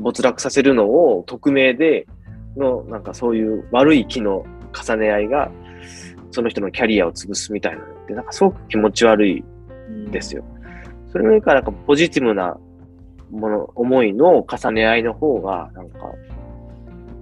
[0.00, 2.06] 没落させるのを匿名で
[2.56, 4.44] の、なんかそういう悪い気の
[4.84, 5.50] 重ね合いが、
[6.30, 9.44] その人のキャリアを潰すみたいなのって、なんかすごく気持ち悪い
[10.10, 10.44] ですよ。
[11.12, 12.56] それよりか、なんかポジティブな
[13.30, 15.98] もの、思いの重ね合いの方が、なんか、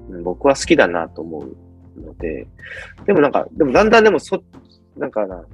[0.09, 2.47] うん僕は好きだなと思うので、
[3.07, 4.43] でもなんか、でもだんだんでもそ、
[4.97, 5.45] なんかな、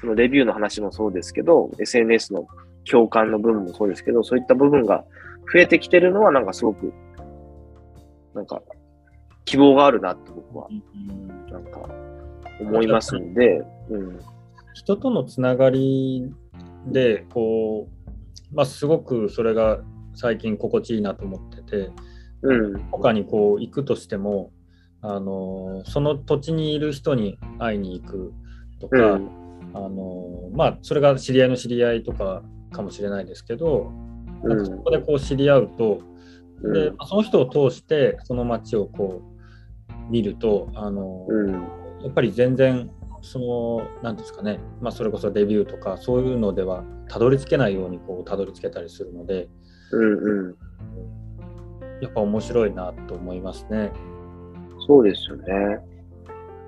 [0.00, 2.46] そのレビューの話もそうですけど、SNS の
[2.90, 5.04] 共感の部分もそうですけど、そういった部分が
[5.52, 6.92] 増えてきてるのは、なんかすごく、
[8.34, 8.62] なんか、
[9.44, 11.88] 希望があるなって僕は、うんなんか、
[12.60, 14.20] 思いますんで、うん。
[14.74, 16.30] 人とのつながり
[16.86, 17.88] でこ
[18.52, 19.80] う、まあ、すごくそれが
[20.14, 21.90] 最近心地いいなと思ってて
[22.42, 22.88] うん。
[22.90, 24.52] 他にこう行くとしても
[25.02, 28.32] あのその土地にいる人に会いに行く
[28.80, 29.30] とか、うん。
[29.74, 32.42] あのまあそれが知り合いの知り合いとか
[32.72, 33.90] かもしれないですけど、
[34.42, 36.10] なんかそこでこう知り合うと、うん
[36.62, 39.29] でその人を通してその街をこう
[40.10, 41.52] 見るとあの、うん。
[41.52, 42.90] やっぱり全然
[43.22, 49.48] そのなんですかね、まあ、それこそレビューとかそういうのではたどり着けないようにこうたどり着けたりするので
[49.92, 50.56] うんうん。
[52.00, 53.92] やっぱ面白いなと思いますね。
[54.86, 55.44] そうですよね。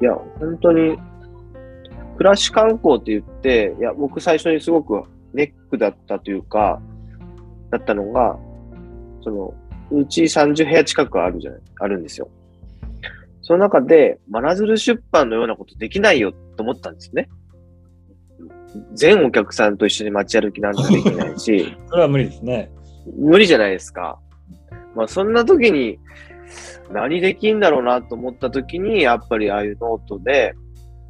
[0.00, 0.98] いや、本当に、
[2.16, 5.02] 暮らし観光って言って、いや、僕最初にすごく
[5.32, 6.80] ネックだったというか、
[7.70, 8.38] だったのが、
[9.22, 9.54] その、
[9.90, 12.28] うち30部屋近くあるじゃない、あるんですよ。
[13.42, 17.28] その中で、真鶴出版のようなことできないよと思ったんですね。
[18.94, 22.70] 全お客さんと一緒に街歩きなんてできないし、 それは無理ですね。
[23.18, 24.18] 無理じゃないですか。
[24.94, 25.98] まあそんな時に
[26.92, 30.54] 何できんだろうなと思った時に、やっぱりああいうノートで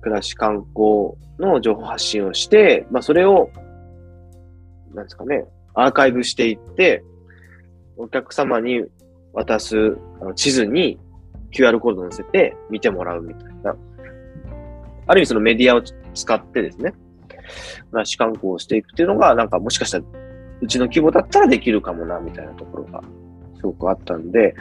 [0.00, 3.50] 暮らし観光の情報発信をして、まあそれを、
[4.94, 5.44] なんですかね、
[5.74, 7.04] アーカイブしていって、
[7.96, 8.84] お客様に
[9.32, 10.98] 渡すあの地図に
[11.52, 13.76] QR コード載せて見てもらうみたいな。
[15.06, 15.82] ある意味そのメディアを
[16.14, 16.92] 使ってですね、
[17.90, 20.04] 暮らし観光をしていくっていうのが、なんかもしかしたら
[20.60, 23.02] うちの規模だったらできるかもな、みたいなところが
[23.56, 24.54] すごくあったんで、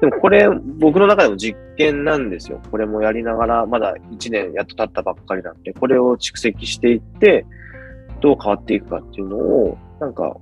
[0.00, 0.48] でもこれ、
[0.78, 2.60] 僕の中でも実験なんですよ。
[2.70, 7.46] これもやりながら、まだ1年やっと経ったばっかりなんで、これを蓄積していって、
[8.20, 10.36] どう変わっていくかっていうのを、なんか、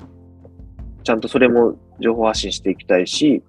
[1.04, 3.42] ちゃんとそれも情報発信していきたいし、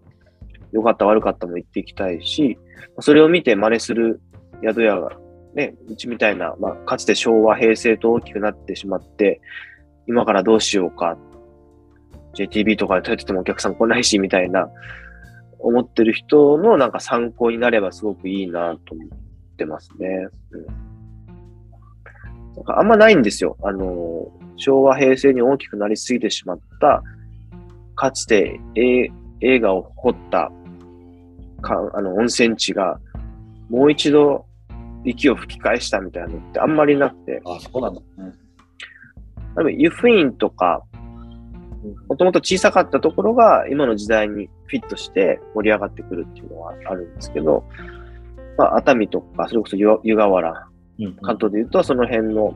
[0.76, 2.58] 良かった悪かったも言っていきたいし、
[3.00, 4.22] それを見て真似する
[4.62, 5.18] 宿屋が、
[5.54, 9.40] ね、うちみたいな、まあ、かつて昭和、平成と大きくなってしまって、
[10.06, 11.18] 今からどうしようか
[12.36, 14.70] JTB とかで頼っててもお客さん来ないし、みたいな、
[15.60, 20.28] 思ってる人のなんか参考になればすごくいいなと思ってますね。
[20.52, 20.66] うん、
[22.56, 23.56] なんかあんまないんですよ。
[23.64, 24.28] あの、
[24.58, 27.02] 昭和、平成に大きくなりすぎてしまった、
[27.96, 29.10] かつて映
[29.42, 30.52] 映画を誇った
[31.66, 33.00] かあの温泉地が、
[33.70, 34.46] もう一度
[35.04, 38.34] 息を吹き返したみたいなのってあんまりなくて、あ、そうなんだ、ね。
[39.56, 40.84] 多分湯布院とか、
[42.08, 47.64] もともと小さかったところが今の時代にフィットして盛り上がってくるっていうのはあるんですけど、
[48.58, 50.68] まあ、熱海とか、それこそ湯湯河原、
[51.00, 51.16] うんうん。
[51.18, 52.56] 関東で言うとその辺の、いわ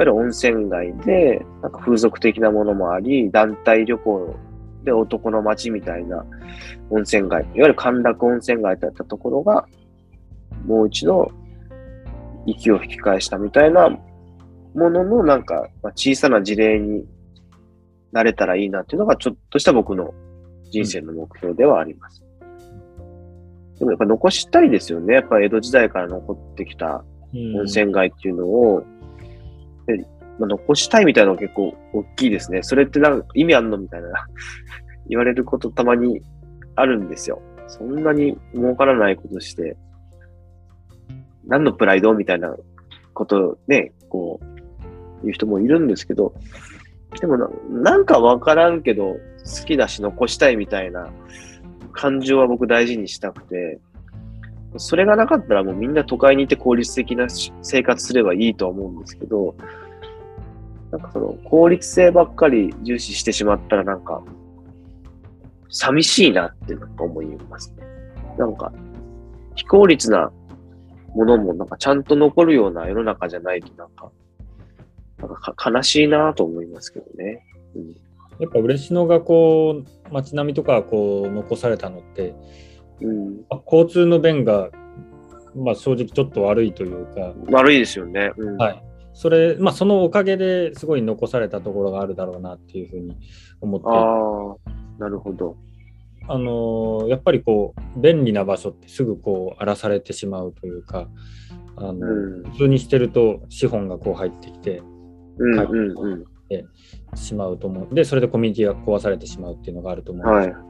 [0.00, 4.34] ゆる温泉街で、なんか風俗的なものもあり、団体旅行
[4.84, 6.24] で男の街みたいな
[6.90, 9.66] 温泉街、いわゆる陥落温泉街だったところが、
[10.66, 11.30] もう一度
[12.46, 13.90] 息を吹き返したみたいな
[14.74, 17.04] もののなんか、まあ、小さな事例に
[18.12, 20.14] なれたらいいなっていうのがちょっとした僕の
[20.70, 22.22] 人生の目標ではあります。
[23.78, 25.14] でもやっぱ残したいですよね。
[25.14, 27.04] やっぱ江戸時代から残ってきた
[27.34, 28.86] うん温泉街っていうのを、で
[30.38, 32.62] まあ、残したいみたいなのが結構大きいですね。
[32.62, 34.08] それってなんか意味あんのみたいな
[35.08, 36.22] 言われることたまに
[36.74, 37.40] あるんですよ。
[37.66, 39.76] そんなに儲からないことして、
[41.46, 42.54] 何のプライドみたいな
[43.12, 44.44] ことね、こう、
[45.22, 46.34] 言う人もいるんですけど、
[47.20, 51.10] でもななんかわからんけど、好きだし残したいみたいな
[51.92, 53.78] 感情は僕大事にしたくて、
[54.76, 57.26] それがなかったらもうみんな都会にいて効率的な
[57.62, 59.54] 生活すればいいとは思うんですけど、
[60.94, 64.22] なんかその効率性ばっかり重視してしまったらなんか、
[65.68, 67.84] 寂しいなってなんか思いますね。
[68.38, 68.72] なんか、
[69.56, 70.30] 非効率な
[71.14, 74.12] ものもなんかちゃんと残るような世の中じゃないとなんか、
[75.18, 77.44] なんかか悲しいなと思いますけどね。
[77.74, 77.88] うん、
[78.38, 82.36] やっぱ嬉野がこう街並みとかこう残されたのって
[83.00, 84.70] うん、まあ交通の便が、
[85.56, 88.30] まあ、正直ちょっと悪いというか、悪いですよね。
[88.36, 88.82] うん、はい、
[89.14, 93.16] それ、まあ、そのおかげですごい残されたところがあるだろうなっていうふうに
[93.60, 95.56] 思って、ああ、なるほど。
[96.26, 101.06] あのーやっぱりこう便利な場所ってすぐこう荒らされてしまうというか
[101.76, 104.82] あの、うん、普通にしてると資本がこう入ってきて
[105.38, 106.24] うん、はいうん、うん。
[107.16, 110.64] しまうと思うでそれでコミュニティが壊されてしまうっていうのがあると思うんですはい。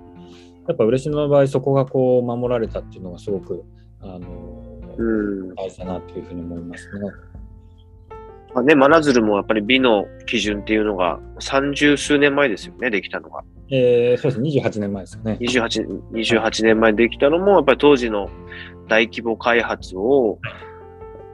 [0.67, 3.65] やっぱ嬉野の場合そこがこう守られたっていうのがすごく、
[4.01, 5.03] あのーう
[5.53, 5.55] ん。
[5.55, 7.11] 大事だなというふうに思いますね。
[8.55, 13.43] まあね、真鶴もやっぱり美の基準っていうのが30数年前ですよね、できたのが。
[13.71, 15.39] えー、そうですね28年前ですかね。
[15.41, 18.31] 28, 28年前にできたのも、やっぱり当時の
[18.89, 20.39] 大規模開発を、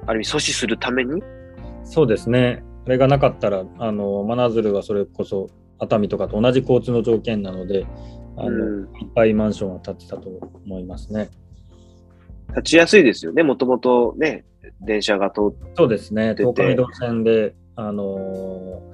[0.06, 1.22] ある意味阻止するために、
[1.84, 2.62] そうですね。
[2.86, 7.86] あれがなかったら、あの真鶴はそれこそ熱海とかと同じ交通の条件なので、
[8.38, 10.30] あのうんいっぱいマンションは建ってたと
[10.64, 11.28] 思いますね。
[12.50, 14.44] 立ちやすいですよね、もともとね、
[14.80, 16.34] 電車が通って、そうですね。
[16.36, 18.90] 東海道線で、あのー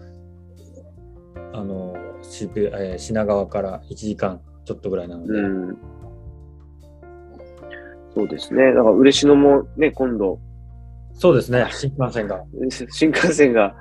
[1.53, 5.79] あのー渋谷えー品川から1時間ちょっとぐらいなので、うん。
[8.15, 8.73] そうですね。
[8.73, 10.41] だから、嬉野もね、今度、
[11.15, 12.43] そうですね、新幹線が。
[12.91, 13.75] 新幹線が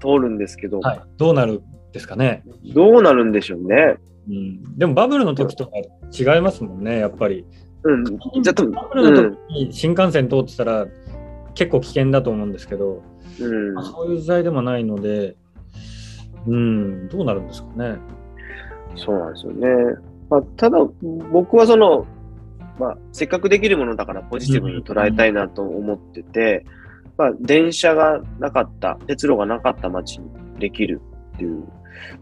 [0.00, 1.00] 通るんですけど、はい。
[1.16, 1.62] どうなる
[1.92, 2.42] ですかね。
[2.74, 3.96] どうなるんでしょうね。
[4.28, 5.72] うん、でもバブルの時とか
[6.12, 7.46] 違いますもんね、やっぱり。
[7.86, 8.04] うん。
[8.42, 10.86] じゃあ、とバブルの時に新幹線通ってたら
[11.54, 13.02] 結構危険だと思うんですけど、
[13.40, 13.74] うん。
[13.74, 15.36] まあそういう時代でもないので、
[16.46, 17.96] うん、どうなるんですかね。
[18.96, 19.68] そうなんですよね。
[20.28, 20.78] まあ、ただ、
[21.32, 22.06] 僕はその、
[22.78, 26.64] まあ、せっかくできるものだからポジティブに捉えたいなと思ってて、
[27.16, 31.00] まあ、電車がなかった、鉄路がなかった街にできる
[31.34, 31.64] っていう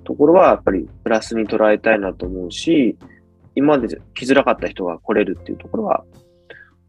[0.05, 2.97] ところは、やっぱりプラスに捉えたいなと思うし、
[3.55, 6.07] 今まで来づらかった人が来れるっていうところは、も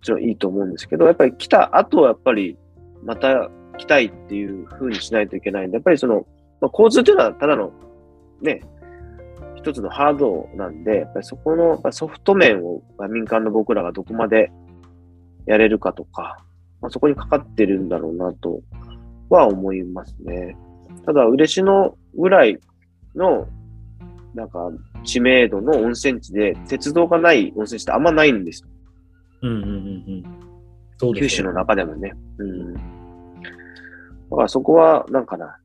[0.01, 2.57] ちろんいいと思うんですけど、やっぱり来た後はやっぱり、
[3.03, 6.25] また来たいっていう風にしないといけないんで、やっぱりその、
[6.61, 7.71] まあ、交通っていうのはただの、
[8.41, 8.61] ね、
[9.55, 14.51] 一つのハードなんで、やっぱりそこのソフト面をまあ民間の僕らがどこまで
[15.45, 16.37] やれるかとか、
[16.81, 18.61] まあ、そこにかかってるんだろうなと
[19.29, 20.55] は思いますね。
[21.05, 22.59] ただ、嬉野ぐらい
[23.15, 23.47] の、
[24.35, 24.69] なんか、
[25.03, 28.69] 知名度の温泉地で、鉄道がない温泉地ってあんまないんですよ。
[29.43, 29.71] うんうんうんう
[30.11, 30.21] ん。
[30.21, 32.13] ね九州の中でもね。
[32.37, 32.73] うん。
[32.73, 32.79] だ
[34.35, 35.57] からそこは、なんかな、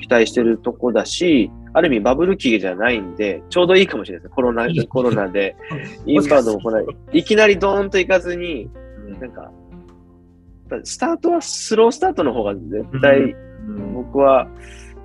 [0.00, 4.34] 期待してるとこだし、ある意味バブル期じゃないんで、ちょうどいいかもしれないですね。
[4.34, 5.56] コロナ、コロナで、
[6.06, 6.86] インバウンドも来ない。
[7.12, 8.70] いきなりドーンと行かずに、
[9.20, 9.50] なんか、
[10.84, 14.48] スタートはスロースタートの方が絶対うん僕は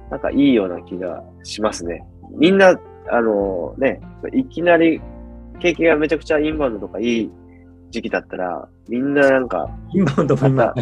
[0.10, 2.04] なんかいいような気がしますね。
[2.32, 2.80] みんな、
[3.10, 4.02] あのね、
[4.34, 5.02] いきなり
[5.60, 7.32] 景気がめちゃくちゃインバウンドとかいい
[7.92, 10.74] 時期だったら、みんななんか、インバウンドも今、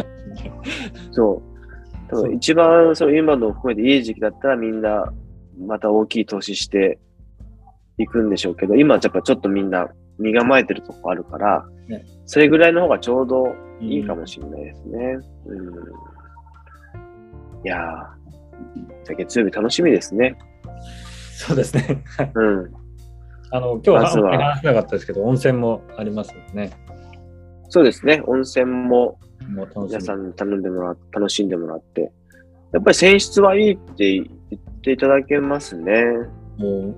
[1.12, 5.12] そう、多分一番そのインバウンドを含めていい時期だったらみんな
[5.60, 7.00] また大きい投資して
[7.98, 9.90] いくんでしょうけど、今はやっぱちょっとみんな
[10.20, 15.18] 身構えてるとこあるから、ねそれぐらいの方がちょうどいいかもしれないですね。
[15.46, 15.68] うん。
[17.64, 17.82] いやー、
[19.06, 20.38] じゃあ月曜日楽しみですね。
[21.38, 22.04] そうですね。
[22.18, 22.74] はいうん。
[23.52, 26.72] あの今日は話せなかったですけど、温泉もありますのでね。
[27.70, 28.24] そうですね。
[28.26, 29.20] 温泉も
[29.88, 32.12] 皆さんに頼んでもらって、楽しんでもらって。
[32.74, 35.94] やっぱり泉質はいいって言っていただけますね。
[36.58, 36.96] も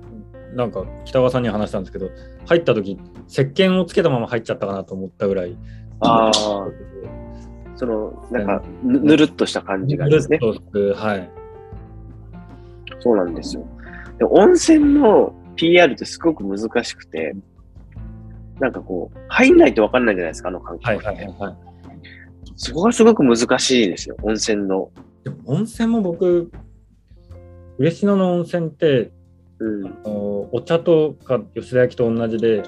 [0.52, 2.10] うなんか北川さんには話したんですけど、
[2.46, 2.98] 入った時
[3.28, 5.56] 石鹸をつけたまま入っちゃったかなと思ったぐらい。
[6.00, 6.32] ああ、
[7.76, 10.38] その、なんか、ぬぬるっとした感じがですね。
[10.94, 11.30] はい。
[13.00, 13.66] そうなんですよ。
[14.20, 17.34] で温泉の PR ってすごく難しくて、
[18.60, 21.24] なんかこう、入んないと分かんないじゃないですか、あの感はい覚って。
[21.24, 21.56] はいはいはい。
[22.56, 24.90] そこがすごく難しいですよ、温泉の。
[25.24, 26.52] でも温泉も僕、
[27.78, 29.10] 嬉野の温泉って、
[29.58, 29.86] うん。
[29.86, 32.62] あのお茶とか吉田焼と同じで、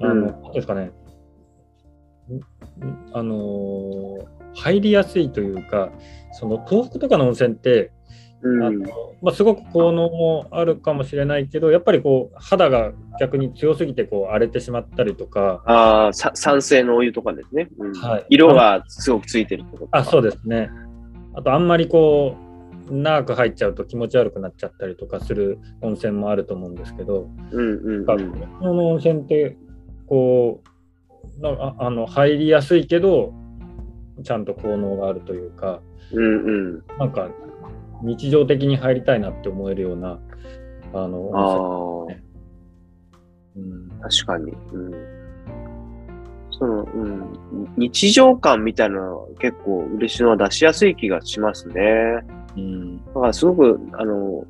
[0.00, 0.92] あの、うんですかね、
[3.12, 5.90] あのー入りやすいというか、
[6.32, 7.93] その東北とかの温泉って、うん。
[8.44, 17.68] あのまあ、すごく効能もあるかもしれないけど、やっぱりこう肌が逆に強すぎてこう荒れてしまったりとか、あ酸性のお湯とかですね。
[17.78, 20.70] うんはい色がすごくついてるってことかあそうですね。
[21.34, 22.44] あと、あんまりこう、
[22.90, 28.32] 長く入っちゃうと気持ち悪くなっちゃったりとかする温泉もあると思うんですけど、うんうんあうん。
[28.32, 29.56] この温泉って
[30.06, 30.62] こ
[31.38, 33.32] うなああの入りやすいけど
[34.22, 35.80] ちゃんと効能があるというか
[36.12, 36.82] うんうん。
[36.98, 37.30] なんか
[38.04, 40.18] 日常的に入りたいなって思えるような
[40.92, 42.24] あのあ温あ、泉、
[43.56, 44.52] うん、確かに。
[44.72, 45.24] うん。
[46.50, 47.74] その、うん。
[47.76, 51.82] 日常感みたいなのは結構嬉しいのは出しやすい気がしますね。
[52.56, 54.44] うんだからすごく、あの、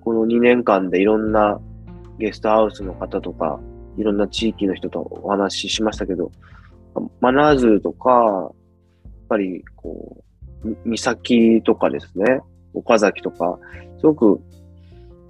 [0.00, 1.60] この2年間でいろんな
[2.18, 3.58] ゲストハウスの方とか、
[3.96, 6.30] いろんな地域の人とお話ししましたけど、
[7.20, 10.24] マナーズとか、やっぱりこ
[10.64, 12.40] う、み岬とかですね、
[12.74, 13.58] 岡崎とか、
[13.98, 14.42] すごく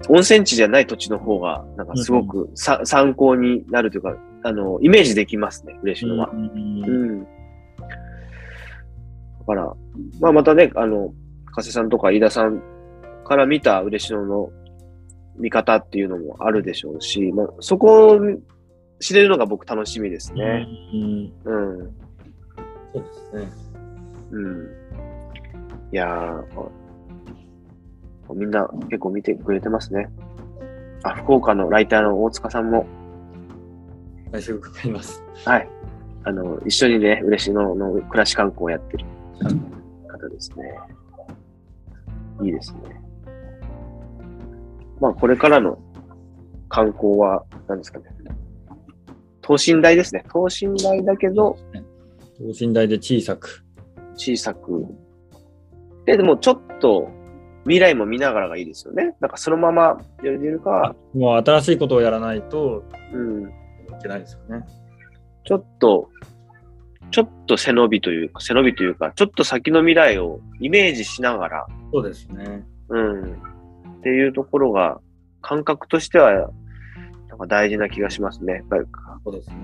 [0.08, 6.30] 温泉地じゃない土地の方が、なんかすごくさ、参考になるというか、あの、イメージできますね、嬉野は。
[6.32, 6.90] うんう
[7.20, 7.22] ん。
[7.22, 7.26] だ
[9.46, 9.72] から、
[10.20, 11.12] まあまたね、あの、
[11.54, 12.62] 加瀬さんとか飯田さん
[13.24, 14.50] から見た嬉野の
[15.36, 18.20] 見方っていうのもあるでしょうし、まあ、そこを
[19.00, 20.66] 知れるのが僕楽しみですね。
[20.92, 21.94] うんうん。
[22.92, 23.52] そうですね。
[24.30, 24.66] うん。
[25.92, 26.81] いやー、あ
[28.34, 30.08] みんな結構見てくれてますね。
[31.02, 32.86] あ、福岡のライターの大塚さんも、
[34.30, 35.22] 来週伺います。
[35.44, 35.68] はい。
[36.24, 39.04] あの、一緒にね、嬉野の暮らし観光をやってる
[40.08, 40.64] 方ですね。
[42.42, 43.00] いいですね。
[45.00, 45.78] まあ、これからの
[46.68, 48.04] 観光は、何ですかね。
[49.40, 50.24] 等身大ですね。
[50.32, 51.56] 等身大だけど、
[52.38, 53.64] 等身大で小さく。
[54.14, 54.86] 小さく。
[56.04, 57.08] で、でもちょっと
[57.64, 59.14] 未来も見ながらがいいですよね。
[59.20, 63.48] なんかそのままやるよりかは、もう新しいことをやらないとうん、い
[64.02, 64.64] けないですよね。
[65.44, 66.08] ちょっと、
[67.10, 72.64] ちょっと背伸びというか、背伸びというか、ちょっと先の未来をイメージしながら、そうですね。
[72.88, 75.00] うん、っていうところが、
[75.40, 76.50] 感覚としては、
[77.28, 78.54] なんか大事な気がしますね。
[78.54, 78.84] やっぱり
[79.24, 79.56] そうですね。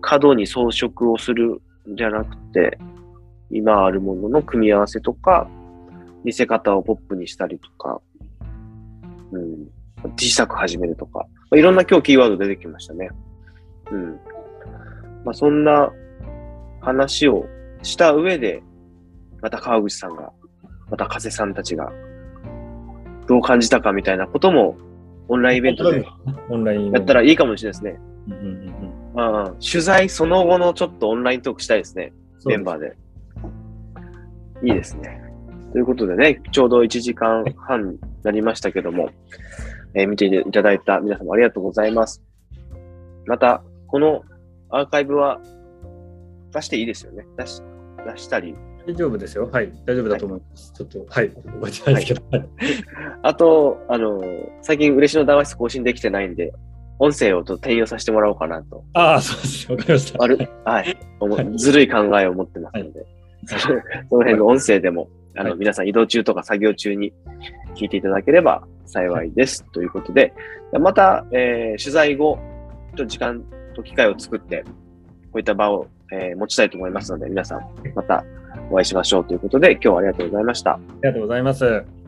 [0.00, 2.78] 過度に装飾をするんじゃなくて、
[3.50, 5.48] 今あるものの組み合わせとか、
[6.24, 8.00] 見せ方をポップにしたりとか、
[9.32, 9.68] うん、
[10.16, 13.10] 小さく始めるとか、まあ、いろんな今日キーワード出てきましたね。
[13.90, 14.20] うん。
[15.24, 15.92] まあ、そんな
[16.80, 17.46] 話を
[17.82, 18.62] した上で、
[19.40, 20.32] また川口さんが、
[20.90, 21.90] また加瀬さんたちが、
[23.26, 24.76] どう感じたかみたいなことも、
[25.28, 26.04] オンラインイベントで
[26.50, 28.00] オンラインやったらいいかもしれないですね。
[28.26, 32.12] うんうんうんうんうんうん取材その後のちょっとオンライントークしたいですね。
[32.46, 32.96] メンバーで。
[34.64, 35.21] いいですね。
[35.72, 39.10] ということでね、ちょうど1時間半になりましたけども、
[39.94, 42.22] えー見ていただいた皆様ありがとうございます。
[43.26, 44.22] また、この
[44.70, 45.40] アーカイブは
[46.52, 47.24] 出していいですよね？
[47.36, 47.62] 出し
[48.06, 48.54] 出したり？
[48.86, 49.48] 大丈夫ですよ。
[49.52, 49.72] はい。
[49.86, 50.72] 大丈夫だと思います。
[50.72, 51.30] ちょっと、はい。
[51.30, 52.22] 覚えてないですけど。
[52.30, 52.48] はい。
[53.22, 56.52] あと、あのー最近嬉しの談話室更新できてないんで、
[56.98, 58.84] 音声をと転用させてもらおうかなと。
[58.94, 59.70] ああ、そうです。
[59.72, 60.22] わかりました。
[60.22, 60.96] ある、はい。
[61.56, 63.06] ずるい考えを持ってますので、
[63.46, 63.80] そのその
[64.10, 67.12] 辺の音声でも、あの、はい皆さん移動中とか作業中に
[67.74, 69.64] 聞いていただければ幸いです。
[69.72, 70.34] ということで、
[70.80, 72.38] また、えー取材後、
[72.96, 73.42] と時間
[73.74, 74.70] と機会を作って、こ
[75.34, 77.60] ういった場を、えー持ちたいと思いますので、皆さん、
[77.94, 78.24] また
[78.70, 80.72] お会いしましょうということで、今日はありがとうございました。
[80.72, 82.01] ありがとうございます。